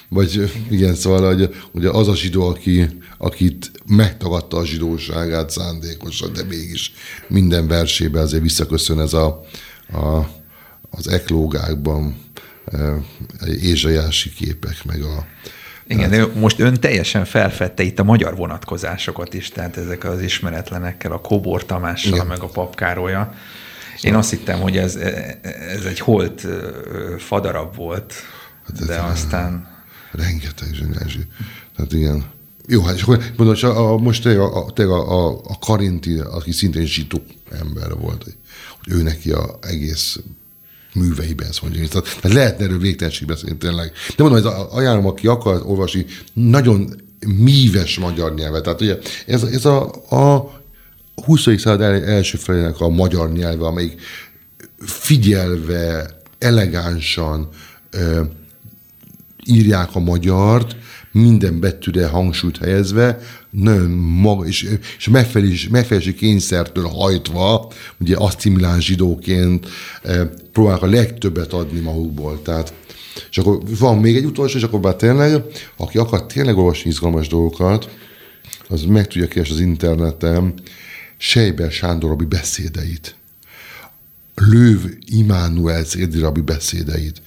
vagy 0.08 0.52
igen, 0.70 0.94
szóval 0.94 1.34
hogy, 1.34 1.54
ugye 1.72 1.90
az 1.90 2.08
a 2.08 2.16
zsidó, 2.16 2.48
aki, 2.48 2.86
akit 3.18 3.70
megtagadta 3.86 4.56
a 4.56 4.66
zsidóságát 4.66 5.50
szándékosan, 5.50 6.32
de 6.32 6.42
mégis 6.48 6.92
minden 7.28 7.66
versében 7.66 8.22
azért 8.22 8.42
visszaköszön 8.42 9.00
ez 9.00 9.12
a, 9.12 9.44
a, 9.92 10.26
az 10.90 11.08
eklógákban 11.08 12.16
e, 12.64 12.94
ézsajási 13.60 14.30
képek, 14.30 14.84
meg 14.84 15.02
a 15.02 15.26
igen, 15.90 16.10
hát, 16.10 16.34
most 16.34 16.60
ön 16.60 16.74
teljesen 16.74 17.24
felfedte 17.24 17.82
itt 17.82 17.98
a 17.98 18.04
magyar 18.04 18.36
vonatkozásokat 18.36 19.34
is, 19.34 19.48
tehát 19.48 19.76
ezek 19.76 20.04
az 20.04 20.20
ismeretlenekkel, 20.20 21.12
a 21.12 21.20
Kóbor 21.20 21.66
Tamással, 21.66 22.12
igen. 22.12 22.26
meg 22.26 22.42
a 22.42 22.46
papkárója. 22.46 23.34
Én 24.00 24.14
azt 24.14 24.30
hittem, 24.30 24.60
hogy 24.60 24.76
ez, 24.76 24.96
ez 25.76 25.84
egy 25.84 25.98
holt 25.98 26.46
fadarab 27.18 27.76
volt, 27.76 28.14
hát 28.66 28.86
de 28.86 29.00
aztán... 29.00 29.68
Rengeteg 30.12 30.68
zseniális. 30.72 31.18
Tehát 31.76 31.92
igen. 31.92 32.24
Jó, 32.66 32.82
hát 32.82 32.96
és 32.96 33.02
akkor 33.02 33.22
mondom, 33.36 33.70
a, 33.70 33.92
a, 33.92 33.96
most 33.96 34.22
tényleg 34.22 34.38
a, 34.38 34.66
a, 34.76 35.28
a, 35.28 35.40
a 35.44 35.58
Karinti, 35.58 36.18
aki 36.18 36.52
szintén 36.52 36.86
zsitó 36.86 37.22
ember 37.50 37.94
volt, 37.98 38.22
hogy 38.22 38.36
hogy 38.84 38.92
ő 38.92 39.02
neki 39.02 39.30
a 39.30 39.58
egész 39.60 40.18
műveiben 40.94 41.48
ezt 41.48 41.62
mondja. 41.62 41.88
Tehát 41.88 42.22
lehetne 42.22 42.64
erről 42.64 42.78
végtelenség 42.78 43.26
beszélni 43.26 43.56
tényleg. 43.56 43.92
De 44.16 44.22
mondom, 44.22 44.38
ez 44.38 44.52
ajánlom, 44.70 45.06
aki 45.06 45.26
akar 45.26 45.62
olvasni, 45.64 46.06
nagyon 46.32 47.02
míves 47.26 47.98
magyar 47.98 48.34
nyelvet. 48.34 48.62
Tehát 48.62 48.80
ugye 48.80 48.98
ez, 49.26 49.42
ez 49.42 49.64
a, 49.64 49.82
a 50.10 50.52
20. 51.24 51.40
század 51.40 51.80
első 51.80 52.38
felének 52.38 52.80
a 52.80 52.88
magyar 52.88 53.32
nyelve, 53.32 53.66
amelyik 53.66 54.00
figyelve, 54.78 56.10
elegánsan 56.38 57.48
ö, 57.90 58.22
írják 59.46 59.88
a 59.92 59.98
magyart, 59.98 60.76
minden 61.12 61.60
betűre 61.60 62.06
hangsúlyt 62.06 62.58
helyezve, 62.58 63.18
nagyon 63.50 63.90
maga, 63.90 64.46
és, 64.46 64.76
és 64.98 65.08
megfelelés, 65.08 65.68
megfelelési 65.68 66.14
kényszertől 66.14 66.84
hajtva, 66.84 67.72
ugye 68.00 68.16
asszimiláns 68.16 68.84
zsidóként 68.84 69.66
eh, 70.02 70.28
próbálnak 70.52 70.82
a 70.82 70.86
legtöbbet 70.86 71.52
adni 71.52 71.80
magukból. 71.80 72.42
Tehát, 72.42 72.74
és 73.30 73.38
akkor 73.38 73.60
van 73.78 73.98
még 73.98 74.16
egy 74.16 74.24
utolsó, 74.24 74.56
és 74.56 74.62
akkor 74.62 74.80
már 74.80 74.94
tényleg, 74.94 75.42
aki 75.76 75.98
akar 75.98 76.26
tényleg 76.26 76.56
olvasni 76.56 76.90
izgalmas 76.90 77.28
dolgokat, 77.28 77.96
az 78.68 78.82
meg 78.82 79.06
tudja 79.06 79.28
keresni 79.28 79.54
az 79.54 79.60
interneten 79.60 80.54
Sejber 81.16 81.72
Sándor 81.72 82.10
Rabi 82.10 82.24
beszédeit. 82.24 83.14
Lőv 84.34 84.80
Immanuel 85.06 85.84
Szédi 85.84 86.20
beszédeit 86.44 87.22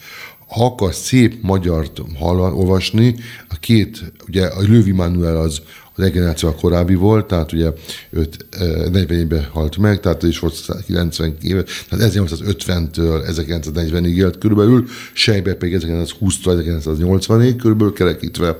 ha 0.53 0.65
akarsz 0.65 1.05
szép 1.05 1.37
magyart 1.41 2.01
hallan, 2.19 2.53
olvasni, 2.53 3.15
a 3.49 3.55
két, 3.59 4.13
ugye 4.27 4.45
a 4.45 4.61
Lővi 4.61 4.91
Manuel 4.91 5.37
az 5.37 5.61
a 5.95 6.01
regeneráció 6.01 6.51
korábbi 6.51 6.95
volt, 6.95 7.25
tehát 7.25 7.51
ugye 7.51 7.73
őt 8.09 8.45
40 8.91 9.17
évben 9.17 9.47
halt 9.51 9.77
meg, 9.77 9.99
tehát 9.99 10.23
is 10.23 10.39
volt 10.39 10.65
90 10.85 11.35
éve, 11.41 11.63
tehát 11.89 12.13
1950-től 12.13 13.23
1940-ig 13.29 14.15
élt 14.15 14.37
körülbelül, 14.37 14.85
Sejbe 15.13 15.53
pedig 15.53 15.77
1920-tól 15.81 16.81
1980-ig 16.87 17.55
körülbelül 17.57 17.93
kerekítve. 17.93 18.59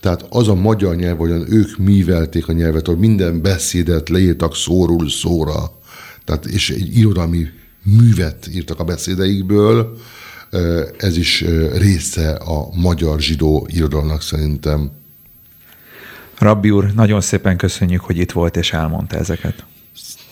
Tehát 0.00 0.26
az 0.28 0.48
a 0.48 0.54
magyar 0.54 0.96
nyelv, 0.96 1.16
hogyan 1.16 1.52
ők 1.52 1.78
művelték 1.78 2.48
a 2.48 2.52
nyelvet, 2.52 2.86
hogy 2.86 2.98
minden 2.98 3.42
beszédet 3.42 4.08
leírtak 4.08 4.54
szóról 4.54 5.08
szóra, 5.08 5.78
tehát 6.24 6.46
és 6.46 6.70
egy 6.70 6.96
irodalmi 6.96 7.46
művet 7.82 8.48
írtak 8.54 8.80
a 8.80 8.84
beszédeikből, 8.84 9.96
ez 10.96 11.16
is 11.16 11.44
része 11.76 12.30
a 12.32 12.68
magyar 12.74 13.20
zsidó 13.20 13.66
irodalomnak 13.70 14.22
szerintem. 14.22 14.90
Rabbi 16.38 16.70
úr, 16.70 16.92
nagyon 16.94 17.20
szépen 17.20 17.56
köszönjük, 17.56 18.00
hogy 18.00 18.16
itt 18.16 18.32
volt 18.32 18.56
és 18.56 18.72
elmondta 18.72 19.16
ezeket. 19.16 19.64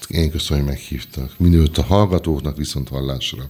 Én 0.08 0.30
köszönöm, 0.30 0.62
hogy 0.62 0.72
meghívtak. 0.72 1.34
Mindenütt 1.38 1.78
a 1.78 1.82
hallgatóknak 1.82 2.56
viszont 2.56 2.88
hallásra. 2.88 3.42